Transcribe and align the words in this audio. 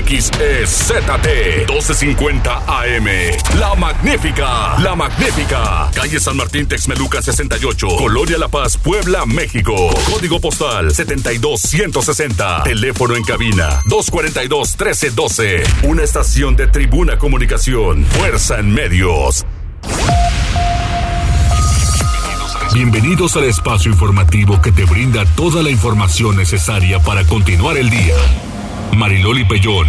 XEZT 0.00 1.66
1250 1.68 2.62
AM. 2.66 3.06
La 3.58 3.74
Magnífica, 3.74 4.78
La 4.78 4.96
Magnífica. 4.96 5.90
Calle 5.94 6.18
San 6.18 6.36
Martín 6.36 6.66
Texmeluca 6.66 7.20
68, 7.20 7.88
Colonia 7.98 8.38
La 8.38 8.48
Paz, 8.48 8.78
Puebla, 8.78 9.26
México. 9.26 9.90
Código 10.10 10.40
postal 10.40 10.94
72160. 10.94 12.62
Teléfono 12.62 13.16
en 13.16 13.24
cabina 13.24 13.82
242 13.86 14.76
1312. 14.78 15.62
Una 15.84 16.02
estación 16.02 16.56
de 16.56 16.68
Tribuna 16.68 17.18
Comunicación. 17.18 18.06
Fuerza 18.06 18.58
en 18.58 18.72
medios. 18.72 19.44
Bienvenidos 22.72 23.36
al 23.36 23.44
espacio 23.44 23.90
informativo 23.90 24.62
que 24.62 24.72
te 24.72 24.86
brinda 24.86 25.26
toda 25.36 25.62
la 25.62 25.68
información 25.68 26.36
necesaria 26.36 26.98
para 27.00 27.22
continuar 27.24 27.76
el 27.76 27.90
día. 27.90 28.14
Mariloli 28.96 29.44
Pellón, 29.44 29.86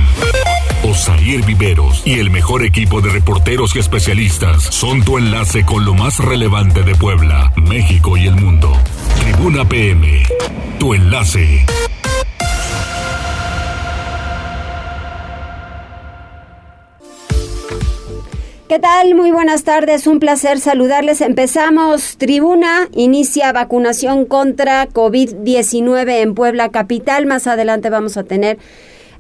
Osair 0.83 1.45
Viveros 1.45 2.01
y 2.05 2.19
el 2.19 2.29
mejor 2.29 2.63
equipo 2.63 3.01
de 3.01 3.09
reporteros 3.09 3.75
y 3.75 3.79
especialistas 3.79 4.63
son 4.63 5.03
tu 5.03 5.17
enlace 5.17 5.65
con 5.65 5.85
lo 5.85 5.93
más 5.93 6.19
relevante 6.19 6.83
de 6.83 6.95
Puebla, 6.95 7.51
México 7.55 8.17
y 8.17 8.27
el 8.27 8.35
mundo. 8.35 8.71
Tribuna 9.19 9.67
PM, 9.67 10.23
tu 10.79 10.93
enlace. 10.93 11.65
¿Qué 18.73 18.79
tal? 18.79 19.13
Muy 19.13 19.29
buenas 19.29 19.63
tardes, 19.65 20.07
un 20.07 20.19
placer 20.19 20.59
saludarles. 20.59 21.21
Empezamos. 21.21 22.17
Tribuna 22.17 22.87
inicia 22.93 23.51
vacunación 23.51 24.25
contra 24.25 24.87
COVID-19 24.87 26.21
en 26.21 26.33
Puebla 26.33 26.69
Capital. 26.69 27.27
Más 27.27 27.45
adelante 27.45 27.91
vamos 27.91 28.17
a 28.17 28.23
tener 28.23 28.57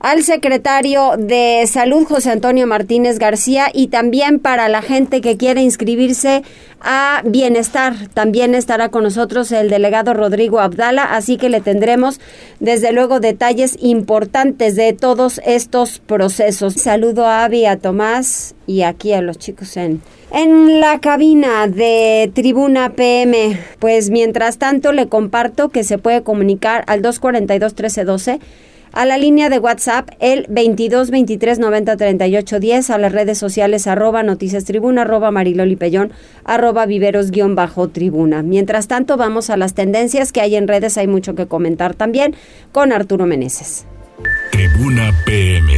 al 0.03 0.21
secretario 0.23 1.13
de 1.17 1.63
Salud, 1.65 2.03
José 2.03 2.29
Antonio 2.29 2.67
Martínez 2.67 3.19
García, 3.19 3.67
y 3.73 3.87
también 3.87 4.39
para 4.39 4.67
la 4.67 4.81
gente 4.81 5.21
que 5.21 5.37
quiere 5.37 5.61
inscribirse 5.61 6.43
a 6.81 7.21
Bienestar. 7.23 8.09
También 8.13 8.53
estará 8.53 8.89
con 8.89 9.03
nosotros 9.03 9.49
el 9.53 9.69
delegado 9.69 10.13
Rodrigo 10.13 10.59
Abdala, 10.59 11.05
así 11.05 11.37
que 11.37 11.47
le 11.47 11.61
tendremos 11.61 12.19
desde 12.59 12.91
luego 12.91 13.21
detalles 13.21 13.77
importantes 13.79 14.75
de 14.75 14.91
todos 14.91 15.39
estos 15.45 15.99
procesos. 15.99 16.73
Saludo 16.73 17.25
a 17.25 17.45
Avi, 17.45 17.65
a 17.65 17.77
Tomás 17.77 18.55
y 18.67 18.81
aquí 18.81 19.13
a 19.13 19.21
los 19.21 19.37
chicos 19.37 19.77
en, 19.77 20.01
en 20.33 20.81
la 20.81 20.99
cabina 20.99 21.67
de 21.67 22.29
Tribuna 22.35 22.89
PM. 22.89 23.57
Pues 23.79 24.09
mientras 24.09 24.57
tanto 24.57 24.91
le 24.91 25.07
comparto 25.07 25.69
que 25.69 25.85
se 25.85 25.97
puede 25.97 26.23
comunicar 26.23 26.83
al 26.87 27.01
242 27.01 27.71
1312 27.71 28.41
a 28.93 29.05
la 29.05 29.17
línea 29.17 29.49
de 29.49 29.57
WhatsApp 29.57 30.09
el 30.19 30.45
22 30.49 31.09
23 31.09 31.59
90 31.59 31.97
38 31.97 32.59
10, 32.59 32.89
a 32.91 32.97
las 32.99 33.11
redes 33.11 33.37
sociales 33.37 33.87
arroba 33.87 34.23
noticias 34.23 34.63
tribuna, 34.65 35.01
arroba 35.01 35.31
mariloli 35.31 35.75
pellón, 35.75 36.13
arroba 36.45 36.85
viveros 36.85 37.31
guion 37.31 37.55
bajo 37.55 37.89
tribuna. 37.89 38.43
Mientras 38.43 38.87
tanto, 38.87 39.17
vamos 39.17 39.49
a 39.49 39.57
las 39.57 39.73
tendencias 39.73 40.31
que 40.31 40.41
hay 40.41 40.55
en 40.55 40.67
redes, 40.67 40.97
hay 40.97 41.07
mucho 41.07 41.33
que 41.35 41.47
comentar 41.47 41.95
también 41.95 42.35
con 42.71 42.91
Arturo 42.93 43.25
Meneses. 43.25 43.85
Tribuna 44.51 45.11
PM. 45.25 45.73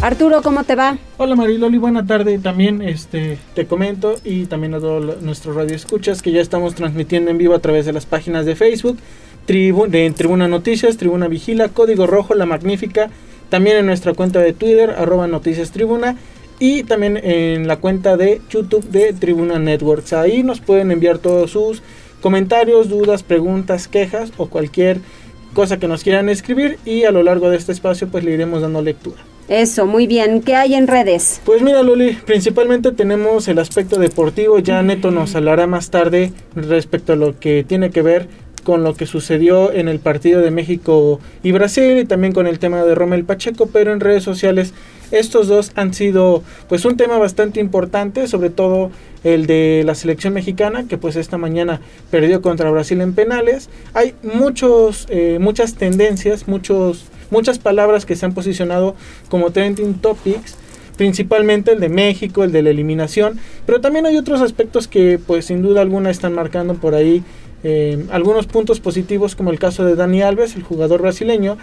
Arturo, 0.00 0.42
¿cómo 0.42 0.62
te 0.62 0.76
va? 0.76 0.96
Hola 1.16 1.34
Mariloli, 1.34 1.76
buena 1.76 2.06
tarde. 2.06 2.38
También 2.38 2.82
este, 2.82 3.36
te 3.54 3.66
comento 3.66 4.14
y 4.22 4.46
también 4.46 4.74
a 4.74 4.78
todos 4.78 5.20
nuestros 5.22 5.56
radioescuchas 5.56 6.22
que 6.22 6.30
ya 6.30 6.40
estamos 6.40 6.76
transmitiendo 6.76 7.32
en 7.32 7.38
vivo 7.38 7.54
a 7.54 7.58
través 7.58 7.84
de 7.84 7.92
las 7.92 8.06
páginas 8.06 8.46
de 8.46 8.54
Facebook, 8.54 8.96
de 9.48 10.12
Tribuna 10.14 10.46
Noticias, 10.46 10.98
Tribuna 10.98 11.26
Vigila, 11.26 11.70
Código 11.70 12.06
Rojo, 12.06 12.34
La 12.34 12.44
Magnífica, 12.44 13.08
también 13.48 13.78
en 13.78 13.86
nuestra 13.86 14.12
cuenta 14.12 14.40
de 14.40 14.52
Twitter, 14.52 14.90
arroba 14.90 15.26
Noticias 15.26 15.70
Tribuna, 15.70 16.16
y 16.58 16.82
también 16.82 17.16
en 17.16 17.66
la 17.66 17.76
cuenta 17.76 18.18
de 18.18 18.42
YouTube 18.50 18.84
de 18.90 19.14
Tribuna 19.14 19.58
Networks. 19.58 20.12
Ahí 20.12 20.42
nos 20.42 20.60
pueden 20.60 20.90
enviar 20.90 21.16
todos 21.16 21.52
sus 21.52 21.82
comentarios, 22.20 22.90
dudas, 22.90 23.22
preguntas, 23.22 23.88
quejas 23.88 24.32
o 24.36 24.50
cualquier 24.50 24.98
cosa 25.54 25.78
que 25.78 25.88
nos 25.88 26.02
quieran 26.02 26.28
escribir 26.28 26.78
y 26.84 27.04
a 27.04 27.10
lo 27.10 27.22
largo 27.22 27.48
de 27.48 27.56
este 27.56 27.72
espacio 27.72 28.08
pues 28.08 28.24
le 28.24 28.32
iremos 28.32 28.60
dando 28.60 28.82
lectura. 28.82 29.22
Eso, 29.48 29.86
muy 29.86 30.06
bien. 30.06 30.42
¿Qué 30.42 30.54
hay 30.54 30.74
en 30.74 30.86
redes? 30.86 31.40
Pues 31.46 31.62
mira, 31.62 31.82
Loli, 31.82 32.12
principalmente 32.26 32.92
tenemos 32.92 33.48
el 33.48 33.58
aspecto 33.58 33.98
deportivo. 33.98 34.58
Ya 34.58 34.82
Neto 34.82 35.10
nos 35.10 35.34
hablará 35.34 35.66
más 35.66 35.88
tarde 35.88 36.32
respecto 36.54 37.14
a 37.14 37.16
lo 37.16 37.40
que 37.40 37.64
tiene 37.66 37.88
que 37.88 38.02
ver 38.02 38.28
con 38.60 38.84
lo 38.84 38.94
que 38.94 39.06
sucedió 39.06 39.72
en 39.72 39.88
el 39.88 39.98
partido 39.98 40.40
de 40.40 40.50
México 40.50 41.20
y 41.42 41.52
Brasil 41.52 41.98
y 41.98 42.04
también 42.04 42.32
con 42.32 42.46
el 42.46 42.58
tema 42.58 42.82
de 42.84 42.94
Romel 42.94 43.24
Pacheco, 43.24 43.68
pero 43.72 43.92
en 43.92 44.00
redes 44.00 44.22
sociales 44.22 44.72
estos 45.10 45.48
dos 45.48 45.72
han 45.74 45.94
sido 45.94 46.42
pues 46.68 46.84
un 46.84 46.96
tema 46.96 47.18
bastante 47.18 47.60
importante, 47.60 48.26
sobre 48.26 48.50
todo 48.50 48.90
el 49.24 49.46
de 49.46 49.82
la 49.84 49.94
selección 49.94 50.34
mexicana 50.34 50.84
que 50.86 50.98
pues 50.98 51.16
esta 51.16 51.38
mañana 51.38 51.80
perdió 52.10 52.42
contra 52.42 52.70
Brasil 52.70 53.00
en 53.00 53.14
penales. 53.14 53.70
Hay 53.94 54.14
muchos 54.22 55.06
eh, 55.08 55.38
muchas 55.40 55.74
tendencias, 55.74 56.46
muchos 56.46 57.06
muchas 57.30 57.58
palabras 57.58 58.06
que 58.06 58.16
se 58.16 58.26
han 58.26 58.34
posicionado 58.34 58.94
como 59.28 59.50
trending 59.50 59.94
topics 59.94 60.56
principalmente 60.98 61.72
el 61.72 61.80
de 61.80 61.88
México, 61.88 62.44
el 62.44 62.52
de 62.52 62.60
la 62.60 62.70
eliminación, 62.70 63.38
pero 63.64 63.80
también 63.80 64.04
hay 64.04 64.16
otros 64.16 64.42
aspectos 64.42 64.88
que 64.88 65.18
pues 65.24 65.46
sin 65.46 65.62
duda 65.62 65.80
alguna 65.80 66.10
están 66.10 66.34
marcando 66.34 66.74
por 66.74 66.94
ahí 66.94 67.22
eh, 67.64 68.06
algunos 68.10 68.46
puntos 68.46 68.80
positivos 68.80 69.34
como 69.34 69.50
el 69.50 69.58
caso 69.58 69.84
de 69.84 69.96
Dani 69.96 70.22
Alves, 70.22 70.56
el 70.56 70.62
jugador 70.62 71.02
brasileño, 71.02 71.58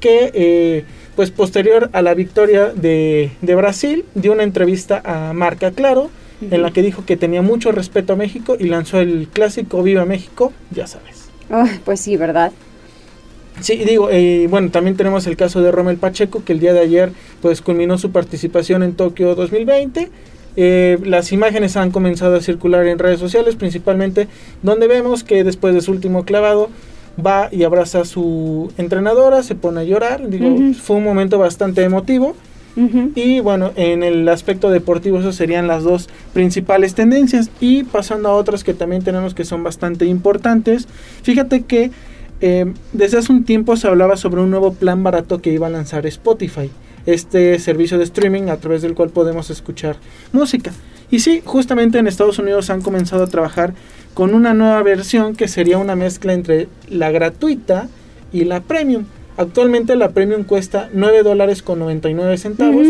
que 0.00 0.30
eh, 0.34 0.84
pues 1.16 1.30
posterior 1.30 1.90
a 1.92 2.02
la 2.02 2.14
victoria 2.14 2.66
de, 2.66 3.30
Brasil 3.42 4.04
dio 4.14 4.32
una 4.32 4.42
entrevista 4.42 5.02
a 5.04 5.32
Marca 5.32 5.70
Claro 5.70 6.10
en 6.50 6.62
la 6.62 6.70
que 6.70 6.80
dijo 6.80 7.04
que 7.04 7.18
tenía 7.18 7.42
mucho 7.42 7.70
respeto 7.70 8.14
a 8.14 8.16
México 8.16 8.56
y 8.58 8.64
lanzó 8.64 8.98
el 8.98 9.28
clásico 9.30 9.82
Viva 9.82 10.06
México, 10.06 10.54
ya 10.70 10.86
sabes. 10.86 11.28
pues 11.84 12.00
sí, 12.00 12.16
¿verdad? 12.16 12.52
Sí, 13.60 13.76
digo, 13.76 14.08
eh, 14.10 14.46
bueno, 14.48 14.70
también 14.70 14.96
tenemos 14.96 15.26
el 15.26 15.36
caso 15.36 15.60
de 15.60 15.70
Romel 15.70 15.98
Pacheco, 15.98 16.42
que 16.42 16.54
el 16.54 16.60
día 16.60 16.72
de 16.72 16.80
ayer 16.80 17.12
pues 17.42 17.60
culminó 17.60 17.98
su 17.98 18.10
participación 18.10 18.82
en 18.82 18.94
Tokio 18.94 19.34
2020 19.34 20.10
eh, 20.62 20.98
las 21.04 21.32
imágenes 21.32 21.78
han 21.78 21.90
comenzado 21.90 22.36
a 22.36 22.42
circular 22.42 22.86
en 22.86 22.98
redes 22.98 23.18
sociales, 23.18 23.56
principalmente 23.56 24.28
donde 24.62 24.88
vemos 24.88 25.24
que 25.24 25.42
después 25.42 25.72
de 25.72 25.80
su 25.80 25.90
último 25.90 26.26
clavado 26.26 26.68
va 27.18 27.48
y 27.50 27.64
abraza 27.64 28.02
a 28.02 28.04
su 28.04 28.70
entrenadora, 28.76 29.42
se 29.42 29.54
pone 29.54 29.80
a 29.80 29.84
llorar. 29.84 30.28
Digo, 30.28 30.54
fue 30.74 30.96
un 30.96 31.04
momento 31.04 31.38
bastante 31.38 31.82
emotivo. 31.82 32.36
Y 33.14 33.40
bueno, 33.40 33.72
en 33.76 34.02
el 34.02 34.28
aspecto 34.28 34.70
deportivo, 34.70 35.18
esas 35.20 35.34
serían 35.34 35.66
las 35.66 35.82
dos 35.82 36.10
principales 36.34 36.94
tendencias. 36.94 37.50
Y 37.60 37.84
pasando 37.84 38.28
a 38.28 38.34
otras 38.34 38.62
que 38.62 38.74
también 38.74 39.02
tenemos 39.02 39.32
que 39.32 39.46
son 39.46 39.62
bastante 39.62 40.04
importantes. 40.04 40.88
Fíjate 41.22 41.62
que 41.62 41.90
eh, 42.42 42.70
desde 42.92 43.16
hace 43.16 43.32
un 43.32 43.44
tiempo 43.44 43.78
se 43.78 43.88
hablaba 43.88 44.18
sobre 44.18 44.42
un 44.42 44.50
nuevo 44.50 44.74
plan 44.74 45.02
barato 45.02 45.40
que 45.40 45.52
iba 45.52 45.68
a 45.68 45.70
lanzar 45.70 46.06
Spotify 46.06 46.70
este 47.06 47.58
servicio 47.58 47.98
de 47.98 48.04
streaming 48.04 48.48
a 48.48 48.56
través 48.56 48.82
del 48.82 48.94
cual 48.94 49.10
podemos 49.10 49.50
escuchar 49.50 49.96
música. 50.32 50.72
Y 51.10 51.20
sí, 51.20 51.42
justamente 51.44 51.98
en 51.98 52.06
Estados 52.06 52.38
Unidos 52.38 52.70
han 52.70 52.82
comenzado 52.82 53.24
a 53.24 53.26
trabajar 53.26 53.74
con 54.14 54.34
una 54.34 54.54
nueva 54.54 54.82
versión 54.82 55.34
que 55.34 55.48
sería 55.48 55.78
una 55.78 55.96
mezcla 55.96 56.32
entre 56.32 56.68
la 56.88 57.10
gratuita 57.10 57.88
y 58.32 58.44
la 58.44 58.60
premium. 58.60 59.04
Actualmente 59.36 59.96
la 59.96 60.10
premium 60.10 60.44
cuesta 60.44 60.88
9 60.92 61.22
dólares 61.22 61.62
con 61.62 61.78
99 61.78 62.36
centavos, 62.38 62.86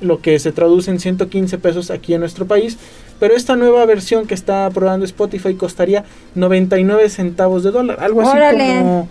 lo 0.00 0.20
que 0.20 0.38
se 0.38 0.52
traduce 0.52 0.90
en 0.90 1.00
115 1.00 1.58
pesos 1.58 1.90
aquí 1.90 2.14
en 2.14 2.20
nuestro 2.20 2.46
país. 2.46 2.76
Pero 3.18 3.34
esta 3.34 3.56
nueva 3.56 3.84
versión 3.86 4.26
que 4.26 4.34
está 4.34 4.68
probando 4.70 5.04
Spotify 5.04 5.54
costaría 5.54 6.04
99 6.34 7.08
centavos 7.08 7.62
de 7.62 7.70
dólar, 7.70 7.98
algo 8.00 8.22
así 8.22 8.36
como 8.80 9.08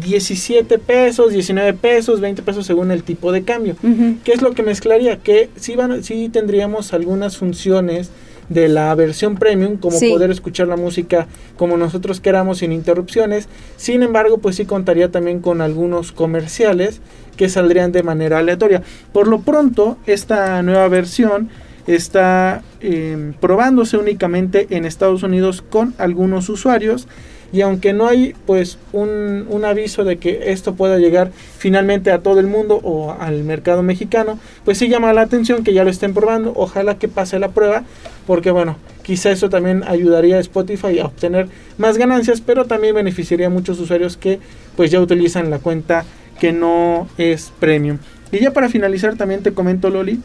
17 0.00 0.78
pesos, 0.78 1.32
19 1.32 1.72
pesos, 1.74 2.20
20 2.20 2.42
pesos 2.42 2.66
según 2.66 2.90
el 2.90 3.02
tipo 3.02 3.32
de 3.32 3.42
cambio. 3.42 3.76
¿Qué 4.24 4.32
es 4.32 4.42
lo 4.42 4.52
que 4.52 4.62
mezclaría? 4.62 5.18
Que 5.18 5.48
sí, 5.56 5.76
van, 5.76 6.02
sí 6.04 6.28
tendríamos 6.28 6.92
algunas 6.92 7.36
funciones 7.36 8.10
de 8.50 8.68
la 8.68 8.92
versión 8.96 9.36
premium, 9.36 9.76
como 9.76 9.98
poder 9.98 10.30
escuchar 10.30 10.66
la 10.66 10.76
música 10.76 11.28
como 11.56 11.76
nosotros 11.76 12.20
queramos 12.20 12.58
sin 12.58 12.72
interrupciones. 12.72 13.48
Sin 13.76 14.02
embargo, 14.02 14.38
pues 14.38 14.56
sí 14.56 14.66
contaría 14.66 15.10
también 15.10 15.40
con 15.40 15.60
algunos 15.60 16.12
comerciales 16.12 17.00
que 17.36 17.48
saldrían 17.48 17.92
de 17.92 18.02
manera 18.02 18.38
aleatoria. 18.38 18.82
Por 19.12 19.28
lo 19.28 19.40
pronto, 19.40 19.96
esta 20.06 20.62
nueva 20.62 20.88
versión 20.88 21.48
está 21.86 22.62
eh, 22.80 23.32
probándose 23.40 23.96
únicamente 23.96 24.66
en 24.70 24.84
Estados 24.84 25.22
Unidos 25.22 25.62
con 25.62 25.94
algunos 25.98 26.48
usuarios 26.48 27.06
y 27.52 27.62
aunque 27.62 27.92
no 27.92 28.06
hay 28.06 28.34
pues 28.46 28.78
un, 28.92 29.46
un, 29.48 29.64
aviso 29.64 30.04
de 30.04 30.18
que 30.18 30.52
esto 30.52 30.74
pueda 30.74 30.98
llegar 30.98 31.32
finalmente 31.58 32.10
a 32.10 32.20
todo 32.20 32.40
el 32.40 32.46
mundo 32.46 32.80
o 32.82 33.12
al 33.12 33.42
mercado 33.42 33.82
mexicano, 33.82 34.38
pues 34.64 34.78
sí 34.78 34.88
llama 34.88 35.12
la 35.12 35.22
atención 35.22 35.64
que 35.64 35.72
ya 35.72 35.84
lo 35.84 35.90
estén 35.90 36.14
probando, 36.14 36.52
ojalá 36.54 36.98
que 36.98 37.08
pase 37.08 37.38
la 37.38 37.48
prueba, 37.48 37.84
porque 38.26 38.50
bueno, 38.50 38.76
quizá 39.02 39.30
eso 39.30 39.50
también 39.50 39.82
ayudaría 39.86 40.36
a 40.36 40.40
Spotify 40.40 40.98
a 41.00 41.06
obtener 41.06 41.48
más 41.78 41.98
ganancias, 41.98 42.40
pero 42.40 42.66
también 42.66 42.94
beneficiaría 42.94 43.46
a 43.46 43.50
muchos 43.50 43.80
usuarios 43.80 44.16
que 44.16 44.38
pues 44.76 44.90
ya 44.90 45.00
utilizan 45.00 45.50
la 45.50 45.58
cuenta 45.58 46.04
que 46.38 46.52
no 46.52 47.08
es 47.18 47.52
premium. 47.58 47.98
Y 48.32 48.38
ya 48.38 48.52
para 48.52 48.68
finalizar 48.68 49.16
también 49.16 49.42
te 49.42 49.52
comento 49.52 49.90
Loli 49.90 50.20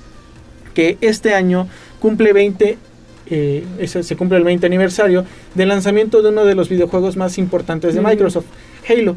que 0.75 0.97
este 1.01 1.33
año 1.33 1.67
cumple 1.99 2.33
20 2.33 2.77
eh, 3.27 3.65
se 3.87 4.15
cumple 4.15 4.37
el 4.37 4.43
20 4.43 4.65
aniversario 4.65 5.25
del 5.53 5.69
lanzamiento 5.69 6.21
de 6.21 6.29
uno 6.29 6.45
de 6.45 6.55
los 6.55 6.69
videojuegos 6.69 7.17
más 7.17 7.37
importantes 7.37 7.95
de 7.95 8.01
Microsoft, 8.01 8.45
Halo. 8.87 9.15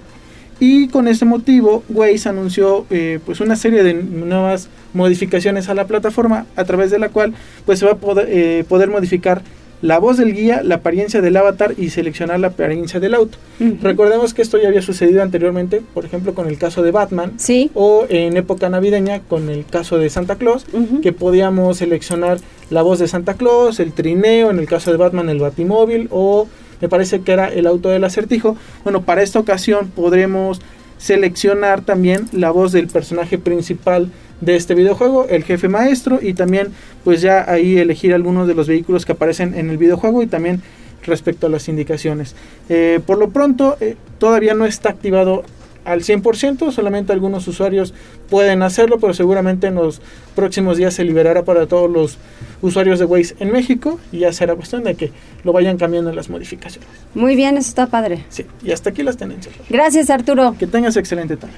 Y 0.61 0.89
con 0.89 1.07
este 1.07 1.25
motivo, 1.25 1.85
Waze 1.89 2.29
anunció 2.29 2.85
eh, 2.91 3.21
pues 3.25 3.41
una 3.41 3.55
serie 3.55 3.85
de 3.85 3.95
nuevas 3.95 4.69
modificaciones 4.93 5.69
a 5.69 5.75
la 5.75 5.87
plataforma 5.87 6.47
a 6.57 6.65
través 6.65 6.91
de 6.91 6.99
la 6.99 7.11
cual 7.11 7.33
pues 7.65 7.79
se 7.79 7.87
va 7.87 7.93
a 7.93 7.97
poder, 7.97 8.27
eh, 8.29 8.65
poder 8.69 8.89
modificar 8.89 9.43
la 9.81 9.99
voz 9.99 10.17
del 10.17 10.35
guía, 10.35 10.63
la 10.65 10.77
apariencia 10.77 11.21
del 11.21 11.37
avatar 11.37 11.75
y 11.77 11.91
seleccionar 11.91 12.41
la 12.41 12.49
apariencia 12.49 12.99
del 12.99 13.15
auto. 13.15 13.39
Recordemos 13.81 14.35
que 14.35 14.43
esto 14.43 14.59
ya 14.59 14.69
había 14.69 14.83
sucedido 14.83 15.23
anteriormente, 15.23 15.83
por 15.95 16.05
ejemplo, 16.05 16.35
con 16.35 16.49
el 16.49 16.59
caso 16.59 16.83
de 16.83 16.91
Batman, 16.91 17.35
¿Sí? 17.37 17.71
o 17.75 18.07
en 18.09 18.37
época 18.37 18.69
navideña 18.69 19.21
con 19.21 19.49
el 19.49 19.65
caso 19.65 19.99
de 19.99 20.11
Santa 20.11 20.37
Claus, 20.37 20.67
que 21.03 21.13
podíamos 21.13 21.79
seleccionar 21.79 22.39
la 22.71 22.83
voz 22.83 22.99
de 22.99 23.09
Santa 23.09 23.35
Claus, 23.35 23.81
el 23.81 23.93
trineo, 23.93 24.51
en 24.51 24.59
el 24.59 24.67
caso 24.67 24.91
de 24.91 24.97
Batman 24.97 25.29
el 25.29 25.41
batimóvil, 25.41 26.09
o 26.11 26.49
me 26.81 26.89
parece 26.89 27.21
que 27.21 27.33
era 27.33 27.49
el 27.49 27.67
auto 27.67 27.89
del 27.89 28.05
acertijo. 28.05 28.57
Bueno, 28.85 29.03
para 29.03 29.23
esta 29.23 29.39
ocasión 29.39 29.91
podremos 29.95 30.61
seleccionar 30.99 31.81
también 31.83 32.27
la 32.33 32.51
voz 32.51 32.73
del 32.73 32.89
personaje 32.89 33.39
principal 33.39 34.11
de 34.41 34.57
este 34.57 34.75
videojuego, 34.75 35.27
el 35.29 35.45
jefe 35.45 35.69
maestro 35.69 36.19
y 36.21 36.35
también 36.35 36.69
pues 37.05 37.21
ya 37.23 37.51
ahí 37.51 37.79
elegir 37.79 38.15
algunos 38.15 38.47
de 38.47 38.55
los 38.55 38.69
vehículos 38.69 39.05
que 39.05 39.13
aparecen 39.13 39.55
en 39.55 39.71
el 39.71 39.79
videojuego 39.79 40.23
y 40.23 40.27
también 40.27 40.63
respecto 41.05 41.47
a 41.47 41.51
las 41.51 41.69
indicaciones. 41.69 42.35
Eh, 42.69 43.01
por 43.05 43.19
lo 43.19 43.31
pronto 43.31 43.77
eh, 43.81 43.97
todavía 44.19 44.55
no 44.55 44.67
está 44.67 44.91
activado 44.91 45.45
al 45.89 46.03
100%, 46.03 46.71
solamente 46.71 47.13
algunos 47.13 47.49
usuarios 47.49 47.95
pueden 48.29 48.63
hacerlo, 48.63 48.99
pero 48.99 49.15
seguramente 49.15 49.69
en 49.69 49.77
los 49.77 50.03
próximos 50.35 50.77
días 50.77 50.93
se 50.95 51.05
liberará 51.05 51.45
para 51.45 51.67
todos 51.67 51.91
los 51.91 52.19
usuarios 52.61 52.99
de 52.99 53.07
Waze 53.07 53.35
en 53.41 53.53
México 53.53 53.99
y 54.13 54.19
ya 54.19 54.33
será 54.33 54.55
cuestión 54.55 54.85
de 54.85 54.95
que 54.95 55.13
lo 55.45 55.53
vayan 55.53 55.79
cambiando 55.79 56.11
en 56.11 56.17
las 56.17 56.29
modificaciones. 56.29 56.89
Muy 57.15 57.37
bien, 57.37 57.57
eso 57.57 57.69
está 57.69 57.87
padre. 57.87 58.25
Sí, 58.29 58.45
y 58.63 58.73
hasta 58.73 58.91
aquí 58.91 59.03
las 59.03 59.17
tendencias. 59.17 59.55
Gracias 59.71 60.11
Arturo. 60.11 60.55
Que 60.59 60.67
tengas 60.67 60.97
excelente 60.97 61.37
tarde. 61.37 61.55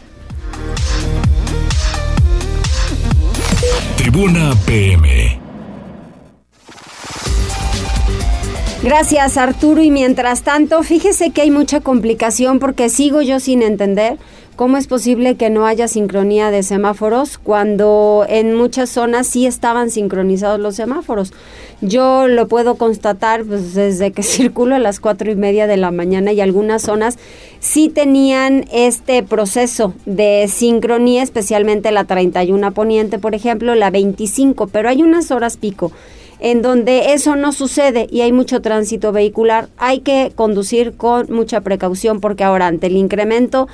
Tribuna 3.97 4.53
PM. 4.65 5.40
Gracias 8.83 9.37
Arturo 9.37 9.83
y 9.83 9.91
mientras 9.91 10.43
tanto, 10.43 10.83
fíjese 10.83 11.33
que 11.33 11.43
hay 11.43 11.51
mucha 11.51 11.81
complicación 11.81 12.59
porque 12.59 12.89
sigo 12.89 13.21
yo 13.21 13.39
sin 13.39 13.61
entender 13.61 14.17
cómo 14.57 14.79
es 14.79 14.87
posible 14.87 15.35
que 15.35 15.51
no 15.51 15.67
haya 15.67 15.87
sincronía 15.87 16.51
de 16.51 16.63
semáforos 16.63 17.37
cuando 17.37 18.25
en 18.27 18.55
muchas 18.55 18.89
zonas 18.89 19.27
sí 19.27 19.45
estaban 19.45 19.91
sincronizados 19.91 20.59
los 20.59 20.77
semáforos. 20.77 21.35
Yo 21.83 22.27
lo 22.27 22.49
puedo 22.49 22.77
constatar 22.77 23.45
pues, 23.45 23.75
desde 23.75 24.13
que 24.13 24.23
circulo 24.23 24.77
a 24.77 24.79
las 24.79 24.99
cuatro 24.99 25.31
y 25.31 25.37
media 25.37 25.67
de 25.67 25.77
la 25.77 25.91
mañana 25.91 26.33
y 26.33 26.41
algunas 26.41 26.81
zonas 26.81 27.19
sí 27.59 27.91
tenían 27.91 28.65
este 28.73 29.23
proceso 29.23 29.93
de 30.07 30.49
sincronía, 30.49 31.23
especialmente 31.23 31.93
la 31.93 32.05
31 32.05 32.73
Poniente, 32.73 33.19
por 33.19 33.35
ejemplo, 33.35 33.75
la 33.75 33.91
25, 33.91 34.69
pero 34.69 34.89
hay 34.89 35.03
unas 35.03 35.31
horas 35.31 35.59
pico 35.59 35.93
en 36.41 36.63
donde 36.63 37.13
eso 37.13 37.37
no 37.37 37.53
sucede 37.53 38.07
y 38.11 38.23
hay 38.23 38.33
mucho 38.33 38.63
tránsito 38.63 39.13
vehicular, 39.13 39.69
hay 39.77 40.01
que 40.01 40.33
conducir 40.35 40.97
con 40.97 41.27
mucha 41.31 41.61
precaución 41.61 42.21
porque 42.21 42.45
ahora 42.45 42.67
ante 42.67 42.89
el 42.89 42.97
incremento 42.97 43.69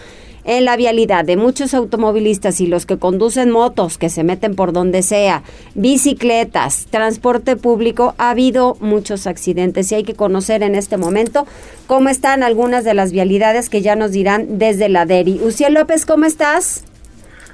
en 0.46 0.64
la 0.64 0.76
vialidad 0.76 1.24
de 1.24 1.36
muchos 1.36 1.74
automovilistas 1.74 2.60
y 2.60 2.68
los 2.68 2.86
que 2.86 2.98
conducen 2.98 3.50
motos, 3.50 3.98
que 3.98 4.08
se 4.08 4.22
meten 4.22 4.54
por 4.54 4.72
donde 4.72 5.02
sea, 5.02 5.42
bicicletas, 5.74 6.86
transporte 6.86 7.56
público, 7.56 8.14
ha 8.18 8.30
habido 8.30 8.76
muchos 8.80 9.26
accidentes 9.26 9.90
y 9.90 9.96
hay 9.96 10.04
que 10.04 10.14
conocer 10.14 10.62
en 10.62 10.76
este 10.76 10.96
momento 10.96 11.46
cómo 11.88 12.08
están 12.08 12.44
algunas 12.44 12.84
de 12.84 12.94
las 12.94 13.10
vialidades 13.10 13.68
que 13.68 13.82
ya 13.82 13.96
nos 13.96 14.12
dirán 14.12 14.58
desde 14.58 14.88
la 14.88 15.04
DERI. 15.04 15.40
Uciel 15.42 15.74
López, 15.74 16.06
¿cómo 16.06 16.26
estás? 16.26 16.84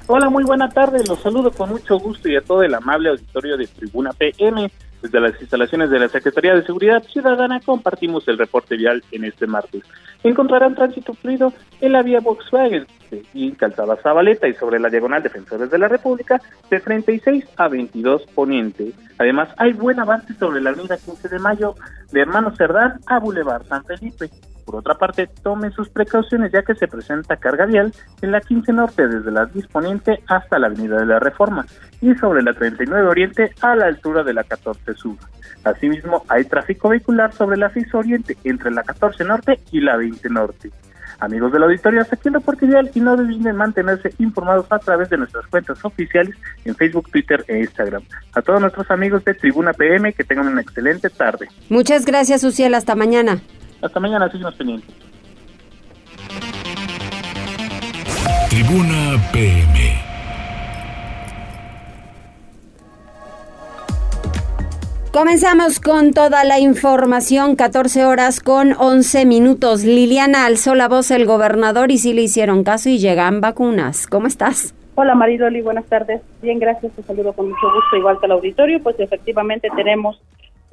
Hola, 0.05 0.29
muy 0.29 0.43
buena 0.43 0.69
tarde. 0.69 1.01
Los 1.07 1.19
saludo 1.21 1.49
con 1.49 1.69
mucho 1.69 1.97
gusto 1.97 2.29
y 2.29 2.35
a 2.35 2.41
todo 2.41 2.61
el 2.61 2.75
amable 2.75 3.09
auditorio 3.09 3.57
de 3.57 3.65
Tribuna 3.67 4.11
PM. 4.11 4.69
Desde 5.03 5.19
las 5.19 5.41
instalaciones 5.41 5.89
de 5.89 5.99
la 5.99 6.07
Secretaría 6.07 6.55
de 6.55 6.65
Seguridad 6.65 7.03
Ciudadana 7.03 7.59
compartimos 7.59 8.25
el 8.29 8.37
reporte 8.37 8.77
vial 8.77 9.03
en 9.11 9.25
este 9.25 9.45
martes. 9.45 9.83
Encontrarán 10.23 10.75
tránsito 10.75 11.13
fluido 11.13 11.51
en 11.81 11.91
la 11.91 12.03
vía 12.03 12.21
Volkswagen 12.21 12.87
y 13.33 13.51
Calzada 13.51 13.97
Zabaleta 13.97 14.47
y 14.47 14.53
sobre 14.53 14.79
la 14.79 14.89
diagonal 14.89 15.21
Defensores 15.21 15.69
de 15.69 15.77
la 15.77 15.89
República 15.89 16.41
de 16.69 16.79
36 16.79 17.43
a 17.57 17.67
22 17.67 18.21
Poniente. 18.33 18.93
Además, 19.17 19.49
hay 19.57 19.73
buen 19.73 19.99
avance 19.99 20.33
sobre 20.35 20.61
la 20.61 20.69
avenida 20.69 20.95
15 20.95 21.27
de 21.27 21.39
Mayo 21.39 21.75
de 22.13 22.21
Hermano 22.21 22.55
Cerdán 22.55 23.01
a 23.05 23.19
Boulevard 23.19 23.65
San 23.65 23.83
Felipe. 23.83 24.29
Por 24.65 24.77
otra 24.77 24.95
parte, 24.95 25.27
tomen 25.41 25.71
sus 25.71 25.89
precauciones 25.89 26.51
ya 26.51 26.63
que 26.63 26.75
se 26.75 26.87
presenta 26.87 27.37
carga 27.37 27.65
vial 27.65 27.93
en 28.21 28.31
la 28.31 28.41
15 28.41 28.73
Norte 28.73 29.07
desde 29.07 29.31
la 29.31 29.45
10 29.45 29.67
Poniente 29.67 30.23
hasta 30.27 30.59
la 30.59 30.67
Avenida 30.67 30.99
de 30.99 31.05
la 31.05 31.19
Reforma 31.19 31.65
y 32.01 32.13
sobre 32.15 32.41
la 32.43 32.53
39 32.53 33.07
Oriente 33.07 33.51
a 33.61 33.75
la 33.75 33.85
altura 33.85 34.23
de 34.23 34.33
la 34.33 34.43
14 34.43 34.93
Sur. 34.93 35.17
Asimismo, 35.63 36.23
hay 36.27 36.45
tráfico 36.45 36.89
vehicular 36.89 37.33
sobre 37.33 37.57
la 37.57 37.69
6 37.69 37.93
Oriente 37.95 38.37
entre 38.43 38.71
la 38.71 38.83
14 38.83 39.23
Norte 39.23 39.59
y 39.71 39.81
la 39.81 39.97
20 39.97 40.29
Norte. 40.29 40.71
Amigos 41.19 41.53
del 41.53 41.63
auditorio, 41.63 42.01
hasta 42.01 42.15
aquí 42.15 42.27
el 42.27 42.33
reporte 42.33 42.65
ideal 42.65 42.91
y 42.93 42.99
no 42.99 43.13
olviden 43.13 43.55
mantenerse 43.55 44.13
informados 44.17 44.65
a 44.69 44.79
través 44.79 45.09
de 45.09 45.17
nuestras 45.17 45.45
cuentas 45.47 45.83
oficiales 45.85 46.35
en 46.65 46.75
Facebook, 46.75 47.09
Twitter 47.11 47.45
e 47.47 47.59
Instagram. 47.59 48.03
A 48.33 48.41
todos 48.41 48.59
nuestros 48.59 48.89
amigos 48.91 49.23
de 49.23 49.33
Tribuna 49.33 49.71
PM, 49.73 50.11
que 50.13 50.23
tengan 50.23 50.47
una 50.47 50.61
excelente 50.61 51.09
tarde. 51.09 51.47
Muchas 51.69 52.05
gracias, 52.05 52.43
Uciel. 52.43 52.73
Hasta 52.73 52.95
mañana. 52.95 53.41
Hasta 53.83 53.99
mañana, 53.99 54.29
seguimos 54.29 54.55
pendientes. 54.55 54.95
Tribuna 58.49 59.17
PM. 59.33 60.13
Comenzamos 65.11 65.81
con 65.81 66.13
toda 66.13 66.45
la 66.45 66.59
información, 66.59 67.57
14 67.57 68.05
horas 68.05 68.39
con 68.39 68.71
11 68.71 69.25
minutos. 69.25 69.83
Liliana 69.83 70.45
alzó 70.45 70.75
la 70.75 70.87
voz 70.87 71.11
el 71.11 71.25
gobernador 71.25 71.91
y 71.91 71.97
sí 71.97 72.13
le 72.13 72.21
hicieron 72.21 72.63
caso 72.63 72.87
y 72.87 72.99
llegan 72.99 73.41
vacunas. 73.41 74.07
¿Cómo 74.07 74.27
estás? 74.27 74.73
Hola 74.95 75.13
Maridoli, 75.13 75.61
buenas 75.61 75.85
tardes. 75.85 76.21
Bien, 76.41 76.57
gracias, 76.57 76.93
te 76.93 77.03
saludo 77.03 77.33
con 77.33 77.49
mucho 77.49 77.73
gusto, 77.73 77.97
igual 77.97 78.17
que 78.19 78.27
al 78.27 78.31
auditorio. 78.31 78.81
Pues 78.81 78.97
efectivamente 78.99 79.67
tenemos 79.75 80.21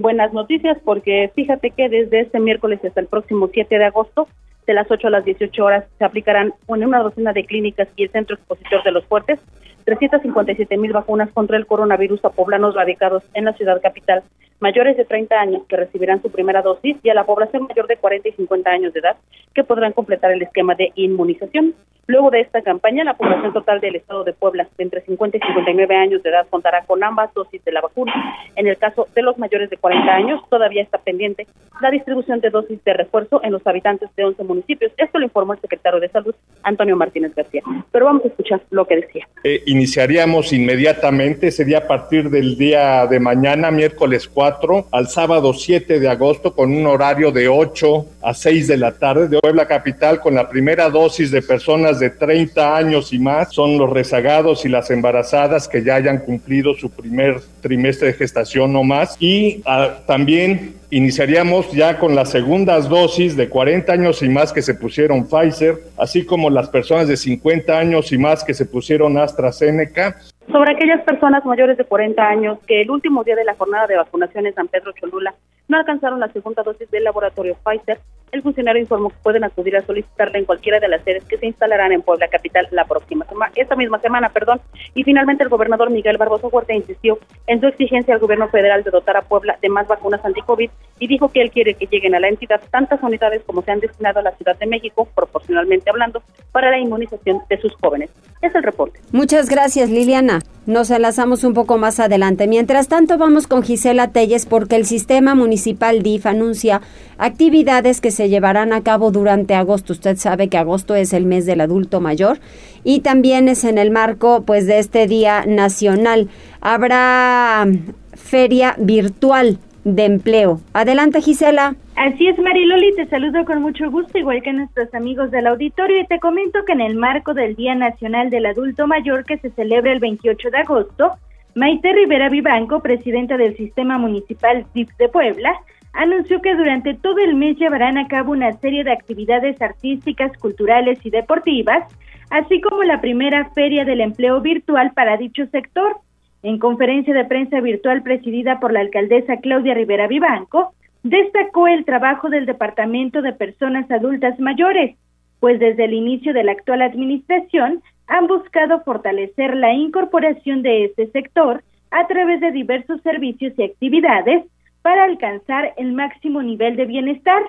buenas 0.00 0.32
noticias 0.32 0.78
porque 0.84 1.30
fíjate 1.34 1.70
que 1.70 1.88
desde 1.88 2.20
este 2.20 2.40
miércoles 2.40 2.84
hasta 2.84 3.00
el 3.00 3.06
próximo 3.06 3.48
7 3.52 3.78
de 3.78 3.84
agosto, 3.84 4.28
de 4.66 4.74
las 4.74 4.90
8 4.90 5.08
a 5.08 5.10
las 5.10 5.24
18 5.24 5.64
horas, 5.64 5.84
se 5.98 6.04
aplicarán 6.04 6.54
en 6.68 6.84
una 6.84 7.00
docena 7.00 7.32
de 7.32 7.44
clínicas 7.44 7.88
y 7.96 8.04
el 8.04 8.10
Centro 8.10 8.36
Expositor 8.36 8.82
de 8.82 8.92
los 8.92 9.04
Fuertes 9.06 9.38
357 9.84 10.76
mil 10.76 10.92
vacunas 10.92 11.30
contra 11.32 11.56
el 11.56 11.66
coronavirus 11.66 12.24
a 12.24 12.30
poblanos 12.30 12.74
radicados 12.74 13.22
en 13.34 13.46
la 13.46 13.52
ciudad 13.54 13.80
capital 13.80 14.22
mayores 14.60 14.96
de 14.96 15.04
30 15.04 15.34
años 15.34 15.62
que 15.68 15.76
recibirán 15.76 16.22
su 16.22 16.30
primera 16.30 16.62
dosis 16.62 16.96
y 17.02 17.08
a 17.08 17.14
la 17.14 17.24
población 17.24 17.64
mayor 17.66 17.86
de 17.86 17.96
40 17.96 18.28
y 18.28 18.32
50 18.32 18.70
años 18.70 18.92
de 18.92 19.00
edad 19.00 19.16
que 19.54 19.64
podrán 19.64 19.92
completar 19.92 20.30
el 20.32 20.42
esquema 20.42 20.74
de 20.74 20.92
inmunización. 20.94 21.74
Luego 22.06 22.30
de 22.30 22.40
esta 22.40 22.62
campaña, 22.62 23.04
la 23.04 23.14
población 23.14 23.52
total 23.52 23.80
del 23.80 23.96
estado 23.96 24.24
de 24.24 24.32
Puebla 24.32 24.68
de 24.76 24.84
entre 24.84 25.00
50 25.02 25.36
y 25.36 25.40
59 25.40 25.96
años 25.96 26.22
de 26.22 26.30
edad 26.30 26.46
contará 26.50 26.84
con 26.84 27.02
ambas 27.04 27.32
dosis 27.34 27.64
de 27.64 27.72
la 27.72 27.80
vacuna. 27.80 28.12
En 28.56 28.66
el 28.66 28.76
caso 28.78 29.08
de 29.14 29.22
los 29.22 29.38
mayores 29.38 29.70
de 29.70 29.76
40 29.76 30.10
años, 30.10 30.40
todavía 30.48 30.82
está 30.82 30.98
pendiente 30.98 31.46
la 31.80 31.90
distribución 31.90 32.40
de 32.40 32.50
dosis 32.50 32.82
de 32.84 32.92
refuerzo 32.92 33.40
en 33.42 33.52
los 33.52 33.66
habitantes 33.66 34.10
de 34.16 34.24
11 34.24 34.44
municipios. 34.44 34.92
Esto 34.96 35.18
lo 35.18 35.24
informó 35.24 35.54
el 35.54 35.60
secretario 35.60 36.00
de 36.00 36.08
Salud, 36.08 36.34
Antonio 36.62 36.96
Martínez 36.96 37.34
García. 37.34 37.62
Pero 37.90 38.04
vamos 38.06 38.24
a 38.24 38.28
escuchar 38.28 38.60
lo 38.70 38.86
que 38.86 38.96
decía. 38.96 39.28
Eh, 39.44 39.62
iniciaríamos 39.66 40.52
inmediatamente, 40.52 41.50
sería 41.50 41.78
a 41.78 41.86
partir 41.86 42.28
del 42.28 42.56
día 42.56 43.06
de 43.06 43.20
mañana, 43.20 43.70
miércoles 43.70 44.28
4, 44.28 44.86
al 44.92 45.08
sábado 45.08 45.52
7 45.54 46.00
de 46.00 46.08
agosto, 46.08 46.54
con 46.54 46.74
un 46.74 46.86
horario 46.86 47.30
de 47.30 47.48
8 47.48 48.06
a 48.22 48.34
6 48.34 48.68
de 48.68 48.76
la 48.76 48.98
tarde 48.98 49.28
de 49.28 49.38
Puebla 49.38 49.66
Capital, 49.66 50.20
con 50.20 50.34
la 50.34 50.48
primera 50.48 50.90
dosis 50.90 51.30
de 51.30 51.42
personas 51.42 51.99
de 52.00 52.10
30 52.10 52.76
años 52.76 53.12
y 53.12 53.18
más. 53.18 53.52
Son 53.52 53.78
los 53.78 53.90
rezagados 53.90 54.64
y 54.64 54.68
las 54.68 54.90
embarazadas 54.90 55.68
que 55.68 55.84
ya 55.84 55.94
hayan 55.94 56.18
cumplido 56.18 56.74
su 56.74 56.90
primer 56.90 57.40
trimestre 57.60 58.08
de 58.08 58.14
gestación 58.14 58.74
o 58.74 58.82
más. 58.82 59.16
Y 59.20 59.62
ah, 59.66 60.00
también 60.06 60.74
iniciaríamos 60.90 61.70
ya 61.72 61.98
con 61.98 62.14
las 62.14 62.30
segundas 62.30 62.88
dosis 62.88 63.36
de 63.36 63.48
40 63.48 63.92
años 63.92 64.22
y 64.22 64.28
más 64.28 64.52
que 64.52 64.62
se 64.62 64.74
pusieron 64.74 65.28
Pfizer, 65.28 65.78
así 65.96 66.24
como 66.24 66.50
las 66.50 66.68
personas 66.68 67.06
de 67.06 67.16
50 67.16 67.78
años 67.78 68.10
y 68.12 68.18
más 68.18 68.42
que 68.42 68.54
se 68.54 68.66
pusieron 68.66 69.16
AstraZeneca. 69.16 70.16
Sobre 70.52 70.72
aquellas 70.72 71.02
personas 71.02 71.44
mayores 71.44 71.76
de 71.76 71.84
40 71.84 72.22
años 72.26 72.58
que 72.66 72.82
el 72.82 72.90
último 72.90 73.22
día 73.22 73.36
de 73.36 73.44
la 73.44 73.54
jornada 73.54 73.86
de 73.86 73.96
vacunación 73.96 74.46
en 74.46 74.54
San 74.54 74.66
Pedro 74.66 74.92
Cholula 74.92 75.32
no 75.68 75.78
alcanzaron 75.78 76.18
la 76.18 76.28
segunda 76.32 76.64
dosis 76.64 76.90
del 76.90 77.04
laboratorio 77.04 77.56
Pfizer. 77.64 78.00
El 78.32 78.42
funcionario 78.42 78.82
informó 78.82 79.10
que 79.10 79.16
pueden 79.22 79.44
acudir 79.44 79.76
a 79.76 79.86
solicitarla 79.86 80.38
en 80.38 80.44
cualquiera 80.44 80.80
de 80.80 80.88
las 80.88 81.02
sedes 81.02 81.24
que 81.24 81.36
se 81.36 81.46
instalarán 81.46 81.92
en 81.92 82.02
Puebla 82.02 82.28
Capital 82.28 82.66
la 82.72 82.84
próxima 82.84 83.24
semana, 83.26 83.52
esta 83.54 83.76
misma 83.76 84.00
semana, 84.00 84.28
perdón. 84.28 84.60
Y 84.94 85.04
finalmente 85.04 85.44
el 85.44 85.48
gobernador 85.48 85.90
Miguel 85.90 86.16
Barbosa 86.16 86.48
Huerta 86.48 86.74
insistió 86.74 87.18
en 87.46 87.60
su 87.60 87.68
exigencia 87.68 88.14
al 88.14 88.20
gobierno 88.20 88.48
federal 88.48 88.82
de 88.82 88.90
dotar 88.90 89.16
a 89.16 89.22
Puebla 89.22 89.56
de 89.62 89.68
más 89.68 89.86
vacunas 89.86 90.24
anti-COVID 90.24 90.70
y 90.98 91.06
dijo 91.06 91.28
que 91.28 91.42
él 91.42 91.50
quiere 91.50 91.74
que 91.74 91.86
lleguen 91.86 92.14
a 92.16 92.20
la 92.20 92.28
entidad 92.28 92.60
tantas 92.70 93.00
unidades 93.02 93.42
como 93.46 93.62
se 93.62 93.70
han 93.70 93.80
destinado 93.80 94.18
a 94.18 94.22
la 94.22 94.32
Ciudad 94.32 94.58
de 94.58 94.66
México, 94.66 95.08
proporcionalmente 95.14 95.90
hablando, 95.90 96.22
para 96.52 96.70
la 96.70 96.78
inmunización 96.78 97.40
de 97.48 97.60
sus 97.60 97.74
jóvenes. 97.76 98.10
Es 98.42 98.54
el 98.54 98.62
reporte. 98.62 99.00
Muchas 99.12 99.48
gracias, 99.48 99.88
Liliana. 99.88 100.39
Nos 100.66 100.90
enlazamos 100.90 101.42
un 101.42 101.54
poco 101.54 101.78
más 101.78 101.98
adelante. 101.98 102.46
Mientras 102.46 102.86
tanto, 102.86 103.18
vamos 103.18 103.46
con 103.46 103.62
Gisela 103.62 104.12
Telles 104.12 104.46
porque 104.46 104.76
el 104.76 104.86
sistema 104.86 105.34
municipal 105.34 106.02
DIF 106.02 106.26
anuncia 106.26 106.82
actividades 107.18 108.00
que 108.00 108.10
se 108.10 108.28
llevarán 108.28 108.72
a 108.72 108.82
cabo 108.82 109.10
durante 109.10 109.54
agosto. 109.54 109.92
Usted 109.92 110.16
sabe 110.16 110.48
que 110.48 110.58
agosto 110.58 110.94
es 110.94 111.12
el 111.12 111.24
mes 111.24 111.46
del 111.46 111.60
adulto 111.60 112.00
mayor 112.00 112.40
y 112.84 113.00
también 113.00 113.48
es 113.48 113.64
en 113.64 113.78
el 113.78 113.90
marco 113.90 114.44
pues 114.46 114.66
de 114.66 114.78
este 114.78 115.06
Día 115.06 115.44
Nacional. 115.46 116.28
Habrá 116.60 117.66
feria 118.12 118.76
virtual 118.78 119.58
de 119.84 120.04
empleo. 120.04 120.60
Adelante, 120.72 121.20
Gisela. 121.20 121.74
Así 121.96 122.28
es, 122.28 122.38
Mariloli, 122.38 122.94
te 122.96 123.06
saludo 123.06 123.44
con 123.44 123.62
mucho 123.62 123.90
gusto, 123.90 124.18
igual 124.18 124.42
que 124.42 124.52
nuestros 124.52 124.92
amigos 124.94 125.30
del 125.30 125.46
auditorio, 125.46 126.00
y 126.00 126.06
te 126.06 126.18
comento 126.18 126.64
que 126.64 126.72
en 126.72 126.80
el 126.80 126.96
marco 126.96 127.34
del 127.34 127.56
Día 127.56 127.74
Nacional 127.74 128.30
del 128.30 128.46
Adulto 128.46 128.86
Mayor, 128.86 129.24
que 129.24 129.38
se 129.38 129.50
celebra 129.50 129.92
el 129.92 130.00
28 130.00 130.50
de 130.50 130.58
agosto, 130.58 131.12
Maite 131.54 131.92
Rivera 131.92 132.28
Vivanco, 132.28 132.80
presidenta 132.80 133.36
del 133.36 133.56
Sistema 133.56 133.98
Municipal 133.98 134.66
DIF 134.72 134.88
de 134.98 135.08
Puebla, 135.08 135.52
anunció 135.92 136.40
que 136.40 136.54
durante 136.54 136.94
todo 136.94 137.18
el 137.18 137.34
mes 137.34 137.56
llevarán 137.58 137.98
a 137.98 138.06
cabo 138.06 138.32
una 138.32 138.52
serie 138.58 138.84
de 138.84 138.92
actividades 138.92 139.60
artísticas, 139.60 140.32
culturales 140.38 141.04
y 141.04 141.10
deportivas, 141.10 141.84
así 142.30 142.60
como 142.60 142.82
la 142.84 143.00
primera 143.00 143.50
feria 143.50 143.84
del 143.84 144.00
empleo 144.00 144.40
virtual 144.40 144.92
para 144.94 145.16
dicho 145.16 145.46
sector. 145.46 145.96
En 146.42 146.58
conferencia 146.58 147.12
de 147.12 147.24
prensa 147.26 147.60
virtual 147.60 148.02
presidida 148.02 148.60
por 148.60 148.72
la 148.72 148.80
alcaldesa 148.80 149.38
Claudia 149.38 149.74
Rivera 149.74 150.06
Vivanco, 150.06 150.72
destacó 151.02 151.68
el 151.68 151.84
trabajo 151.84 152.30
del 152.30 152.46
Departamento 152.46 153.20
de 153.20 153.32
Personas 153.32 153.90
Adultas 153.90 154.38
Mayores, 154.40 154.96
pues 155.38 155.58
desde 155.58 155.84
el 155.84 155.94
inicio 155.94 156.32
de 156.32 156.44
la 156.44 156.52
actual 156.52 156.82
administración 156.82 157.82
han 158.06 158.26
buscado 158.26 158.80
fortalecer 158.80 159.54
la 159.56 159.72
incorporación 159.72 160.62
de 160.62 160.86
este 160.86 161.08
sector 161.08 161.62
a 161.90 162.06
través 162.06 162.40
de 162.40 162.52
diversos 162.52 163.00
servicios 163.02 163.52
y 163.56 163.62
actividades 163.62 164.44
para 164.82 165.04
alcanzar 165.04 165.74
el 165.76 165.92
máximo 165.92 166.42
nivel 166.42 166.76
de 166.76 166.86
bienestar. 166.86 167.42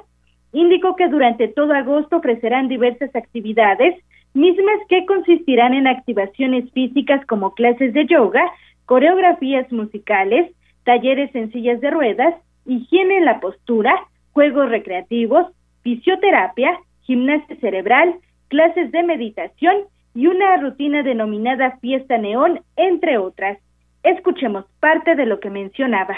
Indicó 0.53 0.95
que 0.95 1.07
durante 1.07 1.47
todo 1.47 1.73
agosto 1.73 2.17
ofrecerán 2.17 2.67
diversas 2.67 3.15
actividades, 3.15 3.95
mismas 4.33 4.79
que 4.89 5.05
consistirán 5.05 5.73
en 5.73 5.87
activaciones 5.87 6.69
físicas 6.71 7.25
como 7.25 7.53
clases 7.53 7.93
de 7.93 8.05
yoga, 8.05 8.43
coreografías 8.91 9.71
musicales, 9.71 10.51
talleres 10.83 11.33
en 11.33 11.49
sillas 11.53 11.79
de 11.79 11.91
ruedas, 11.91 12.35
higiene 12.65 13.19
en 13.19 13.23
la 13.23 13.39
postura, 13.39 13.95
juegos 14.33 14.69
recreativos, 14.69 15.47
fisioterapia, 15.81 16.77
gimnasia 17.03 17.55
cerebral, 17.61 18.15
clases 18.49 18.91
de 18.91 19.03
meditación 19.03 19.77
y 20.13 20.27
una 20.27 20.57
rutina 20.57 21.03
denominada 21.03 21.77
fiesta 21.79 22.17
neón, 22.17 22.59
entre 22.75 23.17
otras. 23.17 23.59
Escuchemos 24.03 24.65
parte 24.81 25.15
de 25.15 25.25
lo 25.25 25.39
que 25.39 25.49
mencionaba 25.49 26.17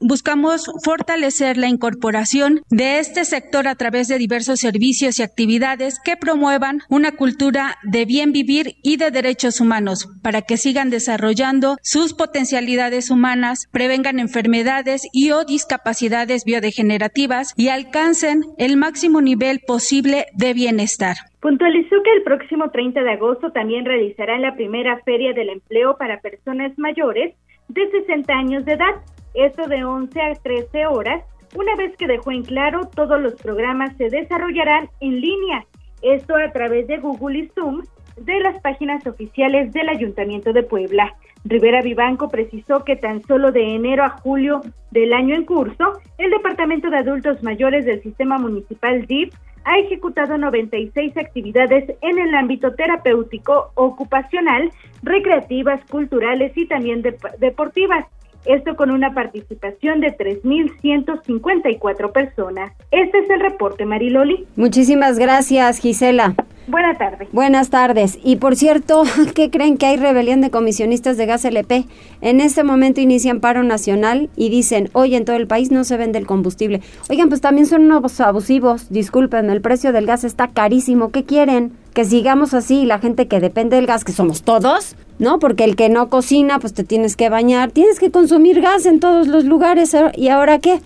buscamos 0.00 0.70
fortalecer 0.82 1.56
la 1.56 1.68
incorporación 1.68 2.60
de 2.70 2.98
este 2.98 3.24
sector 3.24 3.68
a 3.68 3.74
través 3.74 4.08
de 4.08 4.18
diversos 4.18 4.60
servicios 4.60 5.18
y 5.18 5.22
actividades 5.22 5.98
que 6.04 6.16
promuevan 6.16 6.80
una 6.88 7.12
cultura 7.12 7.76
de 7.82 8.04
bien 8.04 8.32
vivir 8.32 8.76
y 8.82 8.96
de 8.96 9.10
derechos 9.10 9.60
humanos 9.60 10.08
para 10.22 10.42
que 10.42 10.56
sigan 10.56 10.90
desarrollando 10.90 11.76
sus 11.82 12.14
potencialidades 12.14 13.10
humanas, 13.10 13.68
prevengan 13.70 14.18
enfermedades 14.18 15.06
y 15.12 15.30
o 15.30 15.44
discapacidades 15.44 16.44
biodegenerativas 16.44 17.52
y 17.56 17.68
alcancen 17.68 18.42
el 18.58 18.76
máximo 18.76 19.20
nivel 19.20 19.60
posible 19.66 20.26
de 20.34 20.54
bienestar. 20.54 21.16
Puntualizó 21.40 21.96
que 22.02 22.12
el 22.12 22.22
próximo 22.22 22.70
30 22.70 23.02
de 23.02 23.12
agosto 23.12 23.50
también 23.52 23.84
realizarán 23.84 24.42
la 24.42 24.54
primera 24.54 25.00
Feria 25.04 25.32
del 25.32 25.48
Empleo 25.50 25.96
para 25.96 26.20
personas 26.20 26.72
mayores 26.78 27.34
de 27.68 27.90
60 27.90 28.32
años 28.32 28.64
de 28.64 28.72
edad 28.72 28.94
esto 29.34 29.66
de 29.68 29.84
11 29.84 30.20
a 30.20 30.34
13 30.34 30.86
horas. 30.86 31.24
Una 31.56 31.74
vez 31.76 31.96
que 31.96 32.06
dejó 32.06 32.30
en 32.30 32.44
claro, 32.44 32.88
todos 32.94 33.20
los 33.20 33.34
programas 33.34 33.96
se 33.96 34.08
desarrollarán 34.08 34.88
en 35.00 35.20
línea. 35.20 35.66
Esto 36.02 36.36
a 36.36 36.52
través 36.52 36.86
de 36.86 36.98
Google 36.98 37.38
y 37.40 37.48
Zoom 37.54 37.82
de 38.16 38.40
las 38.40 38.60
páginas 38.60 39.06
oficiales 39.06 39.72
del 39.72 39.88
Ayuntamiento 39.88 40.52
de 40.52 40.62
Puebla. 40.62 41.14
Rivera 41.44 41.80
Vivanco 41.80 42.28
precisó 42.28 42.84
que 42.84 42.96
tan 42.96 43.22
solo 43.22 43.50
de 43.50 43.74
enero 43.74 44.04
a 44.04 44.10
julio 44.10 44.60
del 44.90 45.12
año 45.12 45.34
en 45.34 45.44
curso, 45.44 46.00
el 46.18 46.30
Departamento 46.30 46.90
de 46.90 46.98
Adultos 46.98 47.42
Mayores 47.42 47.86
del 47.86 48.02
Sistema 48.02 48.38
Municipal 48.38 49.06
DIF 49.06 49.34
ha 49.64 49.78
ejecutado 49.78 50.38
96 50.38 51.16
actividades 51.16 51.92
en 52.00 52.18
el 52.18 52.34
ámbito 52.34 52.74
terapéutico, 52.74 53.72
ocupacional, 53.74 54.70
recreativas, 55.02 55.80
culturales 55.90 56.52
y 56.56 56.66
también 56.66 57.02
deportivas 57.38 58.06
esto 58.44 58.76
con 58.76 58.90
una 58.90 59.14
participación 59.14 60.00
de 60.00 60.16
3.154 60.16 62.12
personas. 62.12 62.72
Este 62.90 63.18
es 63.18 63.30
el 63.30 63.40
reporte, 63.40 63.84
Mariloli. 63.86 64.46
Muchísimas 64.56 65.18
gracias, 65.18 65.78
Gisela. 65.78 66.34
Buenas 66.70 66.98
tardes. 66.98 67.28
Buenas 67.32 67.70
tardes. 67.70 68.18
Y 68.22 68.36
por 68.36 68.54
cierto, 68.54 69.02
¿qué 69.34 69.50
creen 69.50 69.76
que 69.76 69.86
hay 69.86 69.96
rebelión 69.96 70.40
de 70.40 70.50
comisionistas 70.50 71.16
de 71.16 71.26
gas 71.26 71.44
LP? 71.44 71.86
En 72.20 72.40
este 72.40 72.62
momento 72.62 73.00
inician 73.00 73.40
paro 73.40 73.64
nacional 73.64 74.30
y 74.36 74.50
dicen, 74.50 74.88
hoy 74.92 75.16
en 75.16 75.24
todo 75.24 75.36
el 75.36 75.48
país 75.48 75.72
no 75.72 75.82
se 75.84 75.96
vende 75.96 76.18
el 76.18 76.26
combustible. 76.26 76.80
Oigan, 77.08 77.28
pues 77.28 77.40
también 77.40 77.66
son 77.66 77.82
unos 77.82 78.20
abusivos. 78.20 78.88
Disculpen, 78.90 79.50
el 79.50 79.60
precio 79.60 79.92
del 79.92 80.06
gas 80.06 80.22
está 80.22 80.48
carísimo. 80.48 81.10
¿Qué 81.10 81.24
quieren? 81.24 81.72
Que 81.94 82.04
sigamos 82.04 82.54
así, 82.54 82.86
la 82.86 82.98
gente 82.98 83.26
que 83.26 83.40
depende 83.40 83.76
del 83.76 83.86
gas, 83.86 84.04
que 84.04 84.12
somos 84.12 84.42
todos, 84.42 84.94
¿no? 85.18 85.38
Porque 85.38 85.64
el 85.64 85.74
que 85.74 85.88
no 85.88 86.08
cocina, 86.08 86.58
pues 86.60 86.72
te 86.72 86.84
tienes 86.84 87.16
que 87.16 87.28
bañar, 87.28 87.70
tienes 87.72 87.98
que 87.98 88.10
consumir 88.10 88.60
gas 88.60 88.86
en 88.86 89.00
todos 89.00 89.26
los 89.26 89.44
lugares. 89.44 89.96
¿Y 90.16 90.28
ahora 90.28 90.58
qué? 90.60 90.80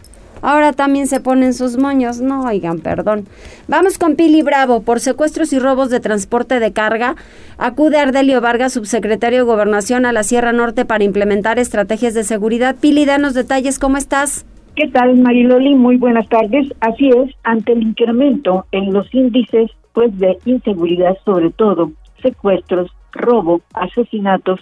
Ahora 0.44 0.74
también 0.74 1.06
se 1.06 1.20
ponen 1.20 1.54
sus 1.54 1.78
moños. 1.78 2.20
No, 2.20 2.44
oigan, 2.44 2.80
perdón. 2.80 3.26
Vamos 3.66 3.96
con 3.96 4.14
Pili 4.14 4.42
Bravo. 4.42 4.82
Por 4.82 5.00
secuestros 5.00 5.54
y 5.54 5.58
robos 5.58 5.88
de 5.88 6.00
transporte 6.00 6.60
de 6.60 6.72
carga, 6.72 7.16
acude 7.56 7.98
Ardelio 7.98 8.42
Vargas, 8.42 8.74
subsecretario 8.74 9.38
de 9.38 9.44
Gobernación, 9.44 10.04
a 10.04 10.12
la 10.12 10.22
Sierra 10.22 10.52
Norte 10.52 10.84
para 10.84 11.04
implementar 11.04 11.58
estrategias 11.58 12.12
de 12.12 12.24
seguridad. 12.24 12.76
Pili, 12.78 13.06
danos 13.06 13.32
detalles. 13.32 13.78
¿Cómo 13.78 13.96
estás? 13.96 14.44
¿Qué 14.76 14.88
tal, 14.88 15.16
Mariloli? 15.16 15.76
Muy 15.76 15.96
buenas 15.96 16.28
tardes. 16.28 16.66
Así 16.80 17.08
es, 17.08 17.34
ante 17.42 17.72
el 17.72 17.82
incremento 17.82 18.66
en 18.72 18.92
los 18.92 19.06
índices 19.14 19.70
pues 19.94 20.16
de 20.18 20.36
inseguridad, 20.44 21.16
sobre 21.24 21.50
todo 21.50 21.92
secuestros, 22.20 22.90
robo, 23.12 23.62
asesinatos 23.72 24.60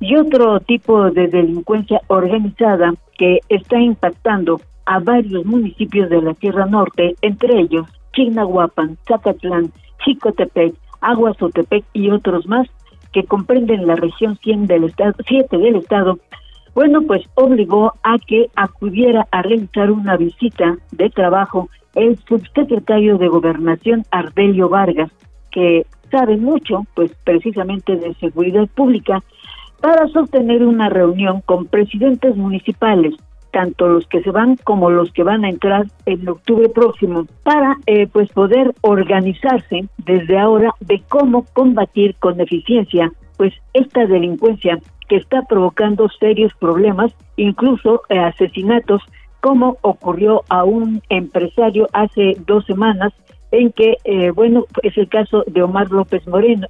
y 0.00 0.16
otro 0.16 0.58
tipo 0.60 1.10
de 1.10 1.28
delincuencia 1.28 2.00
organizada 2.08 2.94
que 3.16 3.40
está 3.48 3.78
impactando 3.78 4.60
a 4.86 4.98
varios 4.98 5.44
municipios 5.44 6.08
de 6.08 6.22
la 6.22 6.34
Sierra 6.34 6.66
Norte, 6.66 7.14
entre 7.20 7.60
ellos 7.60 7.86
Chignahuapan, 8.14 8.96
Zacatlán, 9.06 9.70
Chicotepec, 10.04 10.74
Aguazotepec 11.00 11.84
y 11.92 12.10
otros 12.10 12.46
más 12.46 12.66
que 13.12 13.24
comprenden 13.24 13.86
la 13.86 13.96
región 13.96 14.36
100 14.36 14.66
del 14.66 14.84
estado, 14.84 15.14
7 15.26 15.58
del 15.58 15.76
estado, 15.76 16.18
bueno, 16.74 17.02
pues 17.02 17.22
obligó 17.34 17.94
a 18.02 18.16
que 18.18 18.46
acudiera 18.54 19.26
a 19.32 19.42
realizar 19.42 19.90
una 19.90 20.16
visita 20.16 20.76
de 20.92 21.10
trabajo 21.10 21.68
el 21.94 22.18
subsecretario 22.28 23.18
de 23.18 23.28
Gobernación 23.28 24.04
Ardelio 24.10 24.68
Vargas, 24.68 25.10
que 25.50 25.86
sabe 26.10 26.36
mucho, 26.36 26.86
pues 26.94 27.12
precisamente 27.24 27.96
de 27.96 28.14
seguridad 28.14 28.68
pública, 28.68 29.22
para 29.80 30.08
sostener 30.08 30.64
una 30.64 30.88
reunión 30.88 31.40
con 31.40 31.66
presidentes 31.66 32.36
municipales, 32.36 33.14
tanto 33.52 33.88
los 33.88 34.06
que 34.06 34.22
se 34.22 34.30
van 34.30 34.56
como 34.56 34.90
los 34.90 35.12
que 35.12 35.22
van 35.22 35.44
a 35.44 35.48
entrar 35.48 35.86
en 36.06 36.28
octubre 36.28 36.68
próximo, 36.68 37.26
para 37.42 37.76
eh, 37.86 38.06
pues 38.06 38.30
poder 38.30 38.72
organizarse 38.82 39.88
desde 39.98 40.38
ahora 40.38 40.72
de 40.80 41.02
cómo 41.08 41.44
combatir 41.52 42.14
con 42.16 42.40
eficiencia 42.40 43.10
pues 43.36 43.54
esta 43.72 44.04
delincuencia 44.06 44.78
que 45.08 45.16
está 45.16 45.42
provocando 45.48 46.08
serios 46.20 46.52
problemas, 46.60 47.10
incluso 47.36 48.02
eh, 48.10 48.18
asesinatos, 48.18 49.02
como 49.40 49.78
ocurrió 49.82 50.42
a 50.48 50.64
un 50.64 51.02
empresario 51.08 51.88
hace 51.92 52.36
dos 52.46 52.64
semanas 52.66 53.12
en 53.50 53.72
que, 53.72 53.96
eh, 54.04 54.30
bueno, 54.30 54.66
es 54.82 54.96
el 54.96 55.08
caso 55.08 55.44
de 55.46 55.62
Omar 55.62 55.90
López 55.90 56.26
Moreno, 56.28 56.66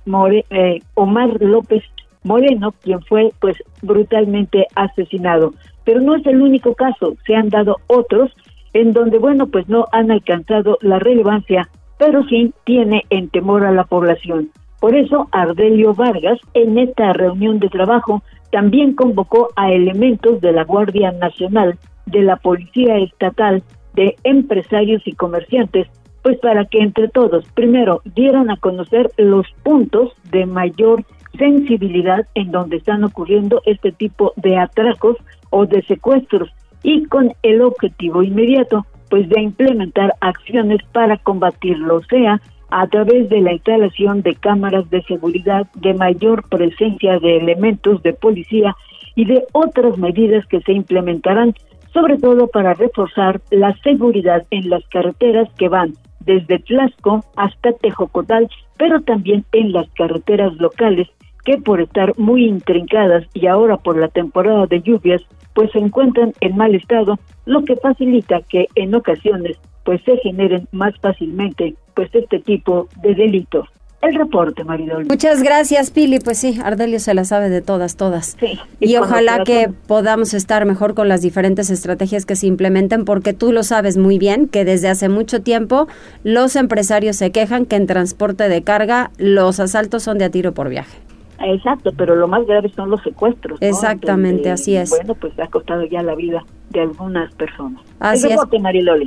eh, 0.50 0.80
Omar 0.94 1.40
López 1.40 1.82
Moreno, 2.22 2.72
quien 2.82 3.00
fue 3.02 3.32
pues 3.40 3.56
brutalmente 3.82 4.66
asesinado. 4.74 5.52
Pero 5.84 6.00
no 6.00 6.14
es 6.14 6.24
el 6.26 6.40
único 6.40 6.74
caso, 6.74 7.14
se 7.26 7.34
han 7.34 7.48
dado 7.48 7.76
otros 7.86 8.30
en 8.72 8.92
donde, 8.92 9.18
bueno, 9.18 9.48
pues 9.48 9.68
no 9.68 9.86
han 9.92 10.10
alcanzado 10.10 10.78
la 10.80 10.98
relevancia, 10.98 11.68
pero 11.98 12.22
sí 12.24 12.52
tiene 12.64 13.04
en 13.10 13.28
temor 13.28 13.64
a 13.64 13.72
la 13.72 13.84
población. 13.84 14.50
Por 14.80 14.94
eso, 14.94 15.28
Ardelio 15.32 15.94
Vargas, 15.94 16.38
en 16.54 16.78
esta 16.78 17.12
reunión 17.12 17.58
de 17.58 17.68
trabajo, 17.68 18.22
también 18.50 18.94
convocó 18.94 19.50
a 19.56 19.70
elementos 19.70 20.40
de 20.40 20.52
la 20.52 20.64
Guardia 20.64 21.12
Nacional, 21.12 21.78
de 22.10 22.22
la 22.22 22.36
Policía 22.36 22.98
Estatal, 22.98 23.62
de 23.94 24.16
empresarios 24.24 25.02
y 25.06 25.12
comerciantes, 25.12 25.88
pues 26.22 26.38
para 26.38 26.66
que 26.66 26.80
entre 26.80 27.08
todos, 27.08 27.44
primero, 27.54 28.02
dieran 28.14 28.50
a 28.50 28.56
conocer 28.56 29.10
los 29.16 29.46
puntos 29.62 30.12
de 30.30 30.46
mayor 30.46 31.04
sensibilidad 31.38 32.26
en 32.34 32.50
donde 32.50 32.76
están 32.76 33.04
ocurriendo 33.04 33.62
este 33.64 33.92
tipo 33.92 34.32
de 34.36 34.58
atracos 34.58 35.16
o 35.50 35.66
de 35.66 35.82
secuestros 35.82 36.50
y 36.82 37.04
con 37.06 37.32
el 37.42 37.62
objetivo 37.62 38.22
inmediato 38.22 38.86
pues 39.08 39.28
de 39.28 39.40
implementar 39.40 40.14
acciones 40.20 40.80
para 40.92 41.16
combatirlo, 41.18 42.00
sea, 42.04 42.40
a 42.70 42.86
través 42.86 43.28
de 43.28 43.40
la 43.40 43.52
instalación 43.52 44.22
de 44.22 44.36
cámaras 44.36 44.88
de 44.88 45.02
seguridad, 45.02 45.66
de 45.74 45.94
mayor 45.94 46.48
presencia 46.48 47.18
de 47.18 47.38
elementos 47.38 48.02
de 48.04 48.12
policía 48.12 48.76
y 49.16 49.24
de 49.24 49.42
otras 49.52 49.98
medidas 49.98 50.46
que 50.46 50.60
se 50.60 50.72
implementarán, 50.72 51.54
sobre 51.92 52.18
todo 52.18 52.46
para 52.48 52.74
reforzar 52.74 53.40
la 53.50 53.74
seguridad 53.82 54.46
en 54.50 54.70
las 54.70 54.86
carreteras 54.88 55.48
que 55.58 55.68
van 55.68 55.94
desde 56.20 56.58
Tlaxco 56.58 57.24
hasta 57.36 57.72
Tejocotal, 57.72 58.48
pero 58.78 59.00
también 59.00 59.44
en 59.52 59.72
las 59.72 59.88
carreteras 59.90 60.54
locales 60.56 61.08
que 61.44 61.56
por 61.56 61.80
estar 61.80 62.16
muy 62.18 62.44
intrincadas 62.44 63.26
y 63.34 63.46
ahora 63.46 63.78
por 63.78 63.98
la 63.98 64.08
temporada 64.08 64.66
de 64.66 64.82
lluvias, 64.82 65.22
pues 65.54 65.70
se 65.72 65.78
encuentran 65.78 66.32
en 66.40 66.56
mal 66.56 66.74
estado, 66.74 67.18
lo 67.46 67.64
que 67.64 67.76
facilita 67.76 68.42
que 68.42 68.66
en 68.74 68.94
ocasiones 68.94 69.58
pues 69.84 70.02
se 70.04 70.18
generen 70.18 70.68
más 70.72 70.94
fácilmente 71.00 71.74
pues 71.94 72.14
este 72.14 72.38
tipo 72.40 72.88
de 73.02 73.14
delitos. 73.14 73.68
El 74.02 74.14
reporte, 74.14 74.64
Maridol. 74.64 75.04
Muchas 75.06 75.42
gracias, 75.42 75.90
Pili. 75.90 76.20
Pues 76.20 76.38
sí, 76.38 76.58
Ardelio 76.62 76.98
se 77.00 77.12
la 77.12 77.24
sabe 77.24 77.50
de 77.50 77.60
todas, 77.60 77.96
todas. 77.96 78.36
Sí, 78.40 78.58
y, 78.80 78.96
ojalá 78.96 79.44
que 79.44 79.70
podamos 79.86 80.32
estar 80.32 80.64
mejor 80.64 80.94
con 80.94 81.08
las 81.08 81.20
diferentes 81.20 81.68
estrategias 81.68 82.24
que 82.24 82.34
se 82.34 82.46
implementen, 82.46 83.04
porque 83.04 83.34
tú 83.34 83.52
lo 83.52 83.62
sabes 83.62 83.98
muy 83.98 84.18
bien 84.18 84.48
que 84.48 84.64
desde 84.64 84.88
hace 84.88 85.10
mucho 85.10 85.42
tiempo 85.42 85.86
los 86.24 86.56
empresarios 86.56 87.16
se 87.16 87.30
quejan 87.30 87.66
que 87.66 87.76
en 87.76 87.86
transporte 87.86 88.48
de 88.48 88.62
carga 88.62 89.10
los 89.18 89.60
asaltos 89.60 90.02
son 90.02 90.16
de 90.16 90.24
a 90.24 90.30
tiro 90.30 90.54
por 90.54 90.70
viaje. 90.70 90.96
Exacto, 91.42 91.92
pero 91.96 92.14
lo 92.14 92.28
más 92.28 92.46
grave 92.46 92.70
son 92.74 92.90
los 92.90 93.02
secuestros. 93.02 93.58
Exactamente, 93.60 94.50
así 94.50 94.76
es. 94.76 94.90
Bueno, 94.90 95.14
pues 95.14 95.38
ha 95.38 95.46
costado 95.48 95.84
ya 95.84 96.02
la 96.02 96.14
vida 96.14 96.44
de 96.70 96.80
algunas 96.80 97.34
personas. 97.34 97.82
Así 97.98 98.28
es. 98.28 98.38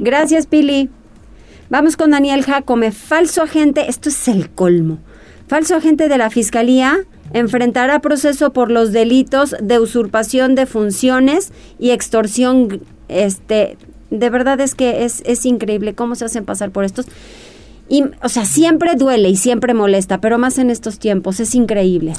Gracias, 0.02 0.48
Pili. 0.48 0.90
Vamos 1.70 1.98
con 1.98 2.12
Daniel 2.12 2.44
Jacome, 2.44 2.92
falso 2.92 3.42
agente, 3.42 3.90
esto 3.90 4.10
es 4.10 4.28
el 4.28 4.50
colmo. 4.50 5.00
Falso 5.48 5.76
agente 5.76 6.08
de 6.08 6.18
la 6.18 6.30
Fiscalía 6.30 7.00
enfrentará 7.34 8.00
proceso 8.00 8.54
por 8.54 8.70
los 8.70 8.92
delitos 8.92 9.56
de 9.62 9.80
usurpación 9.80 10.56
de 10.56 10.66
funciones 10.66 11.52
y 11.80 11.92
extorsión. 11.92 12.82
Este, 13.08 13.78
de 14.10 14.30
verdad 14.30 14.60
es 14.62 14.76
que 14.76 15.06
es, 15.06 15.24
es 15.26 15.46
increíble 15.46 15.96
cómo 15.96 16.16
se 16.16 16.26
hacen 16.26 16.46
pasar 16.46 16.72
por 16.72 16.84
estos. 16.84 17.08
Y, 17.90 18.04
o 18.22 18.30
sea, 18.30 18.46
siempre 18.46 18.96
duele 18.96 19.30
y 19.30 19.36
siempre 19.36 19.74
molesta, 19.74 20.20
pero 20.20 20.38
más 20.38 20.58
en 20.58 20.70
estos 20.70 21.00
tiempos, 21.00 21.40
es 21.40 21.56
increíble. 21.56 22.14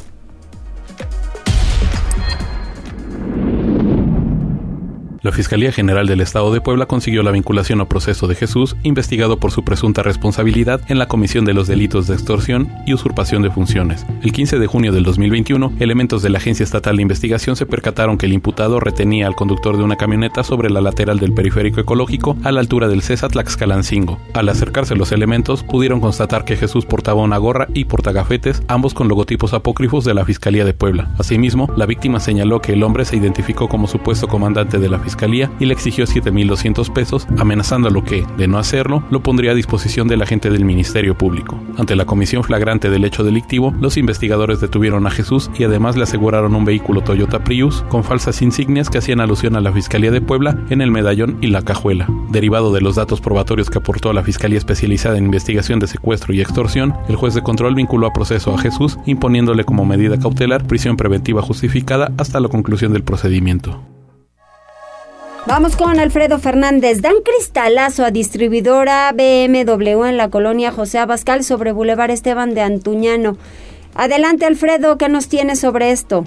La 5.25 5.33
Fiscalía 5.33 5.73
General 5.73 6.07
del 6.07 6.21
Estado 6.21 6.53
de 6.53 6.61
Puebla 6.61 6.85
consiguió 6.85 7.23
la 7.23 7.31
vinculación 7.31 7.81
a 7.81 7.89
proceso 7.89 8.27
de 8.27 8.35
Jesús, 8.35 8.77
investigado 8.83 9.39
por 9.39 9.53
su 9.53 9.65
presunta 9.65 10.03
responsabilidad 10.03 10.83
en 10.89 10.99
la 10.99 11.09
comisión 11.09 11.47
de 11.47 11.55
los 11.55 11.67
delitos 11.67 12.07
de 12.07 12.13
extorsión 12.13 12.71
y 12.85 12.93
usurpación 12.93 13.41
de 13.41 13.51
funciones. 13.51 14.05
El 14.21 14.33
15 14.33 14.59
de 14.59 14.67
junio 14.67 14.93
del 14.93 15.03
2021, 15.03 15.73
elementos 15.81 16.21
de 16.21 16.29
la 16.29 16.37
Agencia 16.37 16.63
Estatal 16.63 16.97
de 16.97 17.03
Investigación 17.03 17.57
se 17.57 17.65
percataron 17.65 18.19
que 18.19 18.27
el 18.27 18.35
imputado 18.35 18.81
retenía 18.81 19.27
al 19.27 19.35
conductor 19.35 19.79
de 19.79 19.83
una 19.83 19.97
camioneta 19.97 20.45
sobre 20.45 20.69
la 20.69 20.83
lateral 20.83 21.19
del 21.19 21.33
periférico 21.33 21.81
ecológico 21.81 22.37
a 22.45 22.53
la 22.53 22.61
altura 22.61 22.89
del 22.89 23.01
César 23.01 23.31
Tlaxcalancingo. 23.31 24.21
Al 24.35 24.51
acercarse 24.51 24.95
los 24.95 25.11
elementos, 25.11 25.63
pudieron 25.63 26.03
constatar 26.03 26.45
que 26.45 26.59
Jesús 26.59 26.85
portaba 26.85 27.23
una 27.23 27.39
gorra 27.39 27.67
y 27.73 27.87
portagafetes, 27.87 28.63
ambos 28.69 28.93
con 28.93 29.09
logotipos 29.09 29.55
apócrifos 29.55 30.05
de 30.05 30.13
la 30.13 30.27
Fiscalía 30.27 30.67
de 30.67 30.75
Puebla. 30.75 31.15
Asimismo, 31.17 31.73
la 31.79 31.87
víctima 31.87 32.21
señaló 32.21 32.61
que 32.61 32.75
el 32.75 32.83
hombre 32.83 33.07
se 33.07 33.17
identificó 33.17 33.71
como 33.71 33.87
supuesto 33.87 34.29
comandante 34.29 34.79
de 34.79 34.91
la 34.91 34.99
Fiscalía 34.99 35.14
y 35.61 35.67
le 35.67 35.73
exigió 35.73 36.05
7.200 36.05 36.93
pesos, 36.93 37.27
amenazándolo 37.39 38.05
que, 38.05 38.27
de 38.37 38.49
no 38.49 38.59
hacerlo, 38.59 39.05
lo 39.11 39.23
pondría 39.23 39.53
a 39.53 39.55
disposición 39.55 40.09
del 40.09 40.23
agente 40.23 40.51
del 40.51 40.65
Ministerio 40.65 41.17
Público. 41.17 41.59
Ante 41.79 41.97
la 41.97 42.05
comisión 42.05 42.45
flagrante 42.45 42.91
del 42.91 43.05
hecho 43.05 43.25
delictivo, 43.25 43.75
los 43.81 43.97
investigadores 43.97 44.61
detuvieron 44.61 45.07
a 45.07 45.11
Jesús 45.11 45.51
y 45.59 45.65
además 45.65 45.97
le 45.97 46.03
aseguraron 46.03 46.55
un 46.55 46.65
vehículo 46.65 47.03
Toyota 47.03 47.43
Prius 47.45 47.83
con 47.89 48.05
falsas 48.05 48.43
insignias 48.43 48.91
que 48.91 48.99
hacían 48.99 49.21
alusión 49.21 49.57
a 49.57 49.61
la 49.61 49.73
Fiscalía 49.73 50.11
de 50.11 50.21
Puebla 50.21 50.59
en 50.71 50.81
el 50.81 50.91
medallón 50.91 51.39
y 51.41 51.49
la 51.49 51.63
cajuela. 51.63 52.09
Derivado 52.31 52.73
de 52.73 52.81
los 52.81 52.97
datos 52.97 53.21
probatorios 53.21 53.71
que 53.71 53.79
aportó 53.79 54.13
la 54.13 54.23
Fiscalía 54.23 54.59
Especializada 54.59 55.19
en 55.19 55.25
Investigación 55.25 55.79
de 55.79 55.87
Secuestro 55.87 56.35
y 56.35 56.41
Extorsión, 56.41 56.95
el 57.09 57.17
juez 57.17 57.35
de 57.35 57.43
control 57.43 57.75
vinculó 57.75 58.07
a 58.07 58.13
proceso 58.13 58.55
a 58.55 58.59
Jesús, 58.59 58.99
imponiéndole 59.07 59.65
como 59.65 59.85
medida 59.85 60.19
cautelar 60.19 60.67
prisión 60.67 60.97
preventiva 60.97 61.43
justificada 61.43 62.13
hasta 62.19 62.41
la 62.41 62.49
conclusión 62.49 62.93
del 62.93 63.05
procedimiento. 63.05 63.81
Vamos 65.47 65.77
con 65.77 66.01
Alfredo 66.01 66.39
Fernández. 66.39 67.03
Dan 67.03 67.17
cristalazo 67.23 68.03
a 68.03 68.11
distribuidora 68.11 69.13
BMW 69.13 70.05
en 70.05 70.17
la 70.17 70.31
colonia 70.31 70.73
José 70.73 70.99
Abascal 70.99 71.43
sobre 71.43 71.73
Boulevard 71.73 72.11
Esteban 72.11 72.55
de 72.55 72.63
Antuñano. 72.63 73.37
Adelante, 73.95 74.47
Alfredo, 74.47 74.97
¿qué 74.97 75.11
nos 75.11 75.29
tienes 75.29 75.61
sobre 75.61 75.91
esto? 75.91 76.25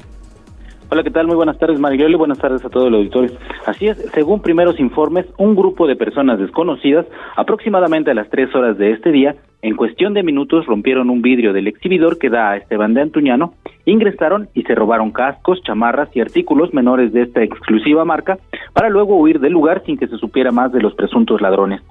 Hola, 0.89 1.03
¿qué 1.03 1.09
tal? 1.09 1.25
Muy 1.25 1.35
buenas 1.35 1.57
tardes, 1.57 1.79
Maribel, 1.79 2.11
y 2.11 2.15
buenas 2.15 2.37
tardes 2.37 2.63
a 2.63 2.69
todo 2.69 2.89
el 2.89 2.93
auditorio. 2.93 3.31
Así 3.65 3.87
es, 3.87 3.97
según 4.13 4.39
primeros 4.43 4.79
informes, 4.79 5.25
un 5.39 5.55
grupo 5.55 5.87
de 5.87 5.95
personas 5.95 6.37
desconocidas, 6.37 7.07
aproximadamente 7.35 8.11
a 8.11 8.13
las 8.13 8.29
tres 8.29 8.53
horas 8.53 8.77
de 8.77 8.91
este 8.91 9.11
día, 9.11 9.35
en 9.63 9.75
cuestión 9.75 10.13
de 10.13 10.21
minutos 10.21 10.67
rompieron 10.67 11.09
un 11.09 11.23
vidrio 11.23 11.53
del 11.53 11.67
exhibidor 11.67 12.19
que 12.19 12.29
da 12.29 12.51
a 12.51 12.57
Esteban 12.57 12.93
de 12.93 13.01
Antuñano, 13.01 13.55
ingresaron 13.91 14.49
y 14.53 14.63
se 14.63 14.75
robaron 14.75 15.11
cascos, 15.11 15.61
chamarras 15.63 16.09
y 16.15 16.19
artículos 16.19 16.73
menores 16.73 17.13
de 17.13 17.23
esta 17.23 17.41
exclusiva 17.41 18.05
marca 18.05 18.37
para 18.73 18.89
luego 18.89 19.17
huir 19.17 19.39
del 19.39 19.53
lugar 19.53 19.83
sin 19.85 19.97
que 19.97 20.07
se 20.07 20.17
supiera 20.17 20.51
más 20.51 20.71
de 20.71 20.81
los 20.81 20.93
presuntos 20.93 21.41
ladrones. 21.41 21.81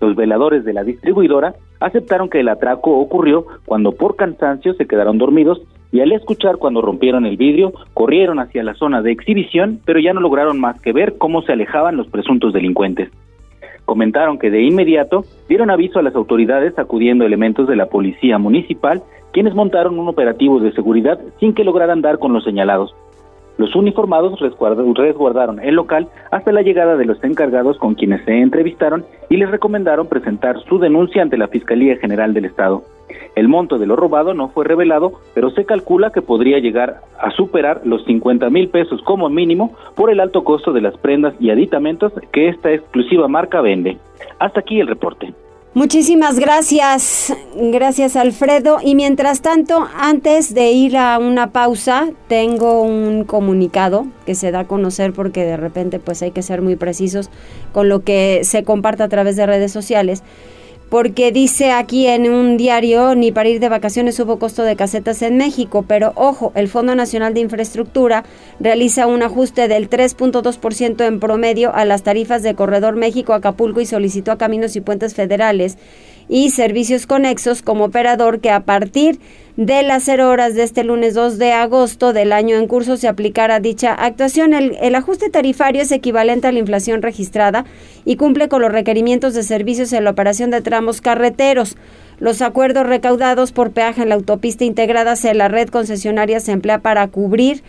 Los 0.00 0.16
veladores 0.16 0.64
de 0.64 0.74
la 0.74 0.84
distribuidora 0.84 1.54
aceptaron 1.80 2.28
que 2.28 2.40
el 2.40 2.48
atraco 2.48 2.98
ocurrió 2.98 3.46
cuando 3.64 3.92
por 3.92 4.16
cansancio 4.16 4.74
se 4.74 4.86
quedaron 4.86 5.18
dormidos 5.18 5.62
y 5.92 6.00
al 6.00 6.12
escuchar 6.12 6.56
cuando 6.56 6.82
rompieron 6.82 7.24
el 7.24 7.36
vidrio, 7.36 7.72
corrieron 7.94 8.40
hacia 8.40 8.64
la 8.64 8.74
zona 8.74 9.00
de 9.00 9.12
exhibición, 9.12 9.80
pero 9.84 10.00
ya 10.00 10.12
no 10.12 10.20
lograron 10.20 10.60
más 10.60 10.80
que 10.82 10.92
ver 10.92 11.16
cómo 11.18 11.42
se 11.42 11.52
alejaban 11.52 11.96
los 11.96 12.08
presuntos 12.08 12.52
delincuentes. 12.52 13.10
Comentaron 13.84 14.38
que 14.38 14.50
de 14.50 14.62
inmediato 14.62 15.24
dieron 15.48 15.70
aviso 15.70 16.00
a 16.00 16.02
las 16.02 16.16
autoridades 16.16 16.76
acudiendo 16.78 17.24
elementos 17.24 17.68
de 17.68 17.76
la 17.76 17.86
policía 17.86 18.38
municipal, 18.38 19.02
quienes 19.34 19.54
montaron 19.54 19.98
un 19.98 20.08
operativo 20.08 20.60
de 20.60 20.72
seguridad 20.72 21.18
sin 21.40 21.54
que 21.54 21.64
lograran 21.64 22.00
dar 22.00 22.20
con 22.20 22.32
los 22.32 22.44
señalados. 22.44 22.94
Los 23.58 23.74
uniformados 23.74 24.38
resguardaron 24.40 25.60
el 25.60 25.74
local 25.74 26.08
hasta 26.30 26.52
la 26.52 26.62
llegada 26.62 26.96
de 26.96 27.04
los 27.04 27.22
encargados 27.22 27.76
con 27.78 27.94
quienes 27.94 28.24
se 28.24 28.40
entrevistaron 28.40 29.04
y 29.28 29.36
les 29.36 29.50
recomendaron 29.50 30.06
presentar 30.06 30.60
su 30.62 30.78
denuncia 30.78 31.20
ante 31.22 31.36
la 31.36 31.48
Fiscalía 31.48 31.96
General 31.96 32.32
del 32.32 32.46
Estado. 32.46 32.82
El 33.34 33.48
monto 33.48 33.78
de 33.78 33.86
lo 33.86 33.96
robado 33.96 34.34
no 34.34 34.48
fue 34.48 34.64
revelado, 34.64 35.14
pero 35.34 35.50
se 35.50 35.64
calcula 35.64 36.10
que 36.10 36.22
podría 36.22 36.60
llegar 36.60 37.00
a 37.20 37.32
superar 37.32 37.80
los 37.84 38.04
50 38.04 38.48
mil 38.50 38.68
pesos 38.68 39.02
como 39.02 39.28
mínimo 39.28 39.72
por 39.96 40.10
el 40.10 40.20
alto 40.20 40.44
costo 40.44 40.72
de 40.72 40.80
las 40.80 40.96
prendas 40.98 41.34
y 41.40 41.50
aditamentos 41.50 42.12
que 42.32 42.48
esta 42.48 42.72
exclusiva 42.72 43.26
marca 43.26 43.60
vende. 43.60 43.98
Hasta 44.38 44.60
aquí 44.60 44.80
el 44.80 44.86
reporte. 44.86 45.34
Muchísimas 45.74 46.38
gracias, 46.38 47.32
gracias 47.56 48.14
Alfredo. 48.14 48.78
Y 48.80 48.94
mientras 48.94 49.40
tanto, 49.40 49.88
antes 49.96 50.54
de 50.54 50.70
ir 50.70 50.96
a 50.96 51.18
una 51.18 51.50
pausa, 51.50 52.10
tengo 52.28 52.80
un 52.82 53.24
comunicado 53.24 54.06
que 54.24 54.36
se 54.36 54.52
da 54.52 54.60
a 54.60 54.68
conocer 54.68 55.12
porque 55.12 55.44
de 55.44 55.56
repente 55.56 55.98
pues 55.98 56.22
hay 56.22 56.30
que 56.30 56.42
ser 56.42 56.62
muy 56.62 56.76
precisos 56.76 57.28
con 57.72 57.88
lo 57.88 58.04
que 58.04 58.42
se 58.44 58.62
comparte 58.62 59.02
a 59.02 59.08
través 59.08 59.34
de 59.34 59.46
redes 59.46 59.72
sociales 59.72 60.22
porque 60.88 61.32
dice 61.32 61.72
aquí 61.72 62.06
en 62.06 62.30
un 62.30 62.56
diario, 62.56 63.14
ni 63.14 63.32
para 63.32 63.48
ir 63.48 63.60
de 63.60 63.68
vacaciones 63.68 64.18
hubo 64.20 64.38
costo 64.38 64.62
de 64.62 64.76
casetas 64.76 65.22
en 65.22 65.36
México, 65.36 65.84
pero 65.86 66.12
ojo, 66.14 66.52
el 66.54 66.68
Fondo 66.68 66.94
Nacional 66.94 67.34
de 67.34 67.40
Infraestructura 67.40 68.24
realiza 68.60 69.06
un 69.06 69.22
ajuste 69.22 69.66
del 69.66 69.90
3.2% 69.90 71.06
en 71.06 71.20
promedio 71.20 71.74
a 71.74 71.84
las 71.84 72.02
tarifas 72.02 72.42
de 72.42 72.54
Corredor 72.54 72.96
México-Acapulco 72.96 73.80
y 73.80 73.86
solicitó 73.86 74.32
a 74.32 74.38
Caminos 74.38 74.76
y 74.76 74.80
Puentes 74.80 75.14
Federales 75.14 75.78
y 76.28 76.50
servicios 76.50 77.06
conexos 77.06 77.62
como 77.62 77.84
operador 77.84 78.40
que 78.40 78.50
a 78.50 78.60
partir 78.60 79.18
de 79.56 79.84
las 79.84 80.02
0 80.04 80.30
horas 80.30 80.54
de 80.54 80.64
este 80.64 80.82
lunes 80.82 81.14
2 81.14 81.38
de 81.38 81.52
agosto 81.52 82.12
del 82.12 82.32
año 82.32 82.56
en 82.56 82.66
curso 82.66 82.96
se 82.96 83.06
aplicará 83.06 83.60
dicha 83.60 83.94
actuación. 83.94 84.52
El, 84.52 84.76
el, 84.80 84.94
ajuste 84.96 85.30
tarifario 85.30 85.82
es 85.82 85.92
equivalente 85.92 86.48
a 86.48 86.52
la 86.52 86.58
inflación 86.58 87.02
registrada 87.02 87.64
y 88.04 88.16
cumple 88.16 88.48
con 88.48 88.62
los 88.62 88.72
requerimientos 88.72 89.34
de 89.34 89.44
servicios 89.44 89.92
en 89.92 90.04
la 90.04 90.10
operación 90.10 90.50
de 90.50 90.60
tramos 90.60 91.00
carreteros. 91.00 91.76
Los 92.18 92.42
acuerdos 92.42 92.86
recaudados 92.86 93.52
por 93.52 93.70
peaje 93.70 94.02
en 94.02 94.08
la 94.08 94.16
autopista 94.16 94.64
integrada 94.64 95.12
hacia 95.12 95.34
la 95.34 95.48
red 95.48 95.68
concesionaria 95.68 96.40
se 96.40 96.52
emplea 96.52 96.80
para 96.80 97.06
cubrir 97.08 97.62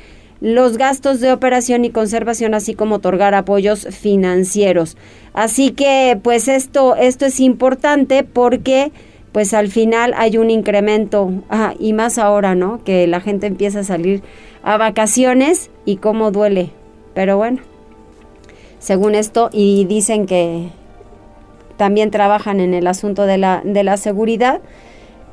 los 0.46 0.78
gastos 0.78 1.22
de 1.22 1.34
operación 1.34 1.86
y 1.86 1.90
conservación, 1.90 2.54
así 2.54 2.76
como 2.76 2.98
otorgar 2.98 3.34
apoyos 3.34 3.88
financieros. 3.90 4.96
Así 5.34 5.72
que, 5.72 6.20
pues 6.22 6.48
esto, 6.48 6.96
esto 6.96 7.26
es 7.26 7.40
importante 7.40 8.24
porque, 8.24 8.92
pues 9.32 9.56
al 9.56 9.70
final 9.70 10.14
hay 10.16 10.38
un 10.38 10.52
incremento, 10.52 11.32
ah, 11.50 11.74
y 11.80 11.94
más 11.94 12.20
ahora, 12.20 12.54
¿no? 12.54 12.84
Que 12.84 13.08
la 13.08 13.22
gente 13.22 13.48
empieza 13.48 13.80
a 13.80 13.84
salir 13.84 14.22
a 14.62 14.78
vacaciones 14.78 15.72
y 15.84 15.96
cómo 15.96 16.30
duele. 16.30 16.70
Pero 17.16 17.38
bueno, 17.38 17.62
según 18.78 19.16
esto, 19.16 19.50
y 19.52 19.86
dicen 19.86 20.28
que 20.28 20.70
también 21.76 22.12
trabajan 22.12 22.60
en 22.60 22.76
el 22.76 22.86
asunto 22.86 23.26
de 23.26 23.40
la, 23.40 23.64
de 23.66 23.84
la 23.84 23.98
seguridad, 23.98 24.62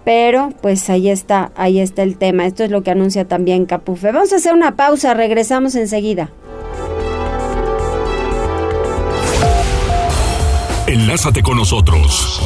pero 0.04 0.52
pues 0.60 0.88
ahí 0.90 1.08
está, 1.08 1.52
ahí 1.56 1.78
está 1.78 2.02
el 2.02 2.16
tema. 2.16 2.46
Esto 2.46 2.64
es 2.64 2.70
lo 2.70 2.82
que 2.82 2.90
anuncia 2.90 3.26
también 3.26 3.66
Capufe. 3.66 4.12
Vamos 4.12 4.32
a 4.32 4.36
hacer 4.36 4.52
una 4.54 4.76
pausa, 4.76 5.14
regresamos 5.14 5.74
enseguida. 5.74 6.30
Enlázate 10.86 11.42
con 11.42 11.56
nosotros. 11.56 12.40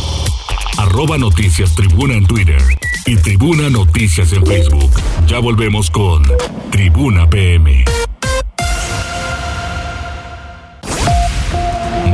Arroba 0.78 1.16
Noticias 1.16 1.74
Tribuna 1.74 2.14
en 2.14 2.26
Twitter 2.26 2.62
y 3.06 3.16
Tribuna 3.16 3.70
Noticias 3.70 4.32
en 4.32 4.44
Facebook. 4.44 4.90
Ya 5.26 5.38
volvemos 5.38 5.90
con 5.90 6.22
Tribuna 6.70 7.28
PM. 7.28 7.84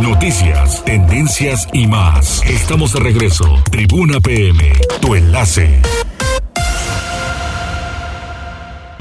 Noticias, 0.03 0.85
tendencias 0.85 1.69
y 1.73 1.87
más. 1.87 2.43
Estamos 2.45 2.93
de 2.93 2.99
regreso. 2.99 3.45
Tribuna 3.71 4.19
PM, 4.19 4.73
tu 5.01 5.15
enlace. 5.15 5.81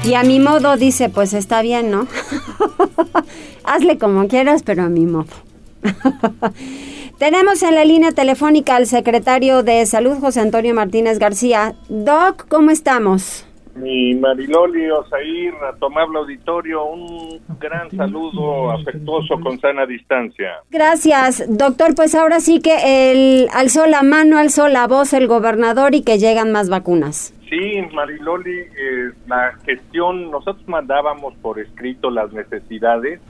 Y 0.04 0.14
a 0.14 0.22
mi 0.22 0.38
modo 0.38 0.76
dice, 0.76 1.08
pues 1.08 1.34
está 1.34 1.60
bien, 1.60 1.90
¿no? 1.90 2.06
Hazle 3.64 3.98
como 3.98 4.28
quieras, 4.28 4.62
pero 4.62 4.84
a 4.84 4.88
mi 4.88 5.06
modo. 5.06 5.26
Tenemos 7.18 7.64
en 7.64 7.74
la 7.74 7.84
línea 7.84 8.12
telefónica 8.12 8.76
al 8.76 8.86
secretario 8.86 9.64
de 9.64 9.84
Salud, 9.86 10.20
José 10.20 10.38
Antonio 10.38 10.72
Martínez 10.72 11.18
García. 11.18 11.74
Doc, 11.88 12.46
¿cómo 12.48 12.70
estamos? 12.70 13.44
Mi 13.74 14.14
Mariloli 14.14 14.90
Osair, 14.90 15.54
a 15.66 15.74
tomar 15.76 16.06
el 16.10 16.16
auditorio, 16.16 16.84
un 16.84 17.40
gran 17.58 17.90
saludo 17.90 18.70
afectuoso 18.70 19.40
con 19.40 19.58
sana 19.60 19.86
distancia. 19.86 20.62
Gracias, 20.70 21.44
doctor. 21.48 21.94
Pues 21.94 22.14
ahora 22.14 22.40
sí 22.40 22.60
que 22.60 23.10
el, 23.12 23.48
alzó 23.54 23.86
la 23.86 24.02
mano, 24.02 24.36
alzó 24.38 24.68
la 24.68 24.86
voz 24.86 25.14
el 25.14 25.26
gobernador 25.26 25.94
y 25.94 26.02
que 26.02 26.18
llegan 26.18 26.52
más 26.52 26.68
vacunas. 26.68 27.34
Sí, 27.48 27.82
Mariloli, 27.92 28.60
eh, 28.60 29.10
la 29.26 29.52
gestión, 29.64 30.30
nosotros 30.30 30.66
mandábamos 30.68 31.34
por 31.36 31.58
escrito 31.58 32.10
las 32.10 32.32
necesidades 32.32 33.20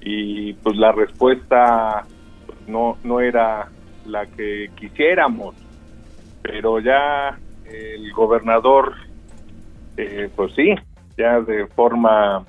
y 0.00 0.54
pues 0.54 0.76
la 0.76 0.92
respuesta 0.92 2.04
pues, 2.46 2.58
no, 2.68 2.96
no 3.04 3.20
era 3.20 3.68
la 4.06 4.26
que 4.26 4.70
quisiéramos, 4.76 5.54
pero 6.42 6.80
ya 6.80 7.38
el 7.66 8.12
gobernador 8.12 8.94
eh, 10.00 10.30
pues 10.36 10.52
sí, 10.54 10.76
ya 11.16 11.40
de 11.40 11.66
forma 11.66 12.46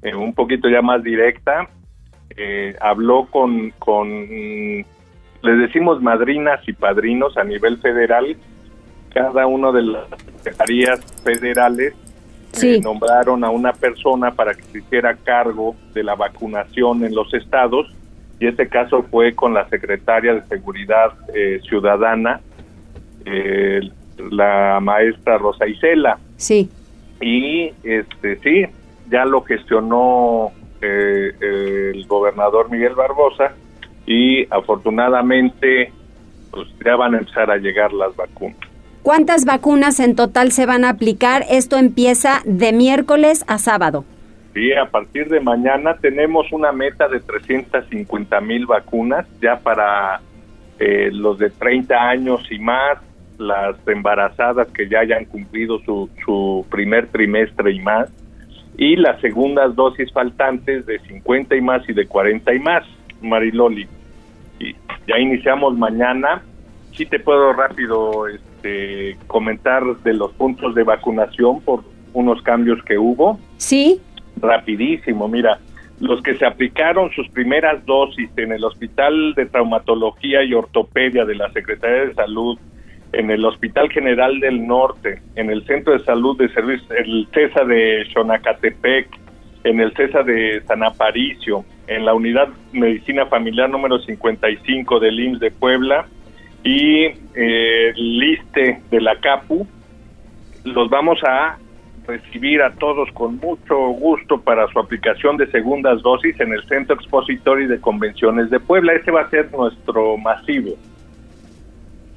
eh, 0.00 0.14
un 0.14 0.32
poquito 0.32 0.66
ya 0.70 0.80
más 0.80 1.02
directa, 1.02 1.68
eh, 2.34 2.74
habló 2.80 3.26
con, 3.26 3.68
con, 3.78 4.26
les 4.28 5.58
decimos 5.58 6.00
madrinas 6.00 6.66
y 6.66 6.72
padrinos 6.72 7.36
a 7.36 7.44
nivel 7.44 7.76
federal, 7.82 8.34
cada 9.12 9.46
una 9.46 9.72
de 9.72 9.82
las 9.82 10.08
secretarías 10.08 11.00
federales 11.22 11.92
nombraron 12.82 13.44
a 13.44 13.50
una 13.50 13.74
persona 13.74 14.30
para 14.30 14.54
que 14.54 14.62
se 14.62 14.78
hiciera 14.78 15.14
cargo 15.16 15.76
de 15.92 16.02
la 16.02 16.14
vacunación 16.14 17.04
en 17.04 17.14
los 17.14 17.34
estados 17.34 17.94
y 18.38 18.46
este 18.46 18.68
caso 18.68 19.02
fue 19.02 19.34
con 19.34 19.52
la 19.52 19.68
secretaria 19.68 20.32
de 20.32 20.42
Seguridad 20.46 21.12
Ciudadana, 21.62 22.40
la 24.30 24.78
maestra 24.80 25.36
Rosa 25.36 25.66
Isela. 25.66 26.18
Sí. 26.40 26.70
Y 27.20 27.70
este 27.84 28.38
sí, 28.38 28.64
ya 29.10 29.26
lo 29.26 29.42
gestionó 29.42 30.52
eh, 30.80 31.32
el 31.40 32.06
gobernador 32.06 32.70
Miguel 32.70 32.94
Barbosa 32.94 33.52
y 34.06 34.46
afortunadamente 34.50 35.92
pues 36.50 36.66
ya 36.84 36.96
van 36.96 37.14
a 37.14 37.18
empezar 37.18 37.50
a 37.50 37.58
llegar 37.58 37.92
las 37.92 38.16
vacunas. 38.16 38.56
¿Cuántas 39.02 39.44
vacunas 39.44 40.00
en 40.00 40.16
total 40.16 40.50
se 40.52 40.64
van 40.66 40.84
a 40.84 40.90
aplicar? 40.90 41.44
Esto 41.50 41.76
empieza 41.76 42.40
de 42.44 42.72
miércoles 42.72 43.44
a 43.46 43.58
sábado. 43.58 44.04
Sí, 44.54 44.72
a 44.72 44.86
partir 44.86 45.28
de 45.28 45.40
mañana 45.40 45.96
tenemos 46.00 46.50
una 46.52 46.72
meta 46.72 47.06
de 47.08 47.20
350 47.20 48.40
mil 48.40 48.66
vacunas 48.66 49.26
ya 49.40 49.58
para 49.58 50.20
eh, 50.78 51.10
los 51.12 51.38
de 51.38 51.50
30 51.50 51.94
años 51.94 52.40
y 52.50 52.58
más, 52.58 52.98
las 53.40 53.76
embarazadas 53.86 54.68
que 54.72 54.88
ya 54.88 55.00
hayan 55.00 55.24
cumplido 55.24 55.80
su, 55.80 56.08
su 56.24 56.66
primer 56.70 57.08
trimestre 57.08 57.72
y 57.72 57.80
más, 57.80 58.10
y 58.76 58.96
las 58.96 59.20
segundas 59.20 59.74
dosis 59.74 60.12
faltantes 60.12 60.86
de 60.86 60.98
50 61.00 61.56
y 61.56 61.60
más 61.60 61.88
y 61.88 61.92
de 61.92 62.06
40 62.06 62.54
y 62.54 62.58
más, 62.60 62.84
Mariloli. 63.20 63.86
Y 64.58 64.74
ya 65.06 65.18
iniciamos 65.18 65.76
mañana. 65.76 66.42
Sí 66.92 67.06
te 67.06 67.20
puedo 67.20 67.52
rápido 67.52 68.26
este, 68.26 69.16
comentar 69.26 69.84
de 69.98 70.14
los 70.14 70.32
puntos 70.32 70.74
de 70.74 70.82
vacunación 70.82 71.60
por 71.60 71.84
unos 72.12 72.42
cambios 72.42 72.82
que 72.84 72.98
hubo. 72.98 73.38
Sí. 73.58 74.00
Rapidísimo, 74.40 75.28
mira, 75.28 75.58
los 76.00 76.22
que 76.22 76.34
se 76.36 76.46
aplicaron 76.46 77.10
sus 77.10 77.28
primeras 77.28 77.84
dosis 77.84 78.30
en 78.36 78.52
el 78.52 78.64
Hospital 78.64 79.34
de 79.34 79.46
Traumatología 79.46 80.42
y 80.42 80.54
Ortopedia 80.54 81.24
de 81.24 81.34
la 81.34 81.50
Secretaría 81.52 82.06
de 82.06 82.14
Salud 82.14 82.58
en 83.12 83.30
el 83.30 83.44
Hospital 83.44 83.90
General 83.90 84.38
del 84.40 84.66
Norte, 84.66 85.20
en 85.36 85.50
el 85.50 85.64
Centro 85.66 85.92
de 85.92 86.04
Salud 86.04 86.38
de 86.38 86.48
Servicios, 86.50 86.90
el 86.90 87.26
CESA 87.32 87.64
de 87.64 88.06
Xonacatepec, 88.12 89.08
en 89.64 89.80
el 89.80 89.92
CESA 89.94 90.22
de 90.22 90.62
San 90.66 90.82
Aparicio, 90.82 91.64
en 91.86 92.04
la 92.04 92.14
Unidad 92.14 92.48
Medicina 92.72 93.26
Familiar 93.26 93.68
número 93.68 93.98
55 93.98 95.00
del 95.00 95.18
IMSS 95.18 95.40
de 95.40 95.50
Puebla 95.50 96.06
y 96.62 97.06
eh, 97.34 97.90
el 97.90 98.18
LISTE 98.18 98.80
de 98.90 99.00
la 99.00 99.16
CAPU, 99.16 99.66
los 100.64 100.88
vamos 100.88 101.18
a 101.24 101.58
recibir 102.06 102.62
a 102.62 102.72
todos 102.74 103.10
con 103.12 103.36
mucho 103.36 103.76
gusto 103.90 104.40
para 104.40 104.66
su 104.68 104.78
aplicación 104.78 105.36
de 105.36 105.50
segundas 105.50 106.02
dosis 106.02 106.38
en 106.40 106.52
el 106.52 106.62
Centro 106.64 106.96
Expositorio 106.96 107.68
de 107.68 107.80
Convenciones 107.80 108.50
de 108.50 108.60
Puebla. 108.60 108.94
Este 108.94 109.10
va 109.10 109.22
a 109.22 109.30
ser 109.30 109.50
nuestro 109.52 110.16
masivo. 110.16 110.76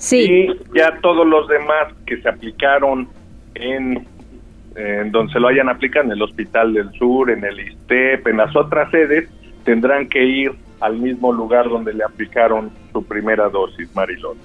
Sí. 0.04 0.20
Y 0.20 0.78
ya 0.78 1.00
todos 1.02 1.26
los 1.26 1.48
demás 1.48 1.94
que 2.06 2.22
se 2.22 2.28
aplicaron 2.28 3.08
en, 3.56 4.06
donde 5.14 5.32
se 5.32 5.40
lo 5.40 5.48
hayan 5.48 5.70
aplicado, 5.70 6.08
en 6.08 6.12
el 6.12 6.22
Hospital 6.22 6.74
del 6.74 6.92
Sur, 6.92 7.32
en 7.32 7.46
el 7.46 7.58
ISTEP, 7.58 8.28
en 8.28 8.36
las 8.36 8.54
otras 8.54 8.92
sedes, 8.92 9.30
tendrán 9.64 10.10
que 10.10 10.26
ir 10.26 10.52
al 10.82 10.98
mismo 10.98 11.32
lugar 11.32 11.70
donde 11.70 11.94
le 11.94 12.04
aplicaron 12.04 12.70
su 12.92 13.06
primera 13.06 13.48
dosis, 13.48 13.96
Marilón. 13.96 14.38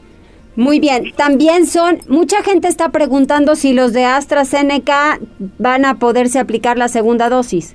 Muy 0.55 0.79
bien, 0.79 1.11
también 1.17 1.67
son, 1.67 1.99
mucha 2.09 2.41
gente 2.45 2.69
está 2.69 2.91
preguntando 2.91 3.57
si 3.57 3.75
los 3.75 3.93
de 3.93 4.05
AstraZeneca 4.05 5.19
van 5.59 5.85
a 5.85 5.99
poderse 5.99 6.39
aplicar 6.39 6.79
la 6.79 6.87
segunda 6.87 7.29
dosis. 7.29 7.75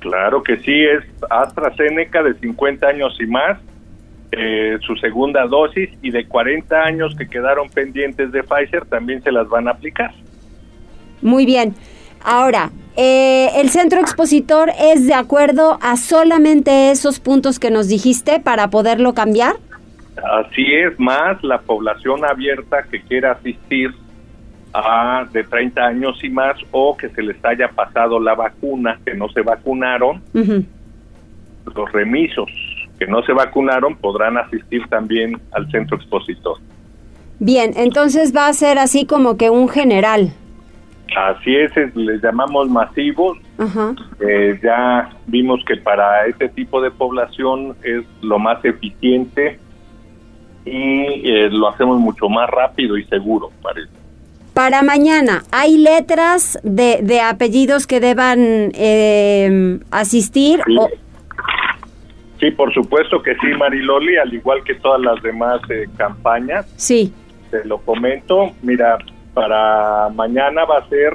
Claro 0.00 0.42
que 0.42 0.58
sí, 0.58 0.84
es 0.84 1.02
AstraZeneca 1.30 2.22
de 2.22 2.34
50 2.34 2.86
años 2.86 3.16
y 3.18 3.26
más, 3.26 3.58
eh, 4.34 4.78
su 4.80 4.96
segunda 4.96 5.46
dosis 5.46 5.90
y 6.00 6.10
de 6.10 6.26
40 6.26 6.74
años 6.74 7.14
que 7.16 7.28
quedaron 7.28 7.68
pendientes 7.68 8.32
de 8.32 8.42
Pfizer 8.42 8.86
también 8.86 9.22
se 9.22 9.30
las 9.30 9.46
van 9.46 9.68
a 9.68 9.72
aplicar. 9.72 10.10
Muy 11.20 11.44
bien. 11.44 11.74
Ahora, 12.24 12.70
eh, 12.96 13.48
¿el 13.56 13.68
centro 13.68 14.00
expositor 14.00 14.70
es 14.80 15.06
de 15.06 15.12
acuerdo 15.12 15.78
a 15.82 15.98
solamente 15.98 16.90
esos 16.90 17.20
puntos 17.20 17.58
que 17.58 17.70
nos 17.70 17.88
dijiste 17.88 18.40
para 18.40 18.70
poderlo 18.70 19.12
cambiar? 19.12 19.56
Así 20.40 20.64
es, 20.72 20.98
más 20.98 21.42
la 21.42 21.60
población 21.60 22.24
abierta 22.24 22.84
que 22.90 23.02
quiera 23.02 23.32
asistir 23.32 23.90
a 24.72 25.26
de 25.30 25.44
30 25.44 25.82
años 25.82 26.24
y 26.24 26.30
más 26.30 26.56
o 26.70 26.96
que 26.96 27.10
se 27.10 27.22
les 27.22 27.36
haya 27.44 27.68
pasado 27.68 28.18
la 28.18 28.34
vacuna, 28.34 28.98
que 29.04 29.12
no 29.12 29.28
se 29.28 29.42
vacunaron, 29.42 30.22
los 30.32 31.92
remisos 31.92 32.50
que 33.02 33.10
no 33.10 33.22
se 33.24 33.32
vacunaron 33.32 33.96
podrán 33.96 34.38
asistir 34.38 34.86
también 34.88 35.40
al 35.50 35.68
centro 35.72 35.96
expositor. 35.96 36.58
Bien, 37.40 37.72
entonces 37.76 38.34
va 38.34 38.46
a 38.46 38.52
ser 38.52 38.78
así 38.78 39.06
como 39.06 39.36
que 39.36 39.50
un 39.50 39.68
general. 39.68 40.32
Así 41.16 41.56
es, 41.56 41.72
les 41.96 42.22
llamamos 42.22 42.68
masivos. 42.68 43.38
Eh, 44.20 44.58
ya 44.62 45.10
vimos 45.26 45.60
que 45.66 45.76
para 45.76 46.26
este 46.26 46.48
tipo 46.48 46.80
de 46.80 46.92
población 46.92 47.74
es 47.82 48.04
lo 48.22 48.38
más 48.38 48.64
eficiente 48.64 49.58
y 50.64 51.28
eh, 51.28 51.48
lo 51.50 51.68
hacemos 51.68 51.98
mucho 51.98 52.28
más 52.28 52.48
rápido 52.48 52.96
y 52.96 53.04
seguro, 53.06 53.50
parece. 53.62 53.90
Para 54.54 54.82
mañana, 54.82 55.42
¿hay 55.50 55.76
letras 55.76 56.60
de, 56.62 57.00
de 57.02 57.20
apellidos 57.20 57.86
que 57.88 57.98
deban 57.98 58.70
eh, 58.74 59.80
asistir? 59.90 60.60
Sí. 60.66 60.76
Sí. 62.42 62.50
por 62.50 62.72
supuesto 62.74 63.22
que 63.22 63.34
sí, 63.36 63.48
Mariloli, 63.58 64.16
al 64.16 64.34
igual 64.34 64.62
que 64.64 64.74
todas 64.74 65.00
las 65.00 65.22
demás 65.22 65.60
campañas. 65.96 66.66
Sí. 66.76 67.12
Te 67.50 67.64
lo 67.64 67.78
comento. 67.78 68.50
Mira, 68.62 68.98
para 69.34 70.08
mañana 70.10 70.64
va 70.64 70.78
a 70.78 70.88
ser 70.88 71.14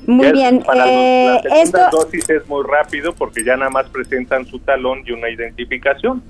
Muy 0.05 0.31
bien. 0.31 0.61
Para 0.61 0.85
eh, 0.87 1.39
los, 1.43 1.45
la 1.45 1.61
esto 1.61 1.79
dosis 1.91 2.29
es 2.29 2.47
muy 2.47 2.63
rápido 2.67 3.13
porque 3.13 3.43
ya 3.43 3.55
nada 3.55 3.71
más 3.71 3.89
presentan 3.89 4.45
su 4.45 4.59
talón 4.59 5.03
y 5.05 5.11
una 5.11 5.29
identificación. 5.29 6.21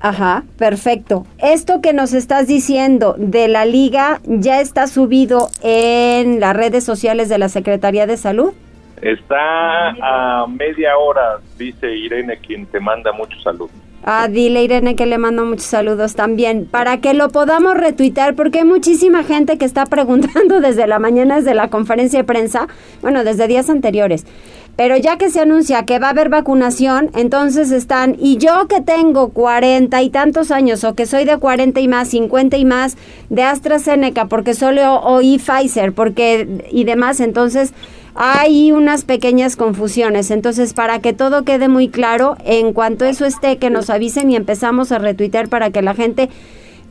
Ajá, 0.00 0.44
perfecto. 0.58 1.26
Esto 1.38 1.80
que 1.80 1.92
nos 1.92 2.12
estás 2.12 2.46
diciendo 2.46 3.14
de 3.16 3.48
la 3.48 3.64
liga 3.64 4.20
ya 4.26 4.60
está 4.60 4.86
subido 4.86 5.48
en 5.62 6.40
las 6.40 6.54
redes 6.54 6.84
sociales 6.84 7.28
de 7.28 7.38
la 7.38 7.48
Secretaría 7.48 8.06
de 8.06 8.16
Salud. 8.16 8.52
Está 9.00 9.90
a 9.90 10.46
media 10.46 10.96
hora, 10.96 11.38
dice 11.58 11.94
Irene, 11.94 12.38
quien 12.38 12.66
te 12.66 12.80
manda 12.80 13.12
mucho 13.12 13.38
salud. 13.40 13.70
Ah, 14.06 14.28
dile 14.28 14.62
Irene 14.62 14.96
que 14.96 15.06
le 15.06 15.16
mando 15.16 15.46
muchos 15.46 15.64
saludos 15.64 16.14
también, 16.14 16.66
para 16.66 16.98
que 17.00 17.14
lo 17.14 17.30
podamos 17.30 17.74
retuitar, 17.74 18.34
porque 18.34 18.58
hay 18.58 18.66
muchísima 18.66 19.24
gente 19.24 19.56
que 19.56 19.64
está 19.64 19.86
preguntando 19.86 20.60
desde 20.62 20.86
la 20.86 20.98
mañana, 20.98 21.36
desde 21.36 21.54
la 21.54 21.68
conferencia 21.68 22.18
de 22.18 22.24
prensa, 22.24 22.68
bueno, 23.00 23.24
desde 23.24 23.48
días 23.48 23.70
anteriores. 23.70 24.26
Pero 24.76 24.96
ya 24.96 25.18
que 25.18 25.30
se 25.30 25.40
anuncia 25.40 25.84
que 25.84 25.98
va 25.98 26.08
a 26.08 26.10
haber 26.10 26.28
vacunación, 26.28 27.10
entonces 27.14 27.70
están, 27.70 28.16
y 28.18 28.38
yo 28.38 28.66
que 28.66 28.80
tengo 28.80 29.28
cuarenta 29.28 30.02
y 30.02 30.10
tantos 30.10 30.50
años, 30.50 30.82
o 30.82 30.94
que 30.94 31.06
soy 31.06 31.24
de 31.24 31.38
40 31.38 31.80
y 31.80 31.88
más, 31.88 32.08
50 32.08 32.56
y 32.56 32.64
más, 32.64 32.96
de 33.30 33.44
AstraZeneca, 33.44 34.26
porque 34.26 34.54
solo 34.54 35.00
oí 35.00 35.38
Pfizer, 35.38 35.92
porque 35.92 36.64
y 36.72 36.84
demás, 36.84 37.20
entonces 37.20 37.72
hay 38.14 38.72
unas 38.72 39.04
pequeñas 39.04 39.56
confusiones. 39.56 40.30
Entonces, 40.30 40.72
para 40.72 41.00
que 41.00 41.12
todo 41.12 41.44
quede 41.44 41.68
muy 41.68 41.88
claro, 41.88 42.36
en 42.44 42.72
cuanto 42.72 43.04
eso 43.04 43.24
esté, 43.24 43.58
que 43.58 43.70
nos 43.70 43.90
avisen 43.90 44.30
y 44.30 44.36
empezamos 44.36 44.92
a 44.92 44.98
retuitear 44.98 45.48
para 45.48 45.70
que 45.70 45.82
la 45.82 45.94
gente 45.94 46.30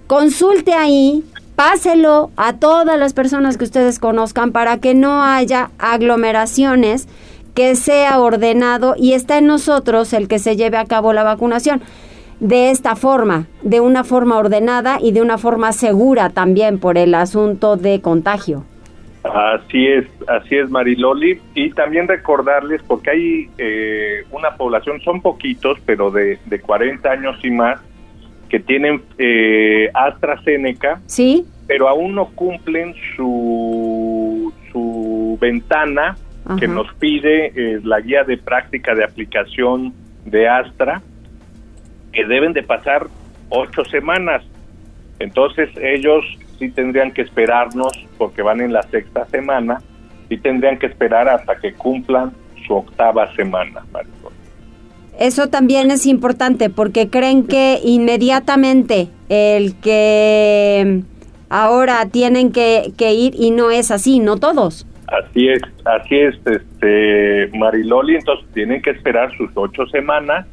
consulte 0.07 0.73
ahí, 0.73 1.23
páselo 1.55 2.31
a 2.35 2.53
todas 2.53 2.99
las 2.99 3.13
personas 3.13 3.57
que 3.57 3.63
ustedes 3.63 3.99
conozcan 3.99 4.51
para 4.51 4.77
que 4.77 4.95
no 4.95 5.23
haya 5.23 5.71
aglomeraciones, 5.79 7.07
que 7.53 7.75
sea 7.75 8.19
ordenado 8.19 8.95
y 8.97 9.13
está 9.13 9.37
en 9.37 9.47
nosotros 9.47 10.13
el 10.13 10.27
que 10.27 10.39
se 10.39 10.55
lleve 10.55 10.77
a 10.77 10.85
cabo 10.85 11.13
la 11.13 11.23
vacunación 11.23 11.81
de 12.39 12.71
esta 12.71 12.95
forma, 12.95 13.47
de 13.61 13.79
una 13.79 14.03
forma 14.03 14.37
ordenada 14.37 14.97
y 14.99 15.11
de 15.11 15.21
una 15.21 15.37
forma 15.37 15.71
segura 15.71 16.29
también 16.29 16.79
por 16.79 16.97
el 16.97 17.15
asunto 17.15 17.77
de 17.77 18.01
contagio. 18.01 18.65
Así 19.23 19.87
es, 19.87 20.05
así 20.27 20.57
es 20.57 20.69
Mariloli. 20.69 21.39
Y 21.55 21.71
también 21.71 22.07
recordarles, 22.07 22.81
porque 22.83 23.11
hay 23.11 23.49
eh, 23.57 24.25
una 24.31 24.57
población, 24.57 24.99
son 25.01 25.21
poquitos, 25.21 25.79
pero 25.85 26.11
de, 26.11 26.37
de 26.45 26.59
40 26.59 27.09
años 27.09 27.37
y 27.43 27.49
más, 27.49 27.79
que 28.49 28.59
tienen 28.59 29.01
eh, 29.17 29.89
AstraZeneca, 29.93 31.01
¿Sí? 31.05 31.45
pero 31.65 31.87
aún 31.87 32.13
no 32.13 32.27
cumplen 32.35 32.93
su, 33.15 34.53
su 34.71 35.37
ventana 35.39 36.17
que 36.59 36.67
nos 36.67 36.93
pide 36.95 37.53
eh, 37.55 37.79
la 37.83 38.01
guía 38.01 38.23
de 38.23 38.37
práctica 38.37 38.93
de 38.95 39.03
aplicación 39.03 39.93
de 40.25 40.47
Astra, 40.47 41.01
que 42.11 42.25
deben 42.25 42.53
de 42.53 42.63
pasar 42.63 43.07
ocho 43.49 43.85
semanas. 43.85 44.43
Entonces 45.19 45.69
ellos 45.77 46.25
sí 46.59 46.69
tendrían 46.69 47.11
que 47.11 47.21
esperarnos, 47.21 47.93
porque 48.17 48.41
van 48.41 48.61
en 48.61 48.73
la 48.73 48.83
sexta 48.83 49.25
semana, 49.27 49.81
sí 50.29 50.37
tendrían 50.37 50.77
que 50.77 50.87
esperar 50.87 51.29
hasta 51.29 51.55
que 51.55 51.73
cumplan 51.73 52.33
su 52.65 52.73
octava 52.73 53.33
semana. 53.35 53.85
Marisol. 53.91 54.33
Eso 55.19 55.47
también 55.47 55.91
es 55.91 56.05
importante 56.05 56.69
porque 56.69 57.09
creen 57.09 57.45
que 57.45 57.79
inmediatamente 57.83 59.09
el 59.29 59.75
que 59.75 61.03
ahora 61.49 62.07
tienen 62.07 62.51
que, 62.51 62.93
que 62.97 63.13
ir 63.13 63.35
y 63.37 63.51
no 63.51 63.69
es 63.69 63.91
así, 63.91 64.19
no 64.19 64.37
todos. 64.37 64.87
Así 65.07 65.49
es, 65.49 65.61
así 65.85 66.15
es, 66.15 66.35
este 66.45 67.49
Mariloli, 67.57 68.15
entonces 68.15 68.45
tienen 68.53 68.81
que 68.81 68.91
esperar 68.91 69.35
sus 69.37 69.49
ocho 69.55 69.85
semanas 69.87 70.47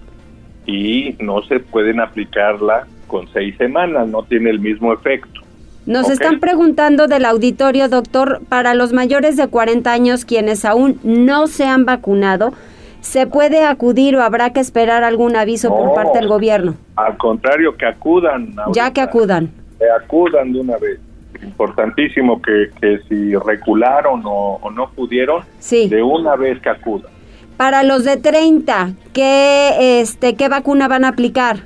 y 0.67 1.17
no 1.21 1.43
se 1.43 1.61
pueden 1.61 2.01
aplicarla 2.01 2.87
con 3.07 3.29
seis 3.33 3.57
semanas, 3.57 4.09
no 4.09 4.23
tiene 4.23 4.51
el 4.51 4.61
mismo 4.61 4.93
efecto. 4.93 5.41
Nos 5.87 6.11
están 6.11 6.41
preguntando 6.41 7.09
del 7.09 7.25
auditorio, 7.25 7.89
doctor, 7.89 8.41
para 8.49 8.75
los 8.75 8.93
mayores 8.93 9.37
de 9.37 9.49
40 9.49 9.91
años 9.91 10.25
quienes 10.25 10.65
aún 10.65 11.01
no 11.03 11.47
se 11.47 11.65
han 11.65 11.85
vacunado, 11.85 12.53
¿se 13.01 13.27
puede 13.27 13.65
acudir 13.65 14.15
o 14.17 14.23
habrá 14.23 14.53
que 14.53 14.61
esperar 14.61 15.05
algún 15.05 15.37
aviso 15.37 15.71
por 15.71 15.95
parte 15.95 16.19
del 16.19 16.29
gobierno? 16.29 16.75
Al 16.97 17.17
contrario, 17.17 17.77
que 17.77 17.87
acudan. 17.87 18.55
Ya 18.73 18.93
que 18.93 19.01
acudan. 19.01 19.51
que 19.79 19.91
acudan 19.91 20.53
de 20.53 20.61
una 20.61 20.77
vez. 20.77 21.01
Importantísimo 21.43 22.41
que, 22.43 22.71
que 22.81 22.99
si 23.09 23.35
recularon 23.37 24.23
o, 24.25 24.59
o 24.63 24.71
no 24.71 24.91
pudieron, 24.91 25.43
Sí. 25.59 25.89
de 25.89 26.03
una 26.03 26.37
vez 26.37 26.61
que 26.61 26.69
acudan. 26.71 27.11
Para 27.57 27.83
los 27.83 28.05
de 28.05 28.17
30, 28.17 28.93
¿qué, 29.13 30.01
este, 30.01 30.35
¿qué 30.37 30.49
vacuna 30.49 30.89
van 30.89 31.05
a 31.05 31.09
aplicar? 31.09 31.59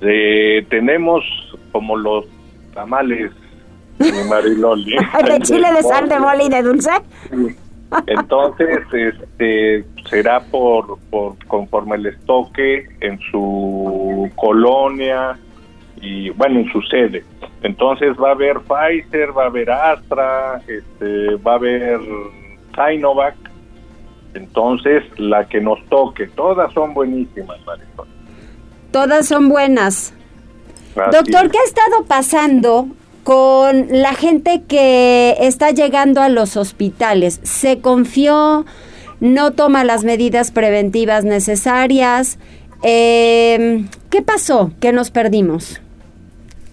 De- 0.00 0.64
tenemos 0.70 1.22
como 1.72 1.96
los 1.96 2.24
tamales 2.74 3.30
de 3.98 4.24
Mariloli. 4.30 4.96
¿De 5.26 5.38
chile, 5.40 5.68
de 5.72 5.82
sal, 5.82 6.08
de 6.08 6.18
mole 6.18 6.44
y 6.44 6.48
de 6.48 6.62
dulce? 6.62 6.90
Entonces, 8.06 8.80
este, 8.92 9.84
será 10.08 10.40
por, 10.40 10.98
por 11.10 11.36
conforme 11.46 11.98
les 11.98 12.18
toque 12.24 12.86
en 13.00 13.18
su 13.30 14.30
colonia 14.36 15.36
y 16.00 16.30
bueno, 16.30 16.60
en 16.60 16.70
su 16.72 16.80
sede. 16.82 17.24
Entonces 17.62 18.16
va 18.16 18.28
a 18.28 18.32
haber 18.32 18.60
Pfizer, 18.60 19.36
va 19.36 19.44
a 19.44 19.46
haber 19.46 19.70
Astra, 19.70 20.62
este, 20.66 21.36
va 21.36 21.52
a 21.52 21.54
haber 21.56 22.00
Sinovac. 22.74 23.34
Entonces, 24.34 25.02
la 25.18 25.46
que 25.48 25.60
nos 25.60 25.84
toque, 25.88 26.28
todas 26.28 26.72
son 26.72 26.94
buenísimas, 26.94 27.58
Marisol. 27.66 28.06
Todas 28.92 29.26
son 29.26 29.48
buenas. 29.48 30.14
Doctor, 30.94 31.50
¿qué 31.50 31.58
ha 31.58 31.64
estado 31.64 32.04
pasando 32.06 32.88
con 33.24 33.86
la 33.90 34.14
gente 34.14 34.62
que 34.66 35.36
está 35.40 35.70
llegando 35.70 36.20
a 36.22 36.28
los 36.28 36.56
hospitales? 36.56 37.40
¿Se 37.42 37.80
confió? 37.80 38.64
¿No 39.20 39.52
toma 39.52 39.84
las 39.84 40.04
medidas 40.04 40.50
preventivas 40.50 41.24
necesarias? 41.24 42.38
Eh, 42.82 43.84
¿Qué 44.10 44.22
pasó? 44.22 44.72
¿Qué 44.80 44.92
nos 44.92 45.10
perdimos? 45.10 45.80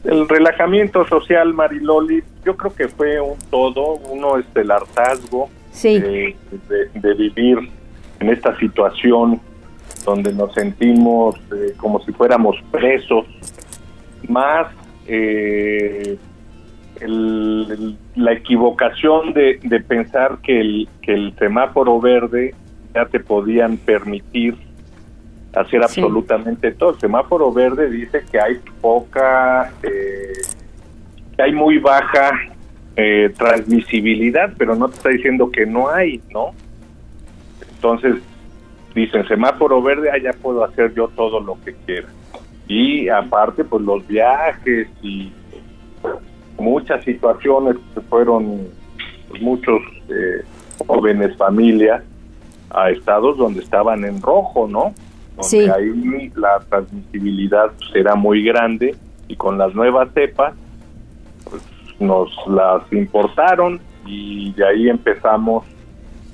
El 0.04 0.28
relajamiento 0.28 1.06
social, 1.08 1.54
Mariloli, 1.54 2.24
yo 2.46 2.56
creo 2.56 2.74
que 2.74 2.88
fue 2.88 3.20
un 3.20 3.38
todo. 3.50 3.96
Uno 4.10 4.38
es 4.38 4.46
el 4.56 4.72
hartazgo 4.72 5.50
de, 5.84 6.36
vivir 7.18 7.58
en 8.20 8.30
esta 8.30 8.58
situación 8.58 9.42
donde 10.06 10.32
nos 10.34 10.54
sentimos 10.54 11.36
eh, 11.52 11.74
como 11.78 12.00
si 12.04 12.14
fuéramos 12.14 12.56
presos, 12.72 13.26
más 14.28 14.68
eh, 15.08 16.18
la 17.06 18.32
equivocación 18.32 19.34
de, 19.34 19.60
pensar 19.88 20.40
que 20.42 20.60
el, 20.60 20.90
que 21.02 21.14
el 21.14 21.36
semáforo 21.38 22.00
verde 22.00 22.56
ya 22.94 23.06
te 23.06 23.20
podían 23.20 23.78
permitir 23.78 24.56
hacer 25.54 25.84
absolutamente 25.84 26.72
todo. 26.72 26.92
El 26.92 27.00
semáforo 27.00 27.52
verde 27.52 27.90
dice 27.90 28.24
que 28.32 28.40
hay 28.40 28.60
poca, 28.82 29.72
eh, 29.84 30.34
que 31.36 31.42
hay 31.42 31.54
muy 31.54 31.80
baja 31.80 32.32
eh, 32.96 33.34
transmisibilidad, 33.38 34.54
pero 34.58 34.76
no 34.76 34.90
te 34.90 34.96
está 34.96 35.10
diciendo 35.10 35.52
que 35.52 35.66
no 35.66 35.90
hay, 35.90 36.22
¿no? 36.32 36.52
Entonces, 37.76 38.16
dicen 38.96 39.28
semáforo 39.28 39.82
verde, 39.82 40.10
allá 40.10 40.32
puedo 40.42 40.64
hacer 40.64 40.94
yo 40.94 41.08
todo 41.10 41.40
lo 41.40 41.58
que 41.64 41.74
quiera. 41.86 42.08
Y 42.68 43.08
aparte, 43.08 43.64
pues 43.64 43.84
los 43.84 44.06
viajes 44.08 44.88
y 45.02 45.32
muchas 46.58 47.04
situaciones 47.04 47.76
que 47.94 48.02
fueron 48.02 48.68
pues, 49.30 49.42
muchos 49.42 49.80
eh, 50.10 50.44
jóvenes 50.86 51.38
familias 51.38 52.04
a 52.70 52.90
estados 52.90 53.38
donde 53.38 53.62
estaban 53.62 54.04
en 54.04 54.22
rojo, 54.22 54.68
¿no? 54.68 54.94
Donde 55.38 55.72
ahí 55.72 56.32
la 56.36 56.60
transmisibilidad 56.70 57.72
será 57.94 58.16
muy 58.16 58.44
grande 58.44 58.96
y 59.28 59.36
con 59.36 59.58
las 59.58 59.74
nuevas 59.76 60.10
cepas 60.14 60.54
pues, 61.50 61.62
nos 62.00 62.30
las 62.48 62.92
importaron 62.92 63.80
y 64.06 64.54
de 64.54 64.68
ahí 64.68 64.90
empezamos 64.90 65.66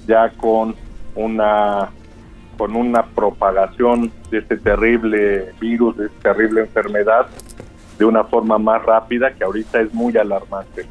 ya 0.08 0.30
con 0.32 0.76
una 1.16 1.90
con 2.58 2.76
una 2.76 3.04
propagación 3.04 4.12
de 4.30 4.38
este 4.38 4.58
terrible 4.58 5.54
virus, 5.60 5.98
de 5.98 6.06
esta 6.06 6.34
terrible 6.34 6.62
enfermedad 6.62 7.28
de 7.98 8.06
una 8.06 8.24
forma 8.24 8.58
más 8.58 8.84
rápida 8.84 9.34
que 9.34 9.44
ahorita 9.44 9.82
es 9.82 9.94
muy 9.94 10.16
alarmante. 10.18 10.86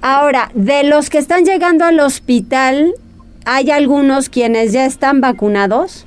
Ahora, 0.00 0.50
de 0.54 0.84
los 0.84 1.10
que 1.10 1.18
están 1.18 1.44
llegando 1.44 1.84
al 1.84 2.00
hospital, 2.00 2.92
¿hay 3.44 3.70
algunos 3.70 4.28
quienes 4.28 4.72
ya 4.72 4.84
están 4.84 5.20
vacunados? 5.20 6.06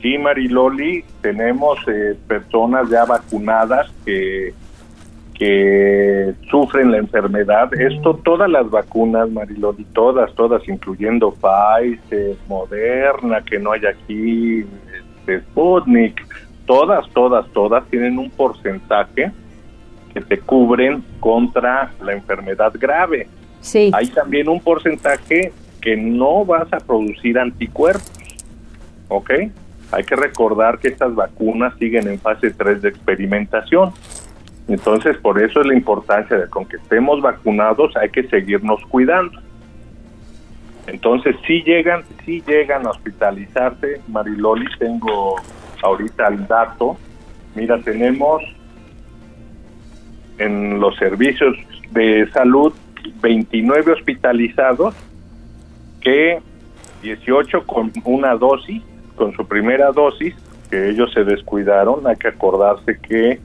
Sí, 0.00 0.16
Mariloli, 0.16 1.04
tenemos 1.20 1.78
eh, 1.88 2.16
personas 2.28 2.88
ya 2.88 3.04
vacunadas 3.04 3.90
que, 4.04 4.54
que 5.34 6.34
sufren 6.50 6.92
la 6.92 6.98
enfermedad. 6.98 7.68
Esto, 7.74 8.14
todas 8.24 8.48
las 8.48 8.70
vacunas, 8.70 9.28
Mariloli, 9.30 9.84
todas, 9.92 10.32
todas, 10.34 10.66
incluyendo 10.68 11.32
Pfizer, 11.32 12.36
Moderna, 12.48 13.42
que 13.42 13.58
no 13.58 13.72
hay 13.72 13.86
aquí, 13.86 14.64
este, 15.18 15.40
Sputnik, 15.40 16.24
todas, 16.64 17.08
todas, 17.10 17.48
todas 17.52 17.84
tienen 17.86 18.18
un 18.18 18.30
porcentaje 18.30 19.32
que 20.14 20.20
te 20.20 20.38
cubren 20.38 21.02
contra 21.18 21.92
la 22.00 22.12
enfermedad 22.12 22.72
grave. 22.78 23.26
Sí. 23.60 23.90
Hay 23.92 24.06
también 24.08 24.48
un 24.48 24.60
porcentaje 24.60 25.52
que 25.80 25.96
no 25.96 26.44
vas 26.44 26.72
a 26.72 26.78
producir 26.78 27.38
anticuerpos, 27.38 28.12
¿ok? 29.08 29.30
Hay 29.90 30.04
que 30.04 30.16
recordar 30.16 30.78
que 30.78 30.88
estas 30.88 31.14
vacunas 31.14 31.74
siguen 31.78 32.08
en 32.08 32.18
fase 32.18 32.50
3 32.50 32.82
de 32.82 32.90
experimentación. 32.90 33.92
Entonces, 34.68 35.16
por 35.16 35.42
eso 35.42 35.60
es 35.60 35.66
la 35.66 35.74
importancia 35.74 36.36
de 36.36 36.48
con 36.48 36.66
que 36.66 36.76
estemos 36.76 37.22
vacunados, 37.22 37.96
hay 37.96 38.10
que 38.10 38.28
seguirnos 38.28 38.80
cuidando. 38.90 39.40
Entonces, 40.86 41.36
si 41.46 41.62
llegan, 41.62 42.02
si 42.24 42.42
llegan 42.42 42.86
a 42.86 42.90
hospitalizarse, 42.90 44.00
Mariloli, 44.08 44.66
tengo 44.78 45.36
ahorita 45.82 46.28
el 46.28 46.46
dato. 46.46 46.96
Mira, 47.54 47.80
tenemos 47.80 48.42
en 50.38 50.80
los 50.80 50.96
servicios 50.96 51.56
de 51.90 52.28
salud 52.32 52.72
29 53.20 53.92
hospitalizados 53.92 54.94
que 56.00 56.40
18 57.02 57.66
con 57.66 57.92
una 58.04 58.34
dosis 58.34 58.82
con 59.18 59.34
su 59.34 59.46
primera 59.46 59.90
dosis, 59.92 60.34
que 60.70 60.88
ellos 60.88 61.12
se 61.12 61.24
descuidaron, 61.24 62.06
hay 62.06 62.16
que 62.16 62.28
acordarse 62.28 62.98
que 63.00 63.40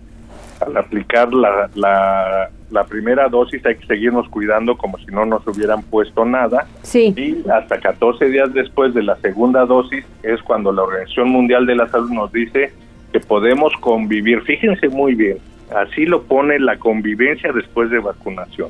al 0.61 0.77
aplicar 0.77 1.33
la, 1.33 1.69
la, 1.75 2.83
primera 2.85 3.27
dosis 3.27 3.65
hay 3.65 3.75
que 3.75 3.87
seguirnos 3.87 4.29
cuidando 4.29 4.77
como 4.77 4.97
si 4.99 5.07
no 5.07 5.25
nos 5.25 5.45
hubieran 5.47 5.83
puesto 5.83 6.25
nada. 6.25 6.67
Sí. 6.83 7.13
Y 7.17 7.49
hasta 7.49 7.79
14 7.79 8.29
días 8.29 8.53
después 8.53 8.93
de 8.93 9.03
la 9.03 9.15
segunda 9.17 9.65
dosis 9.65 10.05
es 10.21 10.41
cuando 10.43 10.71
la 10.71 10.83
Organización 10.83 11.29
Mundial 11.29 11.65
de 11.65 11.75
la 11.75 11.87
Salud 11.87 12.11
nos 12.11 12.31
dice 12.31 12.71
que 13.11 13.19
podemos 13.19 13.73
convivir. 13.79 14.41
Fíjense 14.43 14.89
muy 14.89 15.15
bien, 15.15 15.37
así 15.75 16.05
lo 16.05 16.23
pone 16.23 16.59
la 16.59 16.77
convivencia 16.77 17.51
después 17.51 17.89
de 17.89 17.99
vacunación. 17.99 18.69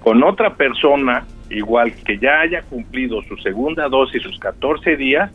Con 0.00 0.22
otra 0.22 0.54
persona, 0.54 1.26
igual 1.50 1.92
que 2.04 2.18
ya 2.18 2.40
haya 2.40 2.62
cumplido 2.62 3.22
su 3.22 3.36
segunda 3.38 3.88
dosis, 3.88 4.22
sus 4.22 4.38
14 4.38 4.96
días, 4.96 5.30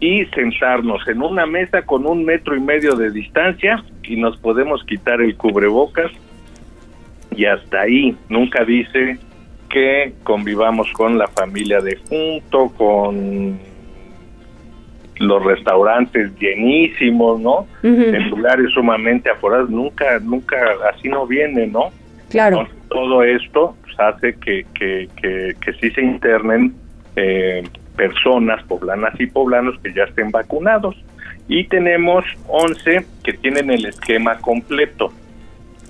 y 0.00 0.24
sentarnos 0.26 1.06
en 1.08 1.22
una 1.22 1.46
mesa 1.46 1.82
con 1.82 2.06
un 2.06 2.24
metro 2.24 2.56
y 2.56 2.60
medio 2.60 2.94
de 2.94 3.10
distancia 3.10 3.82
y 4.04 4.16
nos 4.16 4.36
podemos 4.36 4.84
quitar 4.84 5.20
el 5.20 5.36
cubrebocas 5.36 6.10
y 7.34 7.44
hasta 7.44 7.82
ahí 7.82 8.16
nunca 8.28 8.64
dice 8.64 9.18
que 9.68 10.12
convivamos 10.24 10.90
con 10.92 11.18
la 11.18 11.26
familia 11.28 11.80
de 11.80 11.96
junto, 12.08 12.68
con 12.76 13.58
los 15.18 15.44
restaurantes 15.44 16.34
llenísimos, 16.38 17.40
¿no? 17.40 17.66
En 17.82 18.30
lugares 18.30 18.70
sumamente 18.72 19.30
aforados, 19.30 19.68
nunca, 19.68 20.18
nunca, 20.20 20.56
así 20.92 21.08
no 21.08 21.26
viene, 21.26 21.66
¿no? 21.66 21.90
Claro. 22.30 22.68
todo 22.88 23.22
esto 23.22 23.74
pues, 23.82 23.98
hace 23.98 24.34
que, 24.34 24.66
que, 24.74 25.08
que, 25.20 25.54
que 25.58 25.72
sí 25.74 25.90
se 25.92 26.02
internen 26.02 26.74
eh, 27.16 27.64
personas 27.98 28.62
poblanas 28.62 29.12
y 29.20 29.26
poblanos 29.26 29.78
que 29.82 29.92
ya 29.92 30.04
estén 30.04 30.30
vacunados. 30.30 30.94
Y 31.48 31.64
tenemos 31.64 32.24
11 32.46 33.04
que 33.24 33.32
tienen 33.32 33.70
el 33.70 33.84
esquema 33.86 34.38
completo. 34.38 35.12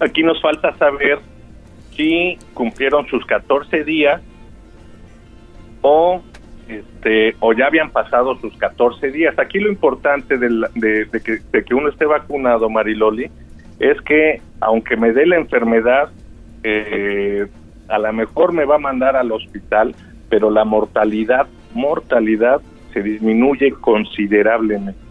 Aquí 0.00 0.22
nos 0.22 0.40
falta 0.40 0.74
saber 0.78 1.18
si 1.94 2.38
cumplieron 2.54 3.06
sus 3.08 3.24
14 3.26 3.84
días 3.84 4.22
o 5.82 6.22
este 6.68 7.34
o 7.40 7.52
ya 7.52 7.66
habían 7.66 7.90
pasado 7.90 8.38
sus 8.40 8.56
14 8.56 9.10
días. 9.10 9.38
Aquí 9.38 9.58
lo 9.58 9.68
importante 9.68 10.38
de, 10.38 10.48
de, 10.74 11.20
que, 11.20 11.38
de 11.52 11.64
que 11.64 11.74
uno 11.74 11.88
esté 11.90 12.06
vacunado, 12.06 12.70
Mariloli, 12.70 13.30
es 13.80 14.00
que 14.02 14.40
aunque 14.60 14.96
me 14.96 15.12
dé 15.12 15.26
la 15.26 15.36
enfermedad, 15.36 16.10
eh, 16.62 17.46
a 17.88 17.98
lo 17.98 18.12
mejor 18.12 18.52
me 18.52 18.64
va 18.64 18.76
a 18.76 18.78
mandar 18.78 19.16
al 19.16 19.30
hospital, 19.32 19.94
pero 20.30 20.50
la 20.50 20.64
mortalidad 20.64 21.48
mortalidad 21.78 22.60
se 22.92 23.02
disminuye 23.02 23.72
considerablemente. 23.72 25.08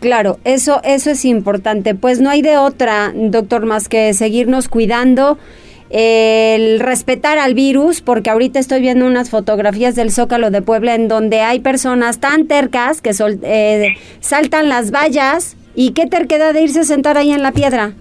Claro, 0.00 0.38
eso, 0.44 0.80
eso 0.84 1.10
es 1.10 1.24
importante. 1.24 1.94
Pues 1.94 2.20
no 2.20 2.30
hay 2.30 2.42
de 2.42 2.58
otra, 2.58 3.12
doctor, 3.14 3.64
más 3.66 3.88
que 3.88 4.12
seguirnos 4.14 4.68
cuidando, 4.68 5.38
el 5.88 6.80
respetar 6.80 7.38
al 7.38 7.54
virus, 7.54 8.02
porque 8.02 8.30
ahorita 8.30 8.58
estoy 8.58 8.80
viendo 8.80 9.06
unas 9.06 9.30
fotografías 9.30 9.94
del 9.94 10.10
Zócalo 10.10 10.50
de 10.50 10.60
Puebla 10.60 10.94
en 10.94 11.08
donde 11.08 11.40
hay 11.40 11.60
personas 11.60 12.20
tan 12.20 12.46
tercas 12.46 13.00
que 13.00 13.12
eh, 13.42 13.96
saltan 14.20 14.68
las 14.68 14.90
vallas 14.90 15.56
y 15.74 15.92
qué 15.92 16.06
terquedad 16.06 16.52
de 16.52 16.62
irse 16.62 16.80
a 16.80 16.84
sentar 16.84 17.16
ahí 17.16 17.30
en 17.30 17.42
la 17.42 17.52
piedra. 17.52 17.94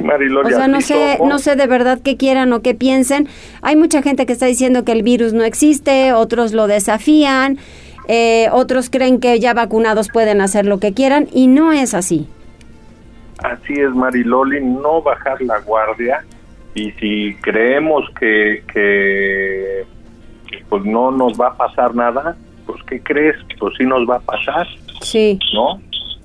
Sí. 0.00 0.44
O 0.44 0.48
sea, 0.48 0.68
no 0.68 0.80
sé, 0.80 1.18
no 1.24 1.38
sé 1.38 1.56
de 1.56 1.66
verdad 1.66 2.00
qué 2.02 2.16
quieran 2.16 2.52
o 2.52 2.62
qué 2.62 2.74
piensen. 2.74 3.28
Hay 3.62 3.76
mucha 3.76 4.02
gente 4.02 4.26
que 4.26 4.32
está 4.32 4.46
diciendo 4.46 4.84
que 4.84 4.92
el 4.92 5.02
virus 5.02 5.32
no 5.32 5.44
existe, 5.44 6.12
otros 6.12 6.52
lo 6.52 6.66
desafían, 6.66 7.58
eh, 8.08 8.48
otros 8.52 8.90
creen 8.90 9.20
que 9.20 9.38
ya 9.38 9.54
vacunados 9.54 10.08
pueden 10.08 10.40
hacer 10.40 10.66
lo 10.66 10.78
que 10.78 10.92
quieran 10.92 11.28
y 11.32 11.46
no 11.46 11.72
es 11.72 11.94
así. 11.94 12.26
Así 13.42 13.74
es, 13.74 13.90
Mariloli, 13.90 14.64
no 14.64 15.02
bajar 15.02 15.40
la 15.42 15.58
guardia 15.60 16.24
y 16.74 16.90
si 16.92 17.34
creemos 17.40 18.04
que, 18.18 18.62
que, 18.72 19.84
pues 20.68 20.84
no 20.84 21.10
nos 21.10 21.38
va 21.38 21.48
a 21.48 21.56
pasar 21.56 21.94
nada, 21.94 22.36
pues 22.66 22.82
¿qué 22.84 23.02
crees? 23.02 23.36
Pues 23.58 23.74
sí 23.76 23.84
nos 23.84 24.08
va 24.08 24.16
a 24.16 24.20
pasar. 24.20 24.66
Sí. 25.02 25.38
¿No? 25.54 25.80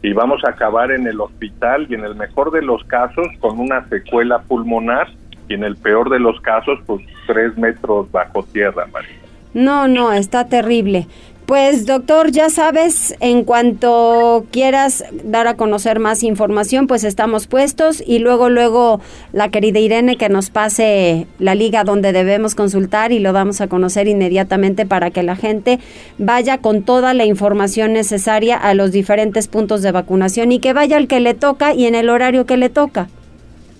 Y 0.08 0.14
vamos 0.14 0.42
a 0.46 0.52
acabar 0.52 0.90
en 0.92 1.06
el 1.06 1.20
hospital 1.20 1.86
y 1.90 1.96
en 1.96 2.06
el 2.06 2.16
mejor 2.16 2.52
de 2.52 2.62
los 2.62 2.82
casos 2.86 3.28
con 3.42 3.60
una 3.60 3.86
secuela 3.90 4.40
pulmonar 4.40 5.10
y 5.50 5.54
en 5.54 5.66
el 5.66 5.76
peor 5.76 6.10
de 6.10 6.18
los 6.18 6.40
casos 6.40 6.80
pues 6.86 7.02
tres 7.26 7.58
metros 7.58 8.10
bajo 8.10 8.42
tierra, 8.44 8.88
María. 8.94 9.18
No, 9.54 9.90
no, 9.90 10.14
está 10.14 10.48
terrible. 10.48 11.08
Pues 11.48 11.86
doctor, 11.86 12.30
ya 12.30 12.50
sabes, 12.50 13.16
en 13.22 13.46
cuanto 13.46 14.46
quieras 14.52 15.06
dar 15.24 15.48
a 15.48 15.54
conocer 15.54 15.98
más 15.98 16.24
información, 16.24 16.88
pues 16.88 17.06
estamos 17.06 17.48
puestos 17.48 18.04
y 18.06 18.20
luego, 18.20 18.50
luego 18.50 19.00
la 19.32 19.48
querida 19.48 19.80
Irene 19.80 20.18
que 20.18 20.28
nos 20.28 20.50
pase 20.50 21.26
la 21.40 21.56
liga 21.56 21.86
donde 21.86 22.12
debemos 22.12 22.54
consultar 22.54 23.14
y 23.14 23.20
lo 23.20 23.32
damos 23.32 23.62
a 23.62 23.68
conocer 23.68 24.10
inmediatamente 24.10 24.86
para 24.86 25.10
que 25.10 25.24
la 25.24 25.38
gente 25.38 25.80
vaya 26.18 26.58
con 26.58 26.84
toda 26.84 27.14
la 27.14 27.24
información 27.24 27.94
necesaria 27.94 28.58
a 28.58 28.74
los 28.74 28.92
diferentes 28.92 29.48
puntos 29.48 29.82
de 29.82 29.94
vacunación 29.94 30.52
y 30.52 30.60
que 30.60 30.74
vaya 30.74 30.98
al 30.98 31.08
que 31.08 31.22
le 31.22 31.34
toca 31.34 31.74
y 31.74 31.86
en 31.86 31.96
el 31.96 32.10
horario 32.10 32.46
que 32.46 32.58
le 32.58 32.68
toca. 32.68 33.08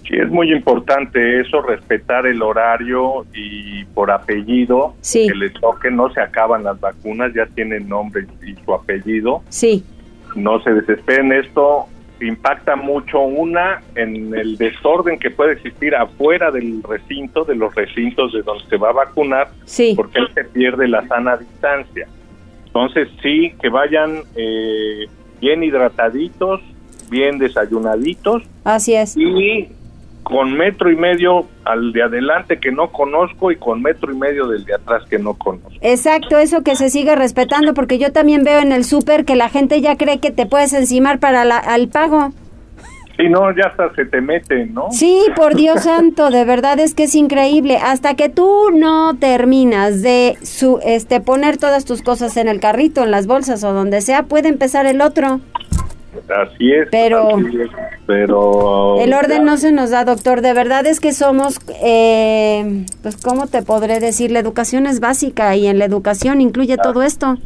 Sí, 0.08 0.16
es 0.16 0.30
muy 0.30 0.54
importante 0.54 1.42
eso, 1.42 1.62
respetar 1.62 2.26
el 2.28 2.42
horario 2.42 3.26
y 3.34 3.84
por 3.86 4.10
apellido 4.10 4.96
que 5.12 5.36
le 5.36 5.50
toque, 5.50 5.92
no 5.92 6.10
se 6.14 6.22
acaban 6.22 6.64
las 6.64 6.80
vacunas, 6.80 7.34
ya 7.34 7.46
tienen 7.48 7.90
nombre 7.90 8.26
y 8.46 8.56
su 8.64 8.74
apellido. 8.74 9.44
Sí. 9.50 9.84
No 10.36 10.62
se 10.62 10.72
desesperen, 10.72 11.34
esto 11.34 11.88
impacta 12.22 12.76
mucho 12.76 13.20
una 13.20 13.82
en 13.96 14.34
el 14.34 14.58
desorden 14.58 15.20
que 15.20 15.30
puede 15.30 15.54
existir 15.54 15.94
afuera 15.94 16.52
del 16.52 16.82
recinto, 16.84 17.44
de 17.44 17.56
los 17.56 17.76
recintos 17.76 18.32
de 18.34 18.42
donde 18.44 18.64
se 18.66 18.78
va 18.78 18.90
a 18.90 18.94
vacunar, 18.94 19.50
sí. 19.66 19.94
porque 19.96 20.20
él 20.20 20.30
se 20.34 20.46
pierde 20.46 20.88
la 20.88 21.06
sana 21.08 21.36
distancia. 21.36 22.08
Entonces 22.66 23.10
sí, 23.22 23.54
que 23.62 23.70
vayan 23.70 24.22
eh, 24.36 25.08
bien 25.42 25.64
hidrataditos, 25.64 26.62
bien 27.10 27.40
desayunaditos. 27.40 28.44
Así 28.64 28.96
es. 28.96 29.16
Y 29.18 29.70
con 30.28 30.58
metro 30.58 30.92
y 30.92 30.98
medio 30.98 31.46
al 31.64 31.94
de 31.94 32.04
adelante 32.04 32.60
que 32.60 32.70
no 32.70 32.92
conozco 32.92 33.50
y 33.50 33.56
con 33.56 33.82
metro 33.82 34.12
y 34.12 34.18
medio 34.18 34.46
del 34.48 34.66
de 34.66 34.76
atrás 34.76 35.04
que 35.10 35.18
no 35.18 35.36
conozco. 35.36 35.72
Exacto, 35.80 36.38
eso 36.38 36.64
que 36.64 36.76
se 36.76 36.90
sigue 36.90 37.16
respetando, 37.16 37.74
porque 37.74 37.98
yo 37.98 38.12
también 38.12 38.44
veo 38.44 38.60
en 38.60 38.74
el 38.74 38.84
súper 38.84 39.24
que 39.24 39.38
la 39.38 39.48
gente 39.48 39.80
ya 39.80 39.96
cree 39.96 40.20
que 40.20 40.32
te 40.32 40.46
puedes 40.46 40.74
encimar 40.74 41.20
para 41.20 41.46
la, 41.46 41.58
al 41.58 41.88
pago. 41.88 42.34
Sí, 43.16 43.30
no, 43.30 43.56
ya 43.56 43.70
hasta 43.70 43.96
se 43.96 44.04
te 44.04 44.20
mete, 44.20 44.66
¿no? 44.66 44.92
Sí, 44.92 45.24
por 45.34 45.56
Dios 45.56 45.84
santo, 45.84 46.30
de 46.30 46.44
verdad 46.44 46.78
es 46.78 46.94
que 46.94 47.04
es 47.04 47.16
increíble. 47.16 47.78
Hasta 47.78 48.16
que 48.16 48.28
tú 48.28 48.70
no 48.74 49.16
terminas 49.16 50.02
de 50.02 50.38
su, 50.44 50.82
este, 50.84 51.22
poner 51.22 51.56
todas 51.56 51.86
tus 51.86 52.02
cosas 52.02 52.36
en 52.36 52.50
el 52.50 52.60
carrito, 52.60 53.02
en 53.02 53.12
las 53.12 53.28
bolsas 53.28 53.64
o 53.64 53.72
donde 53.72 54.02
sea, 54.02 54.24
puede 54.24 54.50
empezar 54.50 54.86
el 54.88 55.00
otro. 55.00 55.40
Así 56.30 56.72
es. 56.72 56.88
Pero, 56.92 57.38
pero 58.06 59.00
el 59.00 59.14
orden 59.14 59.46
no 59.46 59.58
se 59.58 59.72
nos 59.72 59.92
da, 59.92 60.04
doctor. 60.04 60.42
De 60.42 60.54
verdad 60.54 60.86
es 60.86 61.00
que 61.00 61.14
somos, 61.14 61.60
eh, 61.84 62.86
pues, 63.02 63.18
¿cómo 63.18 63.48
te 63.48 63.62
podré 63.62 64.00
decir? 64.00 64.32
La 64.32 64.40
educación 64.40 64.88
es 64.88 65.00
básica 65.00 65.56
y 65.56 65.68
en 65.68 65.80
la 65.80 65.86
educación 65.86 66.42
incluye 66.42 66.78
todo 66.78 67.04
esto. 67.04 67.38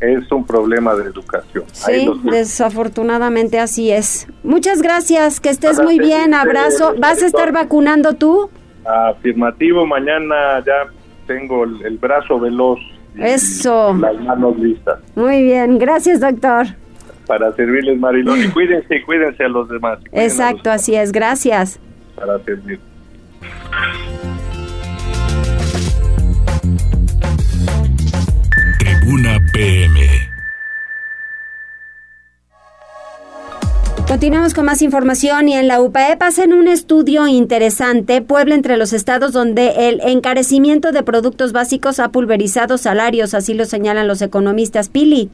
Es 0.00 0.30
un 0.30 0.44
problema 0.44 0.94
de 0.94 1.04
educación. 1.04 1.64
Sí, 1.72 2.10
desafortunadamente 2.24 3.58
así 3.58 3.90
es. 3.90 4.26
Muchas 4.42 4.82
gracias, 4.82 5.40
que 5.40 5.48
estés 5.48 5.80
muy 5.80 5.98
bien, 5.98 6.34
abrazo. 6.34 6.94
¿Vas 6.98 7.22
a 7.22 7.26
estar 7.26 7.52
vacunando 7.52 8.12
tú? 8.12 8.50
Afirmativo, 8.84 9.86
mañana 9.86 10.62
ya 10.66 10.92
tengo 11.26 11.64
el, 11.64 11.86
el 11.86 11.96
brazo 11.96 12.38
veloz. 12.38 12.78
Eso. 13.16 13.94
Las 13.94 14.20
manos 14.20 14.58
listas. 14.58 14.98
Muy 15.14 15.42
bien, 15.42 15.78
gracias, 15.78 16.20
doctor 16.20 16.66
para 17.26 17.52
servirles, 17.54 17.98
Marilón. 17.98 18.42
Y 18.42 18.48
cuídense, 18.48 19.02
cuídense 19.02 19.44
a 19.44 19.48
los 19.48 19.68
demás. 19.68 19.98
Exacto, 20.12 20.70
así 20.70 20.94
es. 20.94 21.12
Gracias. 21.12 21.78
Para 22.16 22.38
servir. 22.40 22.80
Tribuna 28.78 29.38
PM. 29.52 30.34
Continuamos 34.08 34.52
con 34.52 34.66
más 34.66 34.82
información 34.82 35.48
y 35.48 35.54
en 35.54 35.66
la 35.66 35.80
UPAE 35.80 36.16
pasan 36.18 36.52
un 36.52 36.68
estudio 36.68 37.26
interesante, 37.26 38.20
Puebla 38.20 38.54
entre 38.54 38.76
los 38.76 38.92
estados 38.92 39.32
donde 39.32 39.88
el 39.88 40.00
encarecimiento 40.02 40.92
de 40.92 41.02
productos 41.02 41.52
básicos 41.52 41.98
ha 41.98 42.10
pulverizado 42.10 42.76
salarios, 42.76 43.32
así 43.32 43.54
lo 43.54 43.64
señalan 43.64 44.06
los 44.06 44.20
economistas. 44.22 44.88
Pili. 44.90 45.30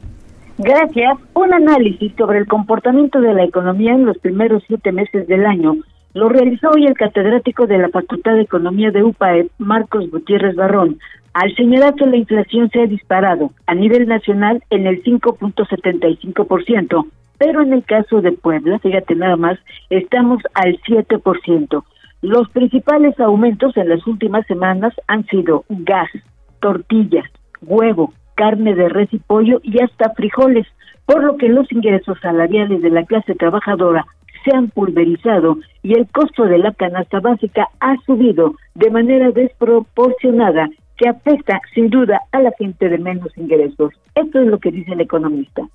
Gracias. 0.63 1.17
Un 1.33 1.55
análisis 1.55 2.13
sobre 2.15 2.37
el 2.37 2.47
comportamiento 2.47 3.19
de 3.19 3.33
la 3.33 3.43
economía 3.43 3.93
en 3.93 4.05
los 4.05 4.19
primeros 4.19 4.61
siete 4.67 4.91
meses 4.91 5.27
del 5.27 5.47
año 5.47 5.77
lo 6.13 6.29
realizó 6.29 6.69
hoy 6.69 6.85
el 6.85 6.93
catedrático 6.93 7.65
de 7.65 7.79
la 7.79 7.89
Facultad 7.89 8.35
de 8.35 8.41
Economía 8.41 8.91
de 8.91 9.01
UPAE, 9.01 9.49
Marcos 9.57 10.11
Gutiérrez 10.11 10.55
Barrón, 10.55 10.99
al 11.33 11.55
señalar 11.55 11.95
que 11.95 12.05
la 12.05 12.17
inflación 12.17 12.69
se 12.69 12.81
ha 12.81 12.85
disparado 12.85 13.49
a 13.65 13.73
nivel 13.73 14.07
nacional 14.07 14.61
en 14.69 14.85
el 14.85 15.03
5.75%, 15.03 17.07
pero 17.39 17.63
en 17.63 17.73
el 17.73 17.83
caso 17.83 18.21
de 18.21 18.33
Puebla, 18.33 18.77
fíjate 18.79 19.15
nada 19.15 19.37
más, 19.37 19.57
estamos 19.89 20.43
al 20.53 20.79
7%. 20.81 21.83
Los 22.21 22.49
principales 22.49 23.19
aumentos 23.19 23.75
en 23.77 23.89
las 23.89 24.05
últimas 24.05 24.45
semanas 24.45 24.93
han 25.07 25.25
sido 25.25 25.63
gas, 25.69 26.11
tortillas, 26.59 27.25
huevo, 27.61 28.13
carne 28.35 28.75
de 28.75 28.89
res 28.89 29.13
y 29.13 29.19
pollo 29.19 29.59
y 29.63 29.81
hasta 29.81 30.13
frijoles, 30.13 30.67
por 31.05 31.23
lo 31.23 31.37
que 31.37 31.49
los 31.49 31.71
ingresos 31.71 32.17
salariales 32.21 32.81
de 32.81 32.89
la 32.89 33.05
clase 33.05 33.35
trabajadora 33.35 34.05
se 34.43 34.55
han 34.55 34.69
pulverizado 34.69 35.57
y 35.83 35.93
el 35.93 36.07
costo 36.07 36.45
de 36.45 36.57
la 36.57 36.71
canasta 36.73 37.19
básica 37.19 37.67
ha 37.79 37.95
subido 38.05 38.55
de 38.75 38.89
manera 38.89 39.31
desproporcionada 39.31 40.69
que 40.97 41.09
afecta 41.09 41.59
sin 41.73 41.89
duda 41.89 42.21
a 42.31 42.41
la 42.41 42.51
gente 42.57 42.89
de 42.89 42.97
menos 42.97 43.35
ingresos. 43.37 43.93
Esto 44.15 44.39
es 44.39 44.47
lo 44.47 44.59
que 44.59 44.71
dice 44.71 44.93
el 44.93 45.01
economista. 45.01 45.67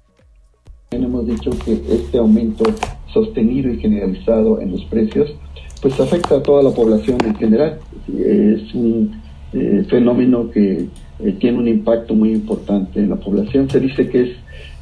Hemos 0.93 1.27
dicho 1.27 1.51
que 1.65 1.73
este 1.73 2.19
aumento 2.19 2.65
sostenido 3.13 3.71
y 3.71 3.79
generalizado 3.79 4.61
en 4.61 4.73
los 4.73 4.85
precios 4.85 5.35
pues 5.83 5.99
afecta 6.01 6.37
a 6.37 6.43
toda 6.43 6.63
la 6.63 6.71
población 6.71 7.19
en 7.25 7.35
general. 7.35 7.79
Es 8.09 8.75
un 8.75 9.21
eh, 9.53 9.85
fenómeno 9.89 10.51
que 10.51 10.87
eh, 11.19 11.33
tiene 11.39 11.59
un 11.59 11.69
impacto 11.69 12.15
muy 12.15 12.33
importante 12.33 13.01
en 13.01 13.11
la 13.11 13.17
población. 13.17 13.71
Se 13.71 13.81
dice 13.81 14.09
que 14.09 14.23
es 14.23 14.31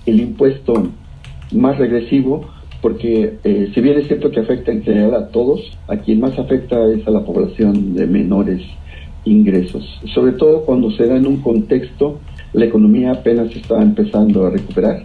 el 0.06 0.20
impuesto 0.20 0.74
más 1.52 1.78
regresivo 1.78 2.46
porque 2.84 3.38
eh, 3.44 3.70
si 3.72 3.80
bien 3.80 3.98
es 3.98 4.08
cierto 4.08 4.30
que 4.30 4.40
afecta 4.40 4.70
en 4.70 4.82
general 4.82 5.14
a 5.14 5.28
todos, 5.28 5.60
a 5.88 5.96
quien 5.96 6.20
más 6.20 6.38
afecta 6.38 6.76
es 6.92 7.06
a 7.06 7.10
la 7.10 7.24
población 7.24 7.94
de 7.94 8.06
menores 8.06 8.60
ingresos, 9.24 9.82
sobre 10.12 10.32
todo 10.32 10.66
cuando 10.66 10.90
se 10.90 11.06
da 11.06 11.16
en 11.16 11.26
un 11.26 11.38
contexto, 11.38 12.18
la 12.52 12.66
economía 12.66 13.12
apenas 13.12 13.56
está 13.56 13.80
empezando 13.80 14.46
a 14.46 14.50
recuperar 14.50 15.02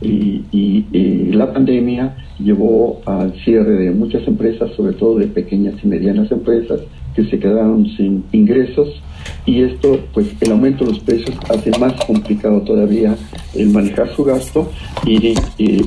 y, 0.00 0.42
y 0.50 1.32
la 1.32 1.52
pandemia 1.52 2.16
llevó 2.40 3.00
al 3.06 3.32
cierre 3.44 3.76
de 3.76 3.90
muchas 3.92 4.26
empresas, 4.26 4.72
sobre 4.72 4.94
todo 4.94 5.18
de 5.18 5.28
pequeñas 5.28 5.74
y 5.84 5.86
medianas 5.86 6.32
empresas, 6.32 6.80
que 7.14 7.24
se 7.26 7.38
quedaron 7.38 7.86
sin 7.96 8.24
ingresos 8.32 9.00
y 9.46 9.62
esto, 9.62 9.98
pues 10.12 10.34
el 10.42 10.52
aumento 10.52 10.84
de 10.84 10.92
los 10.92 11.00
precios 11.00 11.36
hace 11.50 11.70
más 11.78 11.92
complicado 12.04 12.62
todavía 12.62 13.16
el 13.54 13.70
manejar 13.70 14.08
su 14.10 14.24
gasto 14.24 14.70
y, 15.06 15.34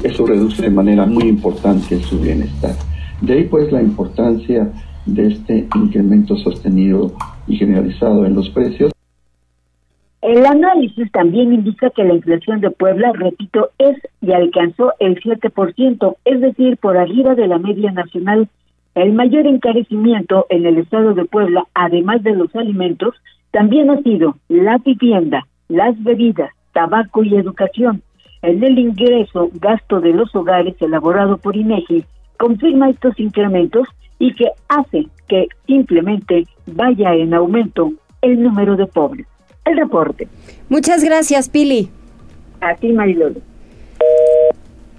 eso 0.04 0.26
reduce 0.26 0.62
de 0.62 0.70
manera 0.70 1.06
muy 1.06 1.24
importante 1.24 2.00
su 2.02 2.20
bienestar. 2.20 2.76
De 3.22 3.34
ahí 3.34 3.44
pues 3.46 3.72
la 3.72 3.82
importancia 3.82 4.72
de 5.06 5.28
este 5.28 5.68
incremento 5.76 6.36
sostenido 6.38 7.14
y 7.48 7.58
generalizado 7.58 8.26
en 8.26 8.36
los 8.36 8.50
precios. 8.50 8.92
El 10.22 10.46
análisis 10.46 11.12
también 11.12 11.54
indica 11.54 11.90
que 11.90 12.04
la 12.04 12.14
inflación 12.14 12.62
de 12.62 12.72
Puebla, 12.72 13.12
repito, 13.14 13.72
es 13.78 13.98
y 14.22 14.32
alcanzó 14.32 14.94
el 15.00 15.22
7%, 15.22 16.16
es 16.24 16.42
decir, 16.42 16.78
por 16.78 16.98
arriba 16.98 17.36
de 17.36 17.48
la 17.48 17.58
media 17.58 17.92
nacional 17.92 18.48
el 18.96 19.14
mayor 19.14 19.48
encarecimiento 19.48 20.46
en 20.50 20.66
el 20.66 20.78
estado 20.78 21.14
de 21.14 21.26
Puebla, 21.26 21.66
además 21.74 22.22
de 22.24 22.36
los 22.36 22.56
alimentos, 22.56 23.16
también 23.54 23.92
ha 23.92 24.02
sido 24.02 24.36
la 24.50 24.80
vivienda, 24.80 25.48
las 25.70 26.02
bebidas, 26.04 26.50
tabaco 26.74 27.24
y 27.24 27.36
educación. 27.36 28.02
En 28.42 28.64
el 28.64 28.80
ingreso 28.80 29.50
gasto 29.54 30.02
de 30.02 30.12
los 30.12 30.36
hogares 30.36 30.76
elaborado 30.82 31.38
por 31.38 31.56
INEGI 31.56 32.04
confirma 32.38 32.90
estos 32.90 33.18
incrementos 33.20 33.88
y 34.18 34.34
que 34.34 34.48
hace 34.68 35.08
que 35.28 35.48
simplemente 35.68 36.48
vaya 36.66 37.14
en 37.14 37.36
aumento 37.36 37.94
el 38.22 38.42
número 38.42 38.76
de 38.76 38.88
pobres. 38.88 39.28
El 39.66 39.78
reporte. 39.78 40.28
Muchas 40.68 41.04
gracias, 41.04 41.48
Pili. 41.48 41.90
A 42.60 42.74
ti, 42.76 42.92
Marilolo. 42.92 43.40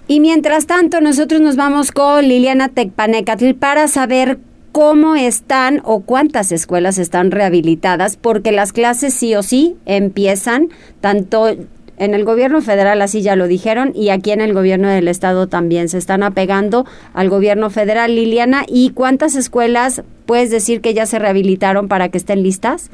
Y 0.06 0.20
mientras 0.20 0.66
tanto, 0.66 1.00
nosotros 1.00 1.40
nos 1.40 1.56
vamos 1.56 1.90
con 1.90 2.28
Liliana 2.28 2.68
Tecpanecatl 2.68 3.54
para 3.54 3.88
saber 3.88 4.38
cómo 4.74 5.14
están 5.14 5.80
o 5.84 6.00
cuántas 6.00 6.50
escuelas 6.50 6.98
están 6.98 7.30
rehabilitadas, 7.30 8.16
porque 8.16 8.50
las 8.50 8.72
clases 8.72 9.14
sí 9.14 9.32
o 9.36 9.44
sí 9.44 9.76
empiezan, 9.86 10.70
tanto 11.00 11.46
en 11.48 12.12
el 12.12 12.24
gobierno 12.24 12.60
federal, 12.60 13.00
así 13.00 13.22
ya 13.22 13.36
lo 13.36 13.46
dijeron, 13.46 13.92
y 13.94 14.08
aquí 14.08 14.32
en 14.32 14.40
el 14.40 14.52
gobierno 14.52 14.88
del 14.88 15.06
estado 15.06 15.46
también 15.46 15.88
se 15.88 15.98
están 15.98 16.24
apegando 16.24 16.86
al 17.12 17.28
gobierno 17.28 17.70
federal. 17.70 18.16
Liliana, 18.16 18.64
¿y 18.66 18.90
cuántas 18.90 19.36
escuelas 19.36 20.02
puedes 20.26 20.50
decir 20.50 20.80
que 20.80 20.92
ya 20.92 21.06
se 21.06 21.20
rehabilitaron 21.20 21.86
para 21.86 22.08
que 22.08 22.18
estén 22.18 22.42
listas? 22.42 22.90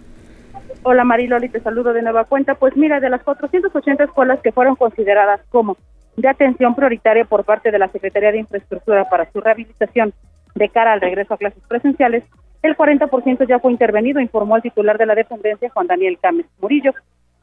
Hola 0.83 1.05
Mariloli, 1.05 1.49
te 1.49 1.61
saludo 1.61 1.95
de 1.95 2.03
nueva 2.03 2.24
cuenta. 2.24 2.57
Pues 2.57 2.76
mira, 2.76 3.01
de 3.01 3.09
las 3.09 3.22
480 3.22 4.05
escuelas 4.05 4.39
que 4.43 4.53
fueron 4.53 4.76
consideradas 4.76 5.41
como 5.49 5.78
de 6.18 6.28
atención 6.28 6.74
prioritaria 6.74 7.24
por 7.24 7.45
parte 7.45 7.70
de 7.70 7.78
la 7.78 7.89
Secretaría 7.89 8.33
de 8.33 8.39
Infraestructura 8.41 9.09
para 9.09 9.33
su 9.33 9.41
rehabilitación 9.41 10.12
de 10.61 10.68
cara 10.68 10.92
al 10.92 11.00
regreso 11.00 11.34
a 11.34 11.38
clases 11.38 11.62
presenciales, 11.66 12.22
el 12.62 12.76
40% 12.76 13.48
ya 13.48 13.58
fue 13.58 13.72
intervenido, 13.72 14.20
informó 14.20 14.56
el 14.56 14.62
titular 14.62 14.98
de 14.98 15.06
la 15.06 15.14
dependencia, 15.14 15.70
Juan 15.70 15.86
Daniel 15.86 16.18
Cames 16.20 16.46
Murillo. 16.61 16.92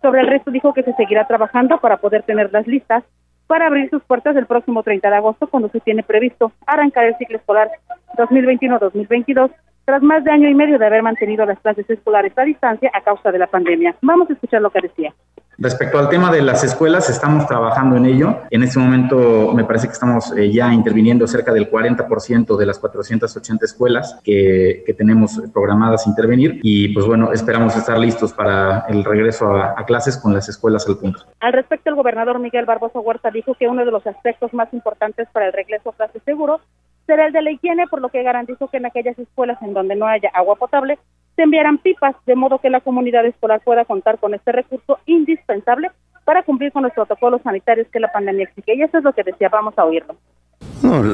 Sobre 0.01 0.21
el 0.21 0.27
resto 0.27 0.51
dijo 0.51 0.73
que 0.73 0.83
se 0.83 0.93
seguirá 0.93 1.25
trabajando 1.25 1.79
para 1.79 1.97
poder 1.97 2.21
tenerlas 2.21 2.67
listas 2.67 3.03
para 3.47 3.67
abrir 3.67 3.89
sus 3.89 4.03
puertas 4.03 4.35
el 4.35 4.45
próximo 4.45 4.83
30 4.83 5.09
de 5.09 5.15
agosto, 5.15 5.47
cuando 5.47 5.69
se 5.69 5.79
tiene 5.79 6.03
previsto 6.03 6.51
arrancar 6.67 7.05
el 7.05 7.15
ciclo 7.17 7.37
escolar 7.37 7.71
2021-2022, 8.17 9.51
tras 9.85 10.03
más 10.03 10.23
de 10.23 10.31
año 10.31 10.49
y 10.49 10.53
medio 10.53 10.77
de 10.77 10.85
haber 10.85 11.01
mantenido 11.01 11.45
las 11.45 11.59
clases 11.59 11.89
escolares 11.89 12.37
a 12.37 12.43
distancia 12.43 12.91
a 12.93 13.01
causa 13.01 13.31
de 13.31 13.39
la 13.39 13.47
pandemia. 13.47 13.95
Vamos 14.01 14.29
a 14.29 14.33
escuchar 14.33 14.61
lo 14.61 14.69
que 14.69 14.81
decía. 14.81 15.13
Respecto 15.59 15.97
al 15.97 16.07
tema 16.07 16.31
de 16.31 16.43
las 16.43 16.63
escuelas, 16.63 17.09
estamos 17.09 17.47
trabajando 17.47 17.97
en 17.97 18.05
ello. 18.05 18.41
En 18.51 18.61
este 18.61 18.77
momento 18.77 19.53
me 19.55 19.63
parece 19.63 19.87
que 19.87 19.93
estamos 19.93 20.31
eh, 20.37 20.51
ya 20.51 20.71
interviniendo 20.71 21.25
cerca 21.25 21.51
del 21.51 21.71
40% 21.71 22.55
de 22.55 22.65
las 22.65 22.77
480 22.77 23.65
escuelas 23.65 24.19
que, 24.23 24.83
que, 24.85 24.93
tenemos 24.93 25.41
programadas 25.51 26.05
intervenir 26.05 26.59
y 26.61 26.89
pues 26.89 27.07
bueno, 27.07 27.31
esperamos 27.31 27.75
estar 27.75 27.97
listos 27.97 28.33
para 28.33 28.85
el 28.87 29.03
regreso 29.03 29.47
a, 29.47 29.73
a, 29.79 29.85
clases 29.85 30.17
con 30.17 30.31
las 30.31 30.47
escuelas 30.47 30.87
al 30.87 30.97
punto. 30.97 31.21
Al 31.39 31.53
respecto, 31.53 31.89
el 31.89 31.95
gobernador 31.95 32.37
Miguel 32.37 32.65
Barbosa 32.65 32.99
Huerta 32.99 33.31
dijo 33.31 33.55
que 33.55 33.67
uno 33.67 33.83
de 33.83 33.91
los 33.91 34.05
aspectos 34.05 34.53
más 34.53 34.71
importantes 34.73 35.27
para 35.31 35.47
el 35.47 35.53
regreso 35.53 35.89
a 35.89 35.93
clases 35.93 36.21
seguro 36.23 36.61
será 37.07 37.25
el 37.25 37.33
de 37.33 37.41
la 37.41 37.51
higiene, 37.51 37.87
por 37.87 38.01
lo 38.01 38.09
que 38.09 38.21
garantizó 38.21 38.67
que 38.67 38.77
en 38.77 38.85
aquellas 38.85 39.17
escuelas 39.17 39.59
en 39.63 39.73
donde 39.73 39.95
no 39.95 40.05
haya 40.05 40.29
agua 40.33 40.55
potable 40.55 40.99
se 41.37 41.43
enviarán 41.43 41.77
pipas, 41.77 42.15
de 42.25 42.35
modo 42.35 42.57
que 42.57 42.69
la 42.69 42.81
comunidad 42.81 43.25
escolar 43.25 43.61
pueda 43.63 43.85
contar 43.85 44.17
con 44.17 44.33
este 44.33 44.51
recurso 44.51 44.97
indispensable 45.05 45.91
para 46.25 46.41
cumplir 46.43 46.71
con 46.71 46.83
los 46.83 46.91
protocolos 46.91 47.41
sanitarios 47.43 47.87
que 47.93 47.99
la 47.99 48.11
pandemia 48.11 48.45
exige. 48.45 48.75
Y 48.75 48.81
eso 48.81 48.97
es 48.97 49.03
lo 49.03 49.13
que 49.13 49.23
decía, 49.23 49.47
vamos 49.47 49.75
a 49.77 49.85
oírlo. 49.85 50.15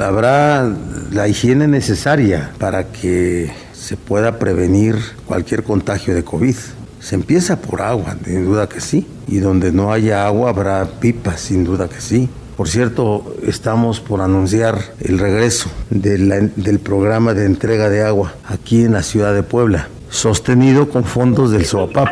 Habrá 0.02 0.72
la 1.12 1.28
higiene 1.28 1.68
necesaria 1.68 2.52
para 2.58 2.86
que 2.86 3.52
se 3.74 3.98
pueda 3.98 4.40
prevenir 4.40 4.96
cualquier 5.28 5.64
contagio 5.64 6.16
de 6.16 6.24
COVID. 6.24 6.56
Se 7.00 7.16
empieza 7.16 7.62
por 7.62 7.82
agua, 7.82 8.16
sin 8.24 8.46
duda 8.46 8.70
que 8.70 8.80
sí. 8.80 9.06
Y 9.28 9.40
donde 9.40 9.74
no 9.74 9.92
haya 9.92 10.26
agua 10.26 10.52
habrá 10.52 10.86
pipas, 11.02 11.42
sin 11.42 11.66
duda 11.66 11.90
que 11.90 12.00
sí. 12.00 12.30
Por 12.56 12.70
cierto, 12.70 13.36
estamos 13.46 14.00
por 14.00 14.22
anunciar 14.22 14.78
el 15.02 15.20
regreso 15.20 15.70
del 15.90 16.80
programa 16.82 17.34
de 17.34 17.46
entrega 17.46 17.90
de 17.90 18.04
agua 18.04 18.34
aquí 18.48 18.86
en 18.86 18.94
la 18.94 19.04
ciudad 19.04 19.34
de 19.34 19.44
Puebla 19.44 19.90
sostenido 20.14 20.88
con 20.88 21.03
fondos 21.03 21.51
del 21.51 21.66
SOAPAP. 21.66 22.07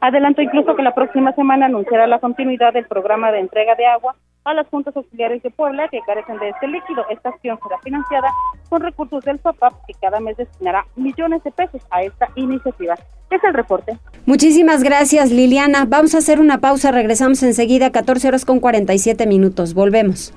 Adelanto 0.00 0.42
incluso 0.42 0.74
que 0.76 0.82
la 0.82 0.94
próxima 0.94 1.32
semana 1.32 1.66
anunciará 1.66 2.06
la 2.06 2.18
continuidad 2.18 2.72
del 2.72 2.86
programa 2.86 3.32
de 3.32 3.40
entrega 3.40 3.74
de 3.74 3.86
agua 3.86 4.16
a 4.44 4.54
las 4.54 4.66
juntas 4.68 4.96
auxiliares 4.96 5.42
de 5.42 5.50
Puebla 5.50 5.88
que 5.88 6.00
carecen 6.06 6.38
de 6.38 6.50
este 6.50 6.66
líquido. 6.66 7.04
Esta 7.10 7.30
acción 7.30 7.58
será 7.62 7.78
financiada 7.82 8.28
con 8.68 8.80
recursos 8.80 9.24
del 9.24 9.40
SOAPAP 9.40 9.72
que 9.86 9.94
cada 10.00 10.20
mes 10.20 10.36
destinará 10.36 10.84
millones 10.96 11.42
de 11.44 11.50
pesos 11.50 11.82
a 11.90 12.02
esta 12.02 12.28
iniciativa. 12.34 12.94
Es 13.30 13.44
el 13.44 13.54
reporte. 13.54 13.96
Muchísimas 14.26 14.82
gracias, 14.82 15.30
Liliana. 15.30 15.84
Vamos 15.86 16.14
a 16.14 16.18
hacer 16.18 16.40
una 16.40 16.58
pausa. 16.58 16.90
Regresamos 16.90 17.42
enseguida, 17.42 17.92
14 17.92 18.28
horas 18.28 18.44
con 18.44 18.60
47 18.60 19.26
minutos. 19.26 19.74
Volvemos. 19.74 20.32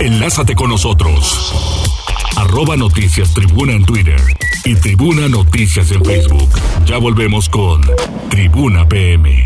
Enlázate 0.00 0.54
con 0.54 0.70
nosotros. 0.70 1.47
Arroba 2.38 2.76
Noticias 2.76 3.34
Tribuna 3.34 3.72
en 3.72 3.84
Twitter 3.84 4.20
y 4.64 4.76
Tribuna 4.76 5.26
Noticias 5.26 5.90
en 5.90 6.04
Facebook. 6.04 6.48
Ya 6.86 6.96
volvemos 6.96 7.48
con 7.48 7.80
Tribuna 8.30 8.88
PM. 8.88 9.42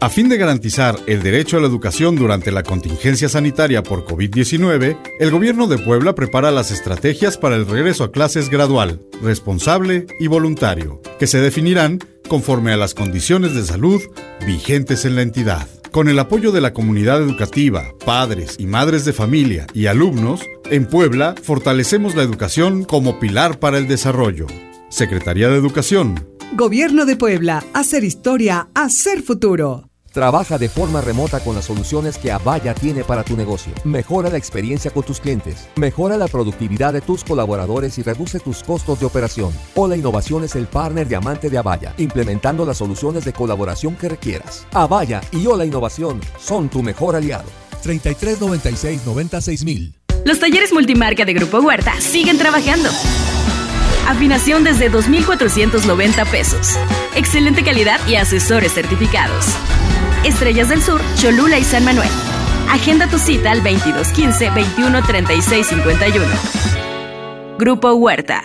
A 0.00 0.08
fin 0.08 0.30
de 0.30 0.38
garantizar 0.38 0.96
el 1.06 1.22
derecho 1.22 1.58
a 1.58 1.60
la 1.60 1.66
educación 1.66 2.16
durante 2.16 2.50
la 2.50 2.62
contingencia 2.62 3.28
sanitaria 3.28 3.82
por 3.82 4.06
COVID-19, 4.06 4.96
el 5.20 5.30
gobierno 5.30 5.66
de 5.66 5.76
Puebla 5.76 6.14
prepara 6.14 6.50
las 6.50 6.70
estrategias 6.70 7.36
para 7.36 7.54
el 7.54 7.66
regreso 7.66 8.04
a 8.04 8.10
clases 8.10 8.48
gradual, 8.48 9.02
responsable 9.22 10.06
y 10.18 10.28
voluntario, 10.28 11.02
que 11.18 11.26
se 11.26 11.42
definirán 11.42 11.98
conforme 12.26 12.72
a 12.72 12.78
las 12.78 12.94
condiciones 12.94 13.54
de 13.54 13.66
salud 13.66 14.00
vigentes 14.46 15.04
en 15.04 15.16
la 15.16 15.22
entidad. 15.22 15.68
Con 15.92 16.08
el 16.08 16.18
apoyo 16.18 16.52
de 16.52 16.60
la 16.60 16.72
comunidad 16.72 17.22
educativa, 17.22 17.94
padres 18.04 18.56
y 18.58 18.66
madres 18.66 19.04
de 19.04 19.12
familia 19.12 19.66
y 19.72 19.86
alumnos, 19.86 20.42
en 20.70 20.86
Puebla 20.86 21.34
fortalecemos 21.42 22.14
la 22.14 22.22
educación 22.22 22.84
como 22.84 23.18
pilar 23.18 23.58
para 23.58 23.78
el 23.78 23.88
desarrollo. 23.88 24.46
Secretaría 24.90 25.48
de 25.48 25.56
Educación. 25.56 26.26
Gobierno 26.54 27.06
de 27.06 27.16
Puebla. 27.16 27.64
Hacer 27.74 28.04
historia, 28.04 28.68
hacer 28.74 29.22
futuro. 29.22 29.87
Trabaja 30.18 30.58
de 30.58 30.68
forma 30.68 31.00
remota 31.00 31.38
con 31.38 31.54
las 31.54 31.66
soluciones 31.66 32.18
que 32.18 32.32
Avaya 32.32 32.74
tiene 32.74 33.04
para 33.04 33.22
tu 33.22 33.36
negocio. 33.36 33.72
Mejora 33.84 34.28
la 34.28 34.36
experiencia 34.36 34.90
con 34.90 35.04
tus 35.04 35.20
clientes. 35.20 35.68
Mejora 35.76 36.16
la 36.16 36.26
productividad 36.26 36.92
de 36.92 37.00
tus 37.00 37.22
colaboradores 37.22 37.96
y 37.98 38.02
reduce 38.02 38.40
tus 38.40 38.64
costos 38.64 38.98
de 38.98 39.06
operación. 39.06 39.52
Hola 39.76 39.96
Innovación 39.96 40.42
es 40.42 40.56
el 40.56 40.66
partner 40.66 41.06
diamante 41.06 41.48
de 41.48 41.58
Avaya, 41.58 41.94
implementando 41.98 42.66
las 42.66 42.78
soluciones 42.78 43.24
de 43.24 43.32
colaboración 43.32 43.94
que 43.94 44.08
requieras. 44.08 44.66
Avaya 44.72 45.20
y 45.30 45.46
Hola 45.46 45.64
Innovación 45.64 46.20
son 46.36 46.68
tu 46.68 46.82
mejor 46.82 47.14
aliado. 47.14 47.48
33 47.84 48.40
96 48.40 49.06
96 49.06 49.64
mil. 49.64 49.94
Los 50.24 50.40
talleres 50.40 50.72
multimarca 50.72 51.24
de 51.24 51.34
Grupo 51.34 51.60
Huerta 51.60 51.94
siguen 52.00 52.38
trabajando. 52.38 52.88
Afinación 54.08 54.64
desde 54.64 54.88
2,490 54.88 56.24
pesos. 56.24 56.76
Excelente 57.14 57.62
calidad 57.62 58.00
y 58.08 58.16
asesores 58.16 58.72
certificados. 58.72 59.44
Estrellas 60.24 60.68
del 60.68 60.82
Sur, 60.82 61.00
Cholula 61.16 61.58
y 61.58 61.64
San 61.64 61.84
Manuel. 61.84 62.10
Agenda 62.70 63.08
tu 63.08 63.18
cita 63.18 63.50
al 63.50 63.62
2215 63.62 64.50
21 64.50 65.02
36 65.02 65.66
51. 65.66 66.26
Grupo 67.58 67.92
Huerta. 67.94 68.44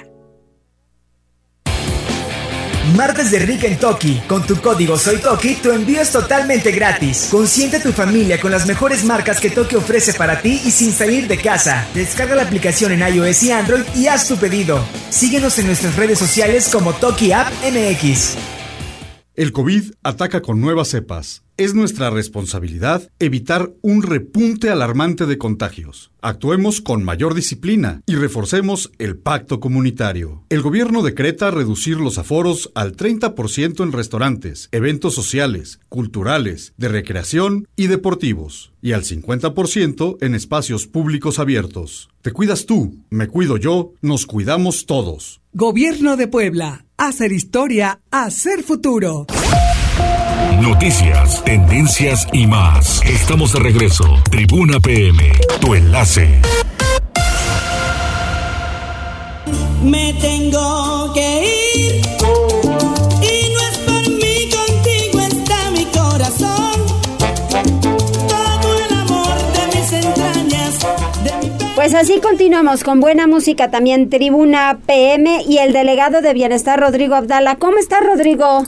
Martes 2.96 3.32
de 3.32 3.40
Rica 3.40 3.66
en 3.68 3.78
Toki. 3.78 4.22
Con 4.28 4.46
tu 4.46 4.56
código 4.62 4.98
Soy 4.98 5.18
Toki, 5.18 5.56
tu 5.56 5.72
envío 5.72 6.02
es 6.02 6.12
totalmente 6.12 6.72
gratis. 6.72 7.30
Consiente 7.32 7.80
tu 7.80 7.92
familia 7.92 8.40
con 8.40 8.52
las 8.52 8.68
mejores 8.68 9.04
marcas 9.04 9.40
que 9.40 9.50
Toki 9.50 9.76
ofrece 9.76 10.14
para 10.14 10.42
ti 10.42 10.62
y 10.64 10.70
sin 10.72 10.92
salir 10.92 11.28
de 11.28 11.38
casa. 11.38 11.88
Descarga 11.94 12.36
la 12.36 12.44
aplicación 12.44 12.92
en 12.92 13.16
iOS 13.16 13.44
y 13.44 13.52
Android 13.52 13.84
y 13.96 14.08
haz 14.08 14.28
tu 14.28 14.38
pedido. 14.38 14.84
Síguenos 15.10 15.58
en 15.60 15.68
nuestras 15.68 15.96
redes 15.96 16.20
sociales 16.20 16.70
como 16.72 16.94
Toki 16.94 17.32
App 17.32 17.52
MX. 17.64 18.36
El 19.36 19.52
COVID 19.52 19.94
ataca 20.04 20.42
con 20.42 20.62
nuevas 20.62 20.90
cepas. 20.90 21.43
Es 21.56 21.76
nuestra 21.76 22.10
responsabilidad 22.10 23.12
evitar 23.20 23.72
un 23.84 24.02
repunte 24.02 24.72
alarmante 24.72 25.28
de 25.28 25.38
contagios. 25.38 26.12
Actuemos 26.20 26.82
con 26.82 27.04
mayor 27.04 27.36
disciplina 27.36 28.02
y 28.08 28.16
reforcemos 28.16 28.92
el 28.98 29.18
pacto 29.20 29.60
comunitario. 29.60 30.46
El 30.50 30.64
gobierno 30.64 31.04
decreta 31.04 31.52
reducir 31.52 31.98
los 31.98 32.18
aforos 32.18 32.72
al 32.74 32.98
30% 32.98 33.84
en 33.84 33.92
restaurantes, 33.92 34.68
eventos 34.72 35.14
sociales, 35.14 35.80
culturales, 35.90 36.74
de 36.78 36.88
recreación 36.88 37.68
y 37.76 37.86
deportivos, 37.86 38.74
y 38.82 38.94
al 38.94 39.04
50% 39.04 40.18
en 40.22 40.34
espacios 40.34 40.88
públicos 40.88 41.38
abiertos. 41.38 42.10
Te 42.24 42.32
cuidas 42.32 42.66
tú, 42.66 42.98
me 43.12 43.28
cuido 43.28 43.58
yo, 43.58 43.94
nos 44.02 44.26
cuidamos 44.26 44.88
todos. 44.88 45.40
Gobierno 45.52 46.18
de 46.18 46.28
Puebla. 46.28 46.88
Hacer 46.98 47.32
historia, 47.32 48.02
hacer 48.10 48.64
futuro. 48.64 49.28
Noticias, 50.64 51.44
tendencias 51.44 52.26
y 52.32 52.48
más. 52.48 53.02
Estamos 53.04 53.52
de 53.52 53.60
regreso. 53.60 54.06
Tribuna 54.32 54.80
PM, 54.80 55.34
tu 55.60 55.76
enlace. 55.76 56.40
Me 59.84 60.14
tengo 60.14 61.12
que 61.14 61.44
ir. 61.76 62.02
Y 63.22 63.54
no 63.54 63.60
es 63.60 63.78
por 63.80 64.10
mí, 64.10 64.50
contigo 64.50 65.20
está 65.20 65.70
mi 65.72 65.84
corazón. 65.84 66.72
Todo 68.30 68.78
el 68.88 68.94
amor 69.00 69.36
de 69.52 69.78
mis 69.78 69.92
entrañas. 69.92 70.80
De 71.26 71.48
mi 71.50 71.74
Pues 71.76 71.94
así 71.94 72.22
continuamos 72.22 72.86
con 72.86 73.02
buena 73.02 73.28
música 73.28 73.70
también, 73.70 74.10
Tribuna 74.10 74.80
PM 74.86 75.44
y 75.46 75.58
el 75.58 75.74
delegado 75.74 76.22
de 76.22 76.34
Bienestar, 76.34 76.80
Rodrigo 76.80 77.16
Abdala. 77.16 77.58
¿Cómo 77.58 77.80
estás, 77.80 78.02
Rodrigo? 78.02 78.66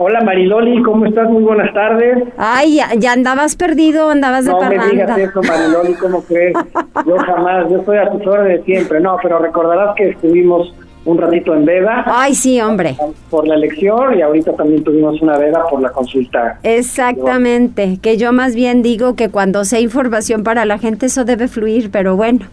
Hola 0.00 0.20
Mariloli, 0.20 0.80
¿cómo 0.84 1.06
estás? 1.06 1.28
Muy 1.28 1.42
buenas 1.42 1.74
tardes. 1.74 2.22
Ay, 2.36 2.78
ya, 3.00 3.12
andabas 3.12 3.56
perdido, 3.56 4.10
andabas 4.10 4.44
de 4.44 4.52
No 4.52 4.58
parranda. 4.60 4.84
me 4.86 4.92
digas 4.92 5.18
eso, 5.18 5.42
Mariloli, 5.42 5.94
¿cómo 5.94 6.22
crees? 6.22 6.54
Yo 7.04 7.16
jamás, 7.16 7.68
yo 7.68 7.78
estoy 7.78 7.98
a 7.98 8.08
tus 8.08 8.24
órdenes 8.24 8.64
siempre. 8.64 9.00
No, 9.00 9.16
pero 9.20 9.40
recordarás 9.40 9.96
que 9.96 10.10
estuvimos 10.10 10.72
un 11.04 11.18
ratito 11.18 11.52
en 11.52 11.64
veda. 11.64 12.04
Ay, 12.06 12.36
sí, 12.36 12.60
hombre. 12.60 12.96
Por 13.28 13.48
la 13.48 13.56
elección 13.56 14.16
y 14.16 14.22
ahorita 14.22 14.52
también 14.52 14.84
tuvimos 14.84 15.20
una 15.20 15.36
veda 15.36 15.64
por 15.68 15.82
la 15.82 15.90
consulta. 15.90 16.60
Exactamente, 16.62 17.98
que 18.00 18.16
yo 18.16 18.32
más 18.32 18.54
bien 18.54 18.82
digo 18.82 19.16
que 19.16 19.30
cuando 19.30 19.64
sea 19.64 19.80
información 19.80 20.44
para 20.44 20.64
la 20.64 20.78
gente 20.78 21.06
eso 21.06 21.24
debe 21.24 21.48
fluir, 21.48 21.90
pero 21.90 22.14
bueno, 22.14 22.46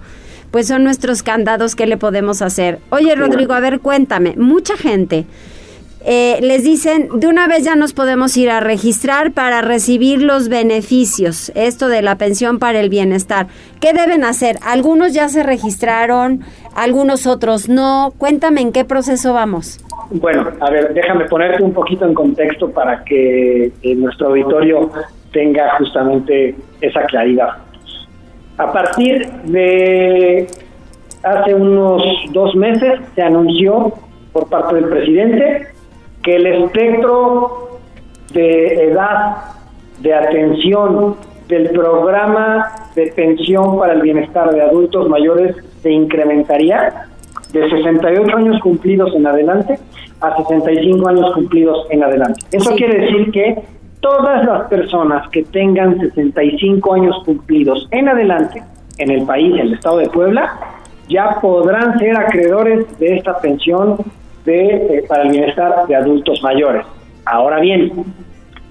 pues 0.50 0.68
son 0.68 0.84
nuestros 0.84 1.22
candados 1.22 1.76
que 1.76 1.86
le 1.86 1.98
podemos 1.98 2.42
hacer. 2.42 2.80
Oye, 2.90 3.14
Rodrigo, 3.14 3.54
a 3.54 3.60
ver, 3.60 3.82
cuéntame, 3.82 4.34
mucha 4.36 4.76
gente 4.78 5.26
eh, 6.08 6.38
les 6.42 6.64
dicen, 6.64 7.10
de 7.16 7.28
una 7.28 7.48
vez 7.48 7.64
ya 7.64 7.76
nos 7.76 7.94
podemos 7.94 8.38
ir 8.38 8.52
a 8.52 8.60
registrar 8.60 9.32
para 9.32 9.62
recibir 9.62 10.22
los 10.22 10.50
beneficios, 10.50 11.52
esto 11.56 11.88
de 11.88 12.04
la 12.04 12.16
pensión 12.16 12.60
para 12.60 12.80
el 12.80 12.90
bienestar. 12.90 13.48
¿Qué 13.82 13.92
deben 13.92 14.24
hacer? 14.24 14.58
Algunos 14.64 15.14
ya 15.14 15.30
se 15.30 15.42
registraron, 15.42 16.42
algunos 16.76 17.26
otros 17.26 17.70
no. 17.70 18.14
Cuéntame 18.20 18.62
en 18.62 18.72
qué 18.72 18.86
proceso 18.86 19.34
vamos. 19.34 19.80
Bueno, 20.12 20.48
a 20.60 20.70
ver, 20.70 20.94
déjame 20.94 21.26
ponerte 21.26 21.64
un 21.64 21.74
poquito 21.74 22.06
en 22.06 22.14
contexto 22.14 22.70
para 22.70 23.04
que 23.04 23.72
eh, 23.82 23.96
nuestro 23.96 24.28
auditorio 24.28 24.92
tenga 25.34 25.76
justamente 25.80 26.56
esa 26.82 27.02
claridad. 27.06 27.50
A 28.60 28.72
partir 28.72 29.28
de 29.46 30.46
hace 31.24 31.56
unos 31.56 32.04
dos 32.32 32.56
meses 32.56 33.00
se 33.16 33.24
anunció 33.24 33.92
por 34.32 34.48
parte 34.50 34.76
del 34.76 34.86
presidente 34.86 35.75
que 36.26 36.36
el 36.38 36.48
espectro 36.48 37.80
de 38.34 38.90
edad 38.90 39.38
de 40.00 40.14
atención 40.14 41.16
del 41.48 41.70
programa 41.70 42.72
de 42.96 43.14
pensión 43.16 43.78
para 43.78 43.94
el 43.94 44.02
bienestar 44.02 44.52
de 44.52 44.62
adultos 44.64 45.08
mayores 45.08 45.56
se 45.84 45.92
incrementaría 45.92 47.06
de 47.54 47.70
68 47.70 48.38
años 48.38 48.60
cumplidos 48.62 49.14
en 49.14 49.28
adelante 49.28 49.80
a 50.20 50.36
65 50.36 51.08
años 51.08 51.32
cumplidos 51.36 51.86
en 51.92 52.04
adelante. 52.04 52.42
Eso 52.52 52.76
quiere 52.76 53.02
decir 53.02 53.32
que 53.32 53.62
todas 54.00 54.44
las 54.46 54.68
personas 54.68 55.30
que 55.30 55.44
tengan 55.44 56.00
65 56.00 56.94
años 56.94 57.22
cumplidos 57.24 57.88
en 57.92 58.10
adelante 58.10 58.64
en 58.98 59.12
el 59.12 59.26
país, 59.28 59.54
en 59.54 59.68
el 59.68 59.74
estado 59.74 60.00
de 60.00 60.10
Puebla, 60.10 60.58
ya 61.08 61.40
podrán 61.40 62.00
ser 62.00 62.18
acreedores 62.18 62.98
de 62.98 63.18
esta 63.18 63.40
pensión 63.40 63.98
de, 64.46 64.98
eh, 64.98 65.06
para 65.08 65.24
el 65.24 65.32
bienestar 65.32 65.88
de 65.88 65.96
adultos 65.96 66.42
mayores. 66.42 66.86
Ahora 67.26 67.60
bien, 67.60 67.92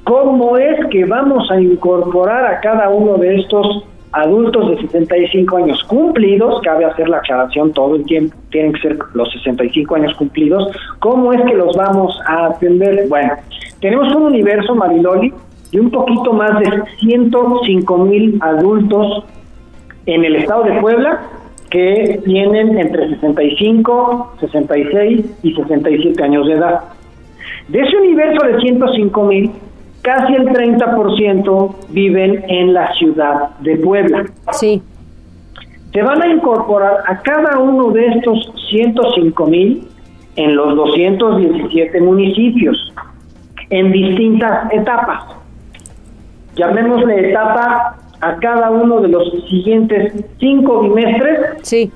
¿cómo 0.05 0.57
es 0.57 0.87
que 0.91 1.05
vamos 1.05 1.51
a 1.51 1.61
incorporar 1.61 2.47
a 2.47 2.61
cada 2.61 2.89
uno 2.89 3.17
de 3.17 3.37
estos 3.37 3.85
adultos 4.13 4.71
de 4.71 4.83
65 4.83 5.57
años 5.57 5.83
cumplidos? 5.85 6.61
Cabe 6.63 6.85
hacer 6.85 7.09
la 7.09 7.19
aclaración 7.19 7.73
todo 7.73 7.97
el 7.97 8.05
tiempo, 8.05 8.37
tienen 8.51 8.73
que 8.75 8.81
ser 8.81 8.99
los 9.15 9.31
65 9.33 9.95
años 9.97 10.15
cumplidos. 10.15 10.69
¿Cómo 11.01 11.33
es 11.33 11.43
que 11.43 11.55
los 11.55 11.77
vamos 11.77 12.19
a 12.27 12.47
atender? 12.47 13.09
Bueno, 13.09 13.33
tenemos 13.81 14.15
un 14.15 14.23
universo, 14.25 14.75
Mariloli, 14.75 15.33
de 15.73 15.81
un 15.81 15.91
poquito 15.91 16.33
más 16.33 16.59
de 16.61 16.83
105 17.01 17.99
mil 17.99 18.39
adultos 18.41 19.25
en 20.07 20.25
el 20.25 20.37
estado 20.37 20.63
de 20.65 20.81
Puebla 20.81 21.21
que 21.75 22.21
tienen 22.25 22.79
entre 22.79 23.09
65, 23.09 24.35
66 24.39 25.27
y 25.43 25.55
67 25.55 26.23
años 26.23 26.47
de 26.47 26.53
edad. 26.53 26.85
De 27.67 27.81
ese 27.81 27.97
universo 27.97 28.47
de 28.47 28.61
105 28.61 29.25
mil, 29.25 29.51
casi 30.03 30.35
el 30.35 30.51
30% 30.51 31.75
viven 31.89 32.45
en 32.47 32.75
la 32.75 32.95
ciudad 32.95 33.59
de 33.59 33.77
Puebla. 33.79 34.25
Sí. 34.53 34.81
Se 35.93 36.01
van 36.01 36.23
a 36.23 36.29
incorporar 36.29 37.03
a 37.09 37.21
cada 37.23 37.59
uno 37.59 37.91
de 37.91 38.07
estos 38.07 38.53
105 38.71 39.47
mil 39.47 39.89
en 40.37 40.55
los 40.55 40.77
217 40.77 42.01
municipios, 42.03 42.95
en 43.71 43.91
distintas 43.91 44.73
etapas. 44.73 45.25
Llamémosle 46.55 47.31
etapa 47.31 47.97
a 48.25 48.37
cada 48.39 48.71
uno 48.71 49.01
de 49.01 49.09
los 49.09 49.31
siguientes 49.51 50.15
cinco 50.39 50.81
bimestres 50.81 51.59
sí. 51.63 51.93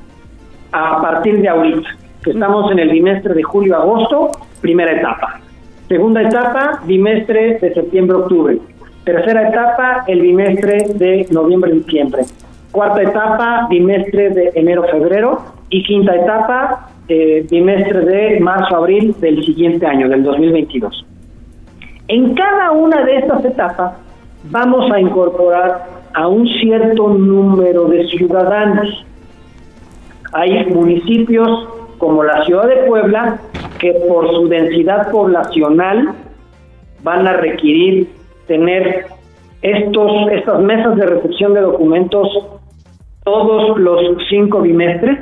a 0.73 1.01
partir 1.01 1.41
de 1.41 1.49
ahorita, 1.49 1.89
que 2.23 2.33
estamos 2.33 2.71
en 2.71 2.81
el 2.81 2.91
bimestre 2.91 3.33
de 3.33 3.43
julio-agosto, 3.43 4.33
primera 4.61 4.93
etapa. 4.93 5.41
Segunda 5.89 6.21
etapa, 6.23 6.83
bimestre 6.85 7.59
de 7.61 7.73
septiembre-octubre. 7.73 8.59
Tercera 9.05 9.49
etapa, 9.49 10.05
el 10.07 10.21
bimestre 10.21 10.89
de 10.95 11.27
noviembre-diciembre. 11.31 12.25
Cuarta 12.73 13.03
etapa, 13.03 13.67
bimestre 13.71 14.29
de 14.29 14.53
enero-febrero. 14.55 15.41
Y 15.71 15.83
quinta 15.85 16.15
etapa, 16.15 16.91
eh, 17.09 17.47
bimestre 17.51 18.01
de 18.01 18.41
marzo-abril 18.41 19.15
del 19.19 19.43
siguiente 19.47 19.87
año, 19.87 20.11
del 20.11 20.23
2022. 20.25 21.07
En 22.09 22.35
cada 22.35 22.73
una 22.73 23.03
de 23.05 23.17
estas 23.17 23.43
etapas 23.47 23.95
vamos 24.51 24.91
a 24.93 25.01
incorporar 25.01 25.98
a 26.15 26.29
un 26.29 26.47
cierto 26.47 27.09
número 27.09 27.87
de 27.89 28.07
ciudadanos. 28.09 29.05
Hay 30.33 30.67
municipios 30.67 31.69
como 31.99 32.23
la 32.23 32.45
ciudad 32.45 32.69
de 32.69 32.87
Puebla 32.87 33.39
que 33.79 33.93
por 34.09 34.31
su 34.33 34.49
densidad 34.49 35.11
poblacional 35.11 36.15
van 37.03 37.27
a 37.27 37.33
requerir 37.35 38.09
tener 38.47 39.07
estos 39.63 40.31
estas 40.33 40.61
mesas 40.61 40.97
de 40.97 41.07
recepción 41.07 41.55
de 41.55 41.61
documentos 41.61 42.29
todos 43.25 43.79
los 43.79 44.01
cinco 44.29 44.61
bimestres 44.61 45.19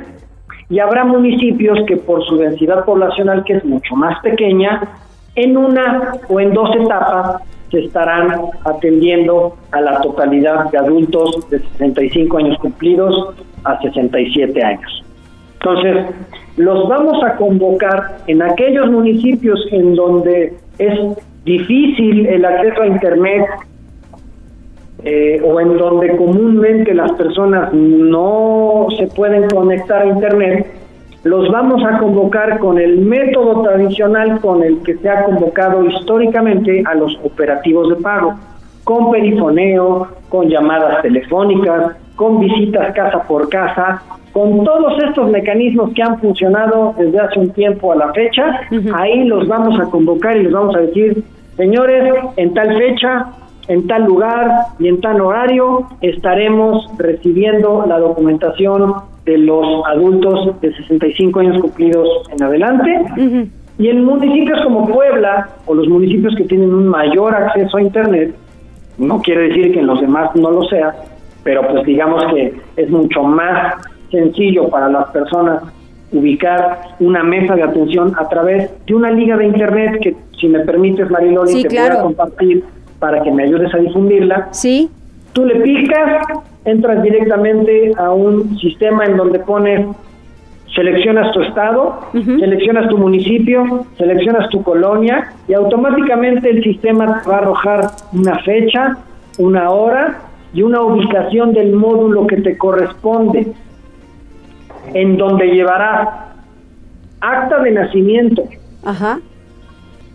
y 0.69 0.79
habrá 0.79 1.05
municipios 1.05 1.79
que 1.87 1.97
por 1.97 2.23
su 2.25 2.37
densidad 2.37 2.85
poblacional 2.85 3.43
que 3.43 3.53
es 3.53 3.65
mucho 3.65 3.95
más 3.95 4.19
pequeña 4.21 4.81
en 5.35 5.57
una 5.57 6.13
o 6.29 6.39
en 6.39 6.53
dos 6.53 6.75
etapas 6.75 7.41
se 7.71 7.79
estarán 7.79 8.33
atendiendo 8.65 9.55
a 9.71 9.81
la 9.81 9.99
totalidad 10.01 10.71
de 10.71 10.77
adultos 10.77 11.49
de 11.49 11.59
65 11.59 12.37
años 12.37 12.57
cumplidos 12.59 13.35
a 13.63 13.79
67 13.81 14.63
años. 14.63 15.03
Entonces, 15.59 16.05
los 16.57 16.87
vamos 16.87 17.23
a 17.23 17.35
convocar 17.35 18.17
en 18.27 18.41
aquellos 18.41 18.89
municipios 18.89 19.59
en 19.71 19.95
donde 19.95 20.53
es 20.77 20.99
difícil 21.43 22.25
el 22.27 22.45
acceso 22.45 22.81
a 22.81 22.87
Internet 22.87 23.45
eh, 25.03 25.41
o 25.43 25.59
en 25.59 25.77
donde 25.77 26.15
comúnmente 26.15 26.93
las 26.93 27.11
personas 27.13 27.71
no 27.73 28.87
se 28.97 29.07
pueden 29.07 29.47
conectar 29.49 30.01
a 30.01 30.07
Internet, 30.07 30.67
los 31.27 31.49
vamos 31.51 31.83
a 31.83 31.97
convocar 31.97 32.57
con 32.59 32.79
el 32.79 32.99
método 32.99 33.61
tradicional 33.61 34.39
con 34.39 34.63
el 34.63 34.81
que 34.83 34.95
se 34.95 35.09
ha 35.09 35.25
convocado 35.25 35.85
históricamente 35.85 36.83
a 36.85 36.95
los 36.95 37.19
operativos 37.23 37.89
de 37.89 37.95
pago, 37.97 38.35
con 38.85 39.11
perifoneo, 39.11 40.07
con 40.29 40.47
llamadas 40.47 41.01
telefónicas, 41.01 41.97
con 42.15 42.39
visitas 42.39 42.93
casa 42.95 43.23
por 43.23 43.49
casa, 43.49 44.01
con 44.31 44.63
todos 44.63 45.03
estos 45.03 45.29
mecanismos 45.29 45.91
que 45.93 46.01
han 46.01 46.17
funcionado 46.19 46.93
desde 46.97 47.19
hace 47.19 47.39
un 47.39 47.49
tiempo 47.51 47.91
a 47.91 47.97
la 47.97 48.13
fecha, 48.13 48.61
ahí 48.95 49.25
los 49.25 49.47
vamos 49.47 49.77
a 49.79 49.89
convocar 49.89 50.37
y 50.37 50.43
les 50.43 50.53
vamos 50.53 50.75
a 50.75 50.79
decir, 50.79 51.23
señores, 51.57 52.13
en 52.37 52.53
tal 52.53 52.77
fecha, 52.77 53.27
en 53.67 53.85
tal 53.87 54.05
lugar 54.05 54.67
y 54.79 54.87
en 54.87 55.01
tal 55.01 55.19
horario 55.19 55.87
estaremos 56.01 56.89
recibiendo 56.97 57.85
la 57.85 57.99
documentación 57.99 58.93
de 59.27 59.37
los 59.37 59.85
adultos 59.85 60.59
de 60.61 60.73
65 60.73 61.39
años 61.41 61.59
cumplidos 61.61 62.07
en 62.31 62.41
adelante. 62.41 63.01
Y 63.77 63.89
en 63.89 64.03
municipios 64.05 64.59
como 64.63 64.87
Puebla 64.87 65.49
o 65.67 65.75
los 65.75 65.87
municipios 65.87 66.33
que 66.35 66.45
tienen 66.45 66.73
un 66.73 66.87
mayor 66.87 67.35
acceso 67.35 67.77
a 67.77 67.81
Internet, 67.81 68.33
no 68.97 69.21
quiere 69.21 69.49
decir 69.49 69.73
que 69.73 69.81
en 69.81 69.87
los 69.87 70.01
demás 70.01 70.35
no 70.35 70.49
lo 70.49 70.63
sea, 70.63 70.95
pero 71.43 71.61
pues 71.67 71.85
digamos 71.85 72.23
que 72.33 72.53
es 72.77 72.89
mucho 72.89 73.21
más 73.21 73.75
sencillo 74.09 74.69
para 74.69 74.89
las 74.89 75.09
personas 75.11 75.61
ubicar 76.11 76.79
una 76.99 77.21
mesa 77.21 77.53
de 77.55 77.63
atención 77.63 78.13
a 78.17 78.27
través 78.29 78.71
de 78.85 78.95
una 78.95 79.11
liga 79.11 79.35
de 79.37 79.45
Internet 79.45 79.99
que, 80.01 80.15
si 80.39 80.47
me 80.47 80.61
permites, 80.61 81.11
Mariloli, 81.11 81.51
Sí, 81.51 81.63
te 81.63 81.67
claro. 81.67 81.89
voy 81.89 81.99
a 81.99 82.03
compartir 82.03 82.63
para 82.99 83.21
que 83.21 83.31
me 83.31 83.43
ayudes 83.43 83.73
a 83.75 83.77
difundirla. 83.77 84.47
Sí. 84.51 84.89
Tú 85.33 85.45
le 85.45 85.55
picas, 85.59 86.25
entras 86.67 87.01
directamente 87.01 87.93
a 87.97 88.11
un 88.11 88.57
sistema 88.59 89.05
en 89.05 89.17
donde 89.17 89.39
pones, 89.39 89.87
seleccionas 90.75 91.31
tu 91.33 91.41
estado, 91.41 91.99
seleccionas 92.13 92.89
tu 92.89 92.97
municipio, 92.97 93.85
seleccionas 93.97 94.49
tu 94.49 94.61
colonia 94.61 95.31
y 95.47 95.53
automáticamente 95.53 96.49
el 96.49 96.61
sistema 96.63 97.21
te 97.23 97.29
va 97.29 97.35
a 97.37 97.39
arrojar 97.39 97.87
una 98.13 98.37
fecha, 98.39 98.97
una 99.39 99.69
hora 99.71 100.19
y 100.53 100.61
una 100.61 100.81
ubicación 100.81 101.53
del 101.53 101.73
módulo 101.73 102.27
que 102.27 102.37
te 102.37 102.57
corresponde. 102.57 103.47
en 104.93 105.17
donde 105.17 105.47
llevará 105.47 106.27
acta 107.19 107.59
de 107.59 107.71
nacimiento, 107.71 108.43
Ajá. 108.85 109.19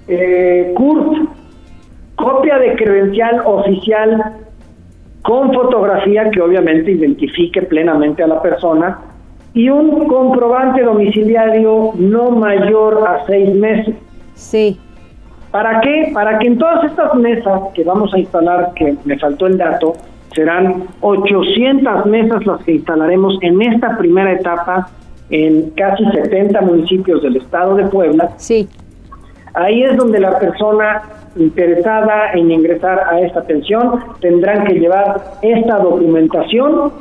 eh, 0.08 0.72
CURP, 0.74 1.28
copia 2.16 2.58
de 2.58 2.74
credencial 2.76 3.42
oficial 3.44 4.32
con 5.22 5.52
fotografía 5.52 6.30
que 6.30 6.40
obviamente 6.40 6.90
identifique 6.90 7.62
plenamente 7.62 8.22
a 8.22 8.26
la 8.26 8.42
persona 8.42 8.98
y 9.54 9.68
un 9.68 10.08
comprobante 10.08 10.82
domiciliario 10.82 11.92
no 11.96 12.30
mayor 12.30 13.04
a 13.06 13.24
seis 13.26 13.54
meses. 13.54 13.94
Sí. 14.34 14.78
¿Para 15.50 15.80
qué? 15.80 16.10
Para 16.14 16.38
que 16.38 16.46
en 16.46 16.58
todas 16.58 16.84
estas 16.84 17.14
mesas 17.14 17.60
que 17.74 17.84
vamos 17.84 18.12
a 18.14 18.18
instalar, 18.18 18.72
que 18.74 18.96
me 19.04 19.18
faltó 19.18 19.46
el 19.46 19.58
dato, 19.58 19.92
serán 20.34 20.84
800 21.02 22.06
mesas 22.06 22.46
las 22.46 22.62
que 22.64 22.72
instalaremos 22.72 23.38
en 23.42 23.60
esta 23.60 23.98
primera 23.98 24.32
etapa 24.32 24.88
en 25.28 25.70
casi 25.70 26.04
70 26.10 26.60
municipios 26.62 27.22
del 27.22 27.36
estado 27.36 27.74
de 27.76 27.84
Puebla. 27.84 28.30
Sí. 28.36 28.68
Ahí 29.54 29.82
es 29.82 29.96
donde 29.96 30.20
la 30.20 30.38
persona 30.38 31.02
interesada 31.36 32.32
en 32.32 32.50
ingresar 32.50 33.00
a 33.10 33.20
esta 33.20 33.42
pensión 33.42 34.00
tendrán 34.20 34.64
que 34.66 34.74
llevar 34.74 35.20
esta 35.42 35.78
documentación 35.78 36.92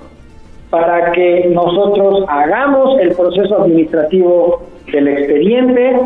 para 0.70 1.12
que 1.12 1.52
nosotros 1.54 2.24
hagamos 2.28 3.00
el 3.00 3.14
proceso 3.14 3.62
administrativo 3.62 4.64
del 4.92 5.08
expediente, 5.10 6.00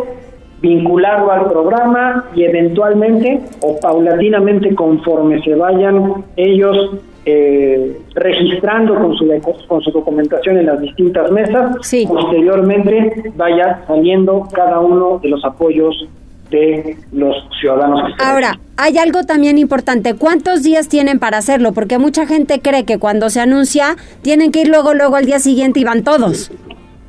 vincularlo 0.62 1.32
al 1.32 1.46
programa 1.50 2.26
y 2.34 2.44
eventualmente 2.44 3.42
o 3.62 3.80
paulatinamente 3.80 4.74
conforme 4.74 5.42
se 5.44 5.54
vayan 5.54 6.26
ellos 6.36 6.98
eh, 7.28 7.98
registrando 8.16 8.96
con 8.96 9.16
su, 9.16 9.28
con 9.68 9.82
su 9.82 9.92
documentación 9.92 10.58
en 10.58 10.66
las 10.66 10.82
distintas 10.82 11.32
mesas, 11.32 11.76
posteriormente 12.08 13.32
vaya 13.36 13.84
saliendo 13.88 14.48
cada 14.52 14.80
uno 14.80 15.20
de 15.22 15.30
los 15.30 15.44
apoyos 15.46 16.08
de 16.50 16.98
los 17.12 17.36
ciudadanos. 17.60 18.02
Que 18.18 18.24
Ahora, 18.24 18.60
hay 18.78 18.98
algo 18.98 19.24
también 19.24 19.58
importante. 19.58 20.14
¿Cuántos 20.16 20.64
días 20.64 20.88
tienen 20.90 21.20
para 21.20 21.38
hacerlo? 21.38 21.72
Porque 21.74 21.98
mucha 21.98 22.26
gente 22.26 22.60
cree 22.60 22.86
que 22.86 22.98
cuando 22.98 23.30
se 23.30 23.40
anuncia 23.40 23.96
tienen 24.22 24.52
que 24.52 24.62
ir 24.62 24.68
luego, 24.68 24.94
luego 24.94 25.16
al 25.16 25.26
día 25.26 25.40
siguiente 25.40 25.80
y 25.80 25.84
van 25.84 26.04
todos. 26.04 26.52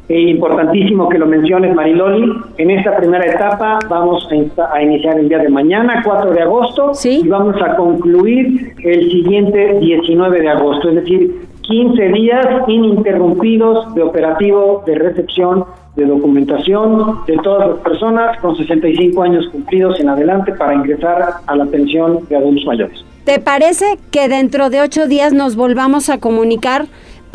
Es 0.09 0.28
importantísimo 0.28 1.09
que 1.09 1.18
lo 1.18 1.26
menciones, 1.26 1.74
Mariloli. 1.74 2.30
En 2.59 2.70
esta 2.70 2.97
primera 2.97 3.26
etapa 3.26 3.80
vamos 3.89 4.28
a, 4.72 4.80
iniciar 4.80 5.18
el 5.18 5.28
día 5.28 5.39
de 5.39 5.49
mañana, 5.49 6.01
4 6.05 6.30
de 6.30 6.43
agosto, 6.43 6.93
y 7.05 7.26
vamos 7.26 7.57
a 7.61 7.74
concluir 7.74 8.74
el 8.84 9.11
siguiente 9.11 9.80
19 9.80 10.41
de 10.41 10.49
agosto, 10.49 10.91
es 10.91 10.95
decir, 10.95 11.34
15 11.69 12.09
días 12.09 12.47
ininterrumpidos 12.69 13.95
de 13.95 14.03
operativo 14.03 14.83
de 14.87 14.95
recepción 14.95 15.64
de 15.97 16.05
documentación 16.05 17.25
de 17.27 17.37
todas 17.39 17.69
las 17.69 17.79
personas 17.79 18.39
con 18.41 18.55
65 18.57 19.23
años 19.23 19.49
cumplidos 19.51 19.99
en 19.99 20.11
adelante 20.11 20.53
para 20.53 20.75
ingresar 20.75 21.37
a 21.47 21.57
la 21.57 21.64
pensión 21.67 22.21
de 22.29 22.37
adultos 22.37 22.64
mayores. 22.67 23.05
¿Te 23.25 23.41
parece 23.41 23.99
que 24.12 24.29
dentro 24.29 24.71
de 24.71 24.83
ocho 24.83 25.09
días 25.09 25.33
nos 25.33 25.57
volvamos 25.57 26.11
a 26.11 26.19
comunicar 26.19 26.87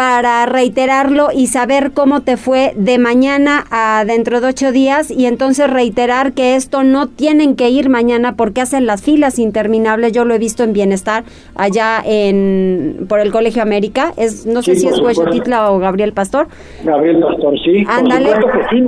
para 0.02 0.48
reiterarlo 0.48 1.28
y 1.32 1.46
saber 1.46 1.92
cómo 1.92 2.22
te 2.22 2.36
fue 2.36 2.74
de 2.76 2.98
mañana 2.98 3.66
a 3.70 4.04
dentro 4.04 4.42
de 4.42 4.48
ocho 4.48 4.72
días 4.72 5.12
y 5.12 5.28
entonces 5.28 5.70
reiterar 5.70 6.34
que 6.34 6.56
esto 6.56 6.82
no 6.84 7.06
tienen 7.06 7.56
que 7.56 7.70
ir 7.70 7.88
mañana 7.88 8.36
porque 8.36 8.62
hacen 8.62 8.88
las 8.88 9.04
filas 9.04 9.38
interminables. 9.38 10.12
Yo 10.12 10.26
lo 10.26 10.34
he 10.34 10.40
visto 10.40 10.64
en 10.64 10.74
Bienestar 10.74 11.24
allá 11.54 12.02
en 12.04 13.06
por 13.08 13.20
el 13.20 13.32
Colegio 13.32 13.62
América. 13.62 14.12
Es 14.18 14.48
no 14.48 14.64
sé 14.64 14.74
si 14.76 14.88
es 14.88 14.96
supuesto. 14.96 15.22
Huexotitla 15.22 15.70
o 15.72 15.78
Gabriel 15.78 16.14
Pastor. 16.14 16.48
Gabriel 16.84 17.20
Pastor, 17.20 17.54
sí, 17.64 17.84
Ándale. 17.88 18.32
sí. 18.72 18.84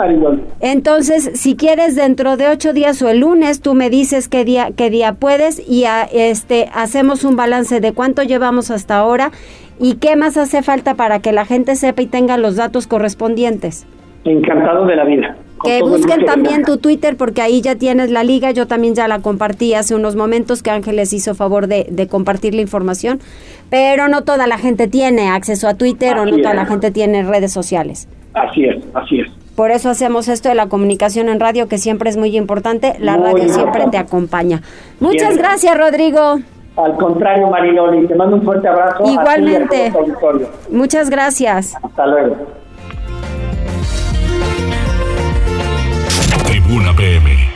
Entonces, 0.62 1.30
si 1.36 1.56
quieres 1.56 1.96
dentro 1.96 2.38
de 2.38 2.48
ocho 2.48 2.74
días 2.74 3.00
o 3.04 3.10
el 3.10 3.20
lunes, 3.20 3.62
tú 3.62 3.76
me 3.76 3.92
dices 3.92 4.28
qué 4.30 4.46
día, 4.46 4.72
qué 4.76 4.90
día 4.90 5.14
puedes 5.14 5.62
y 5.70 5.86
a- 5.86 6.06
este 6.12 6.70
hacemos 6.74 7.24
un 7.24 7.36
balance 7.36 7.82
de 7.82 7.92
cuánto 7.94 8.24
llevamos 8.24 8.72
hasta 8.72 8.98
ahora 8.98 9.32
y 9.80 9.96
qué 9.96 10.16
más 10.16 10.38
hace 10.38 10.64
falta 10.64 10.96
para 10.96 11.20
que 11.20 11.32
la 11.32 11.46
gente 11.46 11.76
sepa 11.76 12.02
y 12.02 12.08
tenga 12.08 12.38
los 12.38 12.56
datos 12.56 12.88
correspondientes. 12.88 13.86
Encantado 14.26 14.86
de 14.86 14.96
la 14.96 15.06
vida. 15.06 15.38
Que 15.64 15.82
busquen 15.82 16.26
también 16.26 16.64
tu 16.64 16.78
Twitter 16.78 17.16
porque 17.16 17.42
ahí 17.42 17.62
ya 17.62 17.76
tienes 17.76 18.12
la 18.12 18.24
liga, 18.24 18.52
yo 18.52 18.68
también 18.68 18.96
ya 18.96 19.08
la 19.08 19.20
compartí 19.20 19.74
hace 19.74 19.96
unos 19.96 20.16
momentos 20.16 20.62
que 20.62 20.72
Ángeles 20.72 21.14
hizo 21.14 21.36
favor 21.36 21.68
de, 21.68 21.88
de 21.90 22.08
compartir 22.08 22.54
la 22.54 22.62
información, 22.62 23.22
pero 23.70 24.10
no 24.10 24.24
toda 24.24 24.46
la 24.46 24.58
gente 24.58 24.90
tiene 24.90 25.30
acceso 25.30 25.70
a 25.70 25.76
Twitter 25.76 26.18
o 26.18 26.26
no 26.26 26.38
toda 26.38 26.54
la 26.54 26.66
gente 26.66 26.92
tiene 26.92 27.24
redes 27.24 27.54
sociales. 27.54 28.10
Así 28.34 28.66
es, 28.66 28.84
así 28.94 29.22
es. 29.22 29.30
Por 29.56 29.70
eso 29.72 29.90
hacemos 29.90 30.28
esto 30.28 30.50
de 30.50 30.56
la 30.56 30.68
comunicación 30.68 31.30
en 31.30 31.40
radio, 31.40 31.68
que 31.68 31.78
siempre 31.78 32.10
es 32.10 32.18
muy 32.18 32.36
importante. 32.36 32.96
La 33.00 33.18
Muy 33.18 33.32
radio 33.32 33.54
siempre 33.54 33.86
te 33.92 33.98
acompaña. 33.98 34.62
Muchas 35.00 35.30
Bien. 35.30 35.42
gracias, 35.42 35.78
Rodrigo. 35.78 36.40
Al 36.76 36.96
contrario, 36.96 37.48
Mariloli, 37.48 38.08
te 38.08 38.16
mando 38.16 38.36
un 38.38 38.44
fuerte 38.44 38.68
abrazo. 38.68 39.04
a 39.04 39.04
ti 39.04 39.12
y 39.14 39.18
a 39.18 39.22
Igualmente. 39.22 39.94
Muchas 40.72 41.10
gracias. 41.10 41.76
Hasta 41.82 42.08
luego. 42.08 42.36
Tribuna 46.48 46.94
PM. 46.96 47.54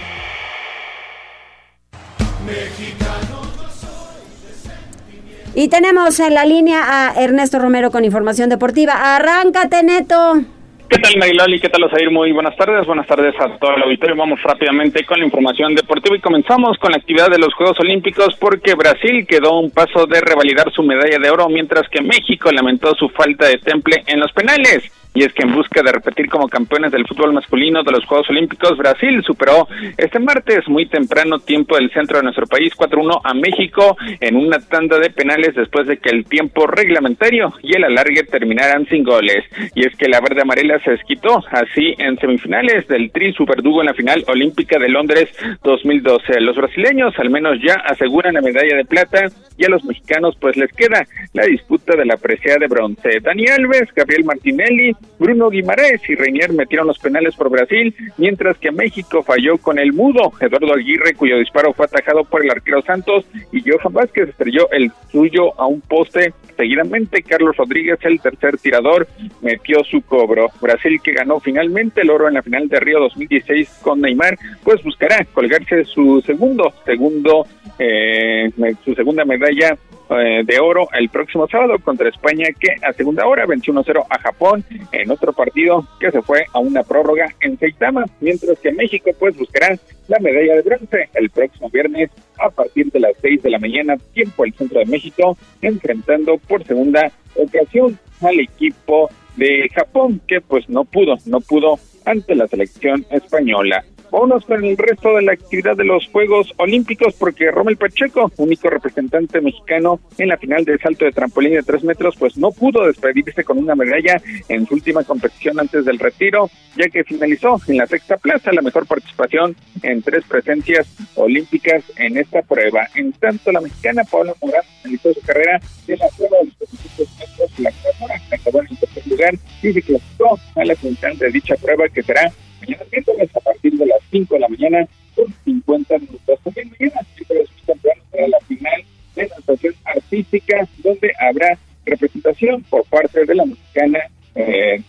Y 5.55 5.69
tenemos 5.69 6.19
en 6.19 6.35
la 6.35 6.45
línea 6.45 6.83
a 6.87 7.13
Ernesto 7.19 7.57
Romero 7.57 7.89
con 7.89 8.05
información 8.05 8.49
deportiva. 8.49 9.15
Arráncate, 9.15 9.81
Neto. 9.81 10.43
¿Qué 10.89 10.99
tal, 10.99 11.17
Mariloli? 11.17 11.59
¿Qué 11.59 11.67
tal, 11.67 11.83
Osair? 11.83 12.09
Muy 12.09 12.31
buenas 12.31 12.55
tardes. 12.55 12.87
Buenas 12.87 13.05
tardes 13.07 13.35
a 13.41 13.57
todo 13.57 13.75
el 13.75 13.83
auditorio. 13.83 14.15
Vamos 14.15 14.41
rápidamente 14.41 15.05
con 15.05 15.19
la 15.19 15.25
información 15.25 15.75
deportiva 15.75 16.15
y 16.15 16.21
comenzamos 16.21 16.77
con 16.77 16.91
la 16.91 16.97
actividad 16.97 17.29
de 17.29 17.39
los 17.39 17.53
Juegos 17.55 17.77
Olímpicos 17.81 18.37
porque 18.39 18.73
Brasil 18.73 19.27
quedó 19.27 19.59
un 19.59 19.69
paso 19.71 20.05
de 20.05 20.21
revalidar 20.21 20.71
su 20.71 20.83
medalla 20.83 21.17
de 21.21 21.29
oro, 21.29 21.49
mientras 21.49 21.89
que 21.89 22.01
México 22.01 22.49
lamentó 22.53 22.95
su 22.95 23.09
falta 23.09 23.47
de 23.47 23.57
temple 23.57 24.01
en 24.07 24.21
los 24.21 24.31
penales. 24.31 24.89
Y 25.17 25.23
es 25.23 25.33
que 25.33 25.41
en 25.41 25.51
busca 25.51 25.81
de 25.81 25.91
repetir 25.91 26.29
como 26.29 26.47
campeones 26.47 26.91
del 26.91 27.07
fútbol 27.07 27.33
masculino 27.33 27.81
de 27.81 27.91
los 27.91 28.05
Juegos 28.05 28.29
Olímpicos, 28.29 28.77
Brasil 28.77 29.23
superó 29.25 29.67
este 29.97 30.19
martes 30.19 30.67
muy 30.67 30.85
temprano 30.85 31.39
tiempo 31.39 31.75
del 31.75 31.89
centro 31.89 32.17
de 32.17 32.23
nuestro 32.25 32.45
país 32.45 32.71
4-1 32.77 33.21
a 33.23 33.33
México 33.33 33.97
en 34.19 34.35
una 34.35 34.59
tanda 34.59 34.99
de 34.99 35.09
penales 35.09 35.55
después 35.55 35.87
de 35.87 35.97
que 35.97 36.11
el 36.11 36.25
tiempo 36.25 36.67
reglamentario 36.67 37.51
y 37.63 37.75
el 37.75 37.85
alargue 37.85 38.25
terminaran 38.25 38.85
sin 38.89 39.03
goles. 39.03 39.43
Y 39.73 39.87
es 39.87 39.95
que 39.95 40.07
la 40.07 40.21
verde 40.21 40.43
amarela 40.43 40.79
se 40.83 40.91
desquitó 40.91 41.43
así 41.49 41.95
en 41.97 42.19
semifinales 42.19 42.87
del 42.87 43.09
Tri 43.09 43.33
Superdugo 43.33 43.81
en 43.81 43.87
la 43.87 43.95
final 43.95 44.23
olímpica 44.27 44.77
de 44.77 44.89
Londres 44.89 45.29
2012. 45.63 46.41
Los 46.41 46.57
brasileños 46.57 47.17
al 47.17 47.31
menos 47.31 47.57
ya 47.65 47.73
aseguran 47.87 48.35
la 48.35 48.41
medalla 48.41 48.77
de 48.77 48.85
plata 48.85 49.25
y 49.57 49.65
a 49.65 49.69
los 49.69 49.83
mexicanos 49.83 50.37
pues 50.39 50.55
les 50.57 50.71
queda 50.73 51.07
la 51.33 51.47
disputa 51.47 51.95
de 51.95 52.05
la 52.05 52.17
presea 52.17 52.57
de 52.59 52.67
bronce. 52.67 53.19
Dani 53.19 53.45
Alves, 53.47 53.91
Gabriel 53.95 54.23
Martinelli, 54.23 54.95
Bruno 55.19 55.49
Guimaraes 55.49 56.01
y 56.09 56.15
Reinier 56.15 56.53
metieron 56.53 56.87
los 56.87 56.99
penales 56.99 57.35
por 57.35 57.49
Brasil, 57.49 57.93
mientras 58.17 58.57
que 58.57 58.71
México 58.71 59.23
falló 59.23 59.57
con 59.57 59.79
el 59.79 59.93
mudo 59.93 60.31
Eduardo 60.39 60.73
Aguirre, 60.73 61.15
cuyo 61.15 61.37
disparo 61.37 61.73
fue 61.73 61.85
atajado 61.85 62.23
por 62.23 62.43
el 62.43 62.51
arquero 62.51 62.81
Santos, 62.81 63.25
y 63.51 63.61
Johan 63.61 63.93
Vázquez 63.93 64.29
estrelló 64.29 64.69
el 64.71 64.91
suyo 65.11 65.59
a 65.59 65.65
un 65.65 65.81
poste. 65.81 66.33
Seguidamente, 66.55 67.21
Carlos 67.21 67.55
Rodríguez, 67.55 67.99
el 68.03 68.19
tercer 68.19 68.57
tirador, 68.57 69.07
metió 69.41 69.83
su 69.83 70.01
cobro. 70.01 70.49
Brasil, 70.59 70.99
que 71.03 71.13
ganó 71.13 71.39
finalmente 71.39 72.01
el 72.01 72.09
oro 72.09 72.27
en 72.27 72.35
la 72.35 72.41
final 72.41 72.67
de 72.67 72.79
Río 72.79 72.99
2016 72.99 73.79
con 73.81 74.01
Neymar, 74.01 74.37
pues 74.63 74.83
buscará 74.83 75.23
colgarse 75.33 75.85
su 75.85 76.21
segundo, 76.25 76.73
segundo, 76.85 77.45
eh, 77.77 78.49
su 78.83 78.93
segunda 78.95 79.23
medalla 79.25 79.77
eh, 80.09 80.43
de 80.45 80.59
oro 80.59 80.87
el 80.93 81.09
próximo 81.09 81.47
sábado 81.47 81.79
contra 81.79 82.09
España 82.09 82.47
que 82.59 82.75
a 82.85 82.93
segunda 82.93 83.25
hora 83.25 83.45
venció 83.45 83.73
1-0 83.73 84.05
a 84.09 84.19
Japón 84.19 84.63
en 84.91 85.11
otro 85.11 85.33
partido 85.33 85.85
que 85.99 86.11
se 86.11 86.21
fue 86.21 86.45
a 86.53 86.59
una 86.59 86.83
prórroga 86.83 87.27
en 87.41 87.57
Saitama, 87.59 88.05
mientras 88.21 88.57
que 88.59 88.71
México 88.71 89.11
pues 89.19 89.37
buscará 89.37 89.77
la 90.07 90.19
medalla 90.19 90.55
de 90.55 90.61
bronce 90.61 91.09
el 91.13 91.29
próximo 91.29 91.69
viernes 91.69 92.09
a 92.39 92.49
partir 92.49 92.91
de 92.91 92.99
las 92.99 93.13
6 93.21 93.43
de 93.43 93.49
la 93.49 93.59
mañana 93.59 93.97
tiempo 94.13 94.43
del 94.43 94.53
centro 94.53 94.79
de 94.79 94.85
México 94.85 95.37
enfrentando 95.61 96.37
por 96.37 96.63
segunda 96.63 97.11
ocasión 97.35 97.99
al 98.21 98.39
equipo 98.39 99.09
de 99.35 99.69
Japón 99.73 100.21
que 100.27 100.41
pues 100.41 100.67
no 100.69 100.85
pudo, 100.85 101.15
no 101.25 101.41
pudo 101.41 101.79
ante 102.05 102.35
la 102.35 102.47
selección 102.47 103.05
española. 103.11 103.83
Vámonos 104.11 104.45
con 104.45 104.63
el 104.63 104.77
resto 104.77 105.15
de 105.15 105.21
la 105.21 105.33
actividad 105.33 105.75
de 105.75 105.83
los 105.83 106.07
Juegos 106.07 106.53
Olímpicos 106.57 107.13
porque 107.15 107.51
Rommel 107.51 107.77
Pacheco, 107.77 108.31
único 108.37 108.69
representante 108.69 109.41
mexicano 109.41 109.99
en 110.17 110.29
la 110.29 110.37
final 110.37 110.63
del 110.63 110.79
salto 110.79 111.05
de 111.05 111.11
trampolín 111.11 111.53
de 111.53 111.63
tres 111.63 111.83
metros, 111.83 112.15
pues 112.17 112.37
no 112.37 112.51
pudo 112.51 112.87
despedirse 112.87 113.43
con 113.43 113.57
una 113.57 113.75
medalla 113.75 114.21
en 114.47 114.65
su 114.65 114.75
última 114.75 115.03
competición 115.03 115.59
antes 115.59 115.83
del 115.85 115.99
retiro, 115.99 116.49
ya 116.77 116.89
que 116.89 117.03
finalizó 117.03 117.59
en 117.67 117.77
la 117.77 117.87
sexta 117.87 118.17
plaza 118.17 118.53
la 118.53 118.61
mejor 118.61 118.87
participación 118.87 119.55
en 119.83 120.01
tres 120.01 120.23
presencias 120.25 120.87
olímpicas 121.15 121.83
en 121.97 122.17
esta 122.17 122.41
prueba. 122.41 122.87
En 122.95 123.11
tanto, 123.13 123.51
la 123.51 123.61
mexicana 123.61 124.03
Paola 124.09 124.33
Morán 124.41 124.63
finalizó 124.81 125.13
su 125.13 125.21
carrera 125.21 125.59
de 125.85 125.97
la 125.97 126.07
prueba 126.15 126.37
de 126.39 126.45
los 126.45 126.53
400 126.57 127.19
metros, 127.19 127.59
la 127.59 127.71
cual 127.99 128.11
acabó 128.31 128.59
en 128.61 128.67
el 128.69 128.77
tercer 128.77 129.07
lugar 129.07 129.33
y 129.61 129.73
se 129.73 129.81
clasificó 129.81 130.39
a 130.55 130.65
la 130.65 130.75
semifinal 130.75 131.17
de 131.17 131.31
dicha 131.31 131.55
prueba 131.55 131.89
que 131.89 132.03
será 132.03 132.31
mañana 132.67 132.85
miércoles 132.91 133.29
a 133.35 133.39
partir 133.39 133.73
de 133.73 133.85
las 133.85 133.99
5 134.11 134.33
de 134.33 134.39
la 134.39 134.49
mañana 134.49 134.87
por 135.15 135.27
50 135.45 135.97
minutos. 135.99 136.39
También 136.43 136.71
mañana, 136.79 137.01
miércoles 137.15 137.49
temprano, 137.65 138.01
será 138.11 138.27
la 138.27 138.39
final 138.41 138.83
de 139.15 139.27
natación 139.27 139.73
artística 139.85 140.67
donde 140.83 141.11
habrá 141.19 141.57
representación 141.85 142.63
por 142.63 142.83
parte 142.85 143.25
de 143.25 143.35
la 143.35 143.45
mexicana 143.45 143.99
eh, 144.35 144.81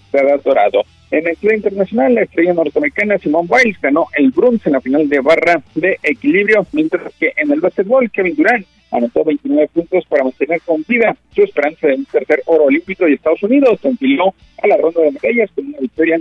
Dorado. 0.44 0.82
En 1.10 1.26
el 1.26 1.36
plano 1.36 1.56
internacional, 1.56 2.14
la 2.14 2.22
estrella 2.22 2.52
norteamericana 2.52 3.18
Simone 3.18 3.48
Biles 3.48 3.80
ganó 3.80 4.08
el 4.16 4.30
bronce 4.30 4.68
en 4.68 4.74
la 4.74 4.80
final 4.80 5.08
de 5.08 5.20
barra 5.20 5.62
de 5.74 5.98
equilibrio, 6.02 6.66
mientras 6.72 7.14
que 7.14 7.32
en 7.36 7.50
el 7.50 7.60
básquetbol 7.60 8.10
Kevin 8.10 8.36
Durant 8.36 8.66
anotó 8.90 9.24
29 9.24 9.68
puntos 9.68 10.04
para 10.06 10.24
mantener 10.24 10.60
con 10.62 10.84
vida 10.86 11.16
su 11.34 11.42
esperanza 11.42 11.86
de 11.86 11.94
un 11.94 12.04
tercer 12.04 12.42
oro 12.46 12.64
olímpico 12.64 13.04
de 13.04 13.14
Estados 13.14 13.42
Unidos. 13.42 13.80
Se 13.80 13.88
a 13.88 14.66
la 14.66 14.76
ronda 14.76 15.00
de 15.02 15.12
medallas 15.12 15.50
con 15.54 15.66
una 15.66 15.78
victoria 15.78 16.18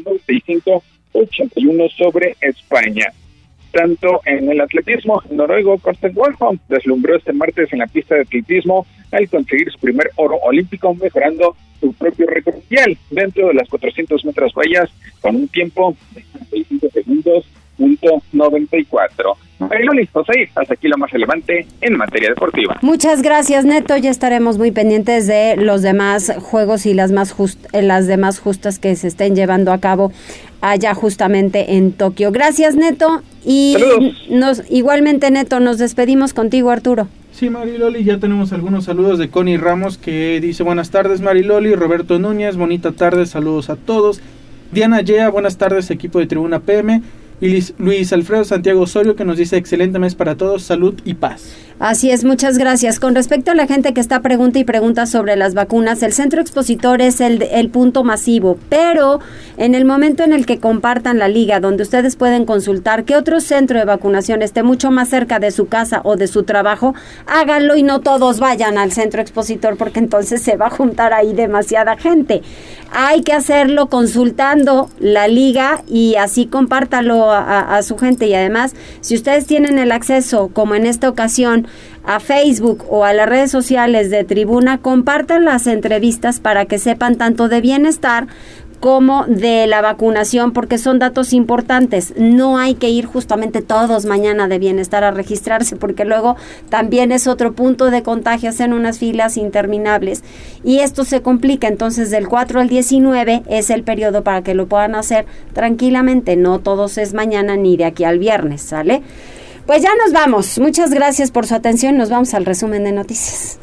95-81 1.18 1.92
sobre 1.96 2.36
España. 2.42 3.14
Tanto 3.72 4.22
en 4.26 4.50
el 4.50 4.62
atletismo, 4.62 5.22
noruego 5.30 5.78
Karsten 5.78 6.14
Warholm 6.16 6.60
deslumbró 6.70 7.16
este 7.16 7.34
martes 7.34 7.72
en 7.74 7.80
la 7.80 7.88
pista 7.88 8.16
de 8.16 8.22
atletismo 8.22 8.86
al 9.12 9.30
conseguir 9.30 9.72
su 9.72 9.80
primer 9.80 10.10
oro 10.16 10.38
olímpico, 10.38 10.94
mejorando 10.96 11.56
su 11.80 11.94
propio 11.94 12.26
récord 12.28 12.56
mundial 12.56 12.98
dentro 13.12 13.48
de 13.50 13.54
las 13.54 13.68
400 13.70 14.26
metros 14.26 14.54
vallas 14.54 14.90
con 15.22 15.36
un 15.36 15.48
tiempo 15.48 15.96
de 16.16 16.24
65 16.24 16.88
segundos 16.92 17.46
punto 17.78 18.22
94. 18.34 19.38
Mariloli, 19.60 20.08
José, 20.14 20.50
hasta 20.54 20.74
aquí 20.74 20.88
lo 20.88 20.98
más 20.98 21.10
relevante 21.12 21.66
en 21.82 21.98
materia 21.98 22.30
deportiva. 22.30 22.78
Muchas 22.82 23.22
gracias, 23.24 23.66
Neto. 23.66 23.98
Ya 23.98 24.12
estaremos 24.12 24.58
muy 24.58 24.72
pendientes 24.72 25.26
de 25.26 25.56
los 25.58 25.82
demás 25.82 26.32
juegos 26.40 26.86
y 26.86 26.94
las 26.94 27.12
más 27.12 27.36
eh, 27.74 27.82
las 27.82 28.06
demás 28.06 28.40
justas 28.40 28.78
que 28.78 28.96
se 28.96 29.08
estén 29.08 29.36
llevando 29.36 29.72
a 29.72 29.80
cabo 29.80 30.12
allá 30.62 30.94
justamente 30.94 31.76
en 31.76 31.92
Tokio. 31.92 32.32
Gracias, 32.32 32.76
Neto. 32.76 33.24
Y 33.44 33.78
nos 34.30 34.64
igualmente, 34.70 35.32
Neto, 35.32 35.60
nos 35.60 35.80
despedimos 35.80 36.34
contigo, 36.34 36.70
Arturo. 36.70 37.08
Sí, 37.32 37.50
Mariloli, 37.50 38.04
ya 38.04 38.18
tenemos 38.18 38.52
algunos 38.52 38.86
saludos 38.86 39.20
de 39.20 39.30
Connie 39.30 39.58
Ramos 39.58 40.00
que 40.00 40.40
dice 40.42 40.64
buenas 40.64 40.90
tardes, 40.90 41.22
Mariloli, 41.22 41.76
Roberto 41.76 42.18
Núñez, 42.18 42.58
bonita 42.58 42.94
tarde, 42.94 43.28
saludos 43.28 43.70
a 43.70 43.76
todos. 43.76 44.22
Diana 44.72 45.02
Yea, 45.02 45.30
buenas 45.30 45.58
tardes, 45.58 45.92
equipo 45.92 46.20
de 46.20 46.26
Tribuna 46.26 46.62
PM. 46.62 47.02
Y 47.40 47.64
Luis 47.78 48.14
Alfredo 48.14 48.44
Santiago 48.44 48.82
Osorio 48.82 49.16
que 49.16 49.26
nos 49.26 49.38
dice 49.38 49.58
excelente 49.58 50.00
mes 50.00 50.16
para 50.16 50.36
todos, 50.36 50.64
salud 50.64 50.96
y 51.06 51.14
paz. 51.14 51.67
Así 51.80 52.10
es, 52.10 52.24
muchas 52.24 52.58
gracias. 52.58 53.00
Con 53.00 53.14
respecto 53.14 53.52
a 53.52 53.56
la 53.56 53.68
gente 53.68 53.94
que 53.94 54.02
está 54.02 54.22
pregunta 54.22 54.58
y 54.58 54.64
pregunta 54.64 55.06
sobre 55.06 55.36
las 55.36 55.54
vacunas, 55.54 56.02
el 56.02 56.12
centro 56.12 56.42
expositor 56.42 57.04
es 57.04 57.22
el, 57.22 57.44
el 57.44 57.70
punto 57.70 58.04
masivo, 58.04 58.58
pero 58.68 59.20
en 59.58 59.76
el 59.76 59.86
momento 59.86 60.24
en 60.24 60.34
el 60.34 60.48
que 60.48 60.60
compartan 60.60 61.20
la 61.20 61.28
liga, 61.28 61.60
donde 61.60 61.84
ustedes 61.84 62.16
pueden 62.16 62.46
consultar 62.46 63.04
que 63.04 63.16
otro 63.16 63.40
centro 63.42 63.78
de 63.78 63.86
vacunación 63.86 64.42
esté 64.42 64.64
mucho 64.64 64.90
más 64.90 65.10
cerca 65.10 65.38
de 65.38 65.52
su 65.52 65.68
casa 65.68 66.02
o 66.04 66.16
de 66.16 66.26
su 66.26 66.42
trabajo, 66.44 66.96
háganlo 67.28 67.76
y 67.76 67.84
no 67.84 68.02
todos 68.02 68.40
vayan 68.40 68.80
al 68.80 68.92
centro 68.92 69.22
expositor 69.22 69.78
porque 69.78 70.00
entonces 70.00 70.42
se 70.42 70.58
va 70.58 70.68
a 70.68 70.72
juntar 70.72 71.14
ahí 71.14 71.34
demasiada 71.34 71.96
gente. 71.96 72.42
Hay 72.92 73.22
que 73.22 73.34
hacerlo 73.34 73.88
consultando 73.88 74.90
la 75.00 75.28
liga 75.28 75.84
y 75.88 76.16
así 76.16 76.48
compártalo 76.48 77.32
a 77.32 77.84
su 77.84 77.98
gente 77.98 78.26
y 78.28 78.34
además, 78.34 78.74
si 79.02 79.14
ustedes 79.14 79.46
tienen 79.46 79.78
el 79.78 79.92
acceso, 79.92 80.50
como 80.54 80.74
en 80.74 80.86
esta 80.88 81.10
ocasión, 81.10 81.67
a 82.08 82.22
Facebook 82.22 82.86
o 82.90 83.04
a 83.04 83.14
las 83.14 83.28
redes 83.28 83.52
sociales 83.52 84.10
de 84.10 84.24
Tribuna, 84.24 84.80
compartan 84.80 85.44
las 85.44 85.68
entrevistas 85.68 86.40
para 86.40 86.66
que 86.66 86.80
sepan 86.80 87.18
tanto 87.18 87.50
de 87.50 87.60
bienestar 87.60 88.28
como 88.80 89.26
de 89.26 89.66
la 89.68 89.82
vacunación, 89.82 90.54
porque 90.54 90.78
son 90.78 91.00
datos 91.00 91.34
importantes. 91.34 92.14
No 92.18 92.58
hay 92.58 92.76
que 92.76 92.90
ir 92.90 93.06
justamente 93.06 93.62
todos 93.62 94.06
mañana 94.06 94.48
de 94.48 94.60
bienestar 94.60 95.04
a 95.04 95.12
registrarse, 95.12 95.76
porque 95.76 96.06
luego 96.06 96.38
también 96.70 97.12
es 97.12 97.28
otro 97.28 97.54
punto 97.54 97.92
de 97.92 98.04
contagio, 98.04 98.50
hacen 98.50 98.74
unas 98.74 99.00
filas 99.00 99.36
interminables. 99.36 100.24
Y 100.64 100.80
esto 100.80 101.06
se 101.06 101.22
complica, 101.22 101.68
entonces 101.68 102.10
del 102.10 102.28
4 102.28 102.62
al 102.62 102.70
19 102.70 103.44
es 103.50 103.70
el 103.70 103.84
periodo 103.84 104.24
para 104.24 104.44
que 104.44 104.54
lo 104.54 104.68
puedan 104.68 104.96
hacer 104.96 105.26
tranquilamente, 105.54 106.36
no 106.36 106.60
todos 106.60 106.98
es 106.98 107.14
mañana 107.14 107.58
ni 107.58 107.78
de 107.78 107.86
aquí 107.86 108.04
al 108.04 108.20
viernes, 108.20 108.62
¿sale? 108.62 109.02
Pues 109.68 109.84
ya 109.84 109.90
nos 110.02 110.14
vamos. 110.14 110.58
Muchas 110.60 110.92
gracias 110.92 111.30
por 111.30 111.46
su 111.46 111.54
atención. 111.54 111.98
Nos 111.98 112.10
vamos 112.10 112.34
al 112.34 112.46
resumen 112.46 112.86
de 112.86 112.94
noticias. 112.94 113.60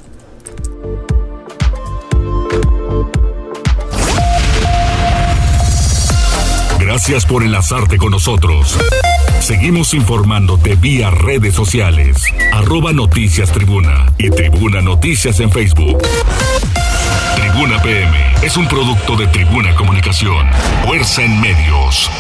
Gracias 6.79 7.25
por 7.25 7.43
enlazarte 7.43 7.97
con 7.97 8.11
nosotros. 8.11 8.79
Seguimos 9.41 9.95
informándote 9.95 10.77
vía 10.77 11.11
redes 11.11 11.55
sociales. 11.55 12.23
Arroba 12.53 12.93
Noticias 12.93 13.51
Tribuna 13.51 14.13
y 14.19 14.29
Tribuna 14.29 14.83
Noticias 14.83 15.41
en 15.41 15.51
Facebook. 15.51 16.03
Tribuna 17.35 17.83
PM 17.83 18.17
es 18.43 18.57
un 18.59 18.69
producto 18.69 19.17
de 19.17 19.27
Tribuna 19.29 19.75
Comunicación. 19.75 20.47
Fuerza 20.87 21.25
en 21.25 21.41
medios. 21.41 22.11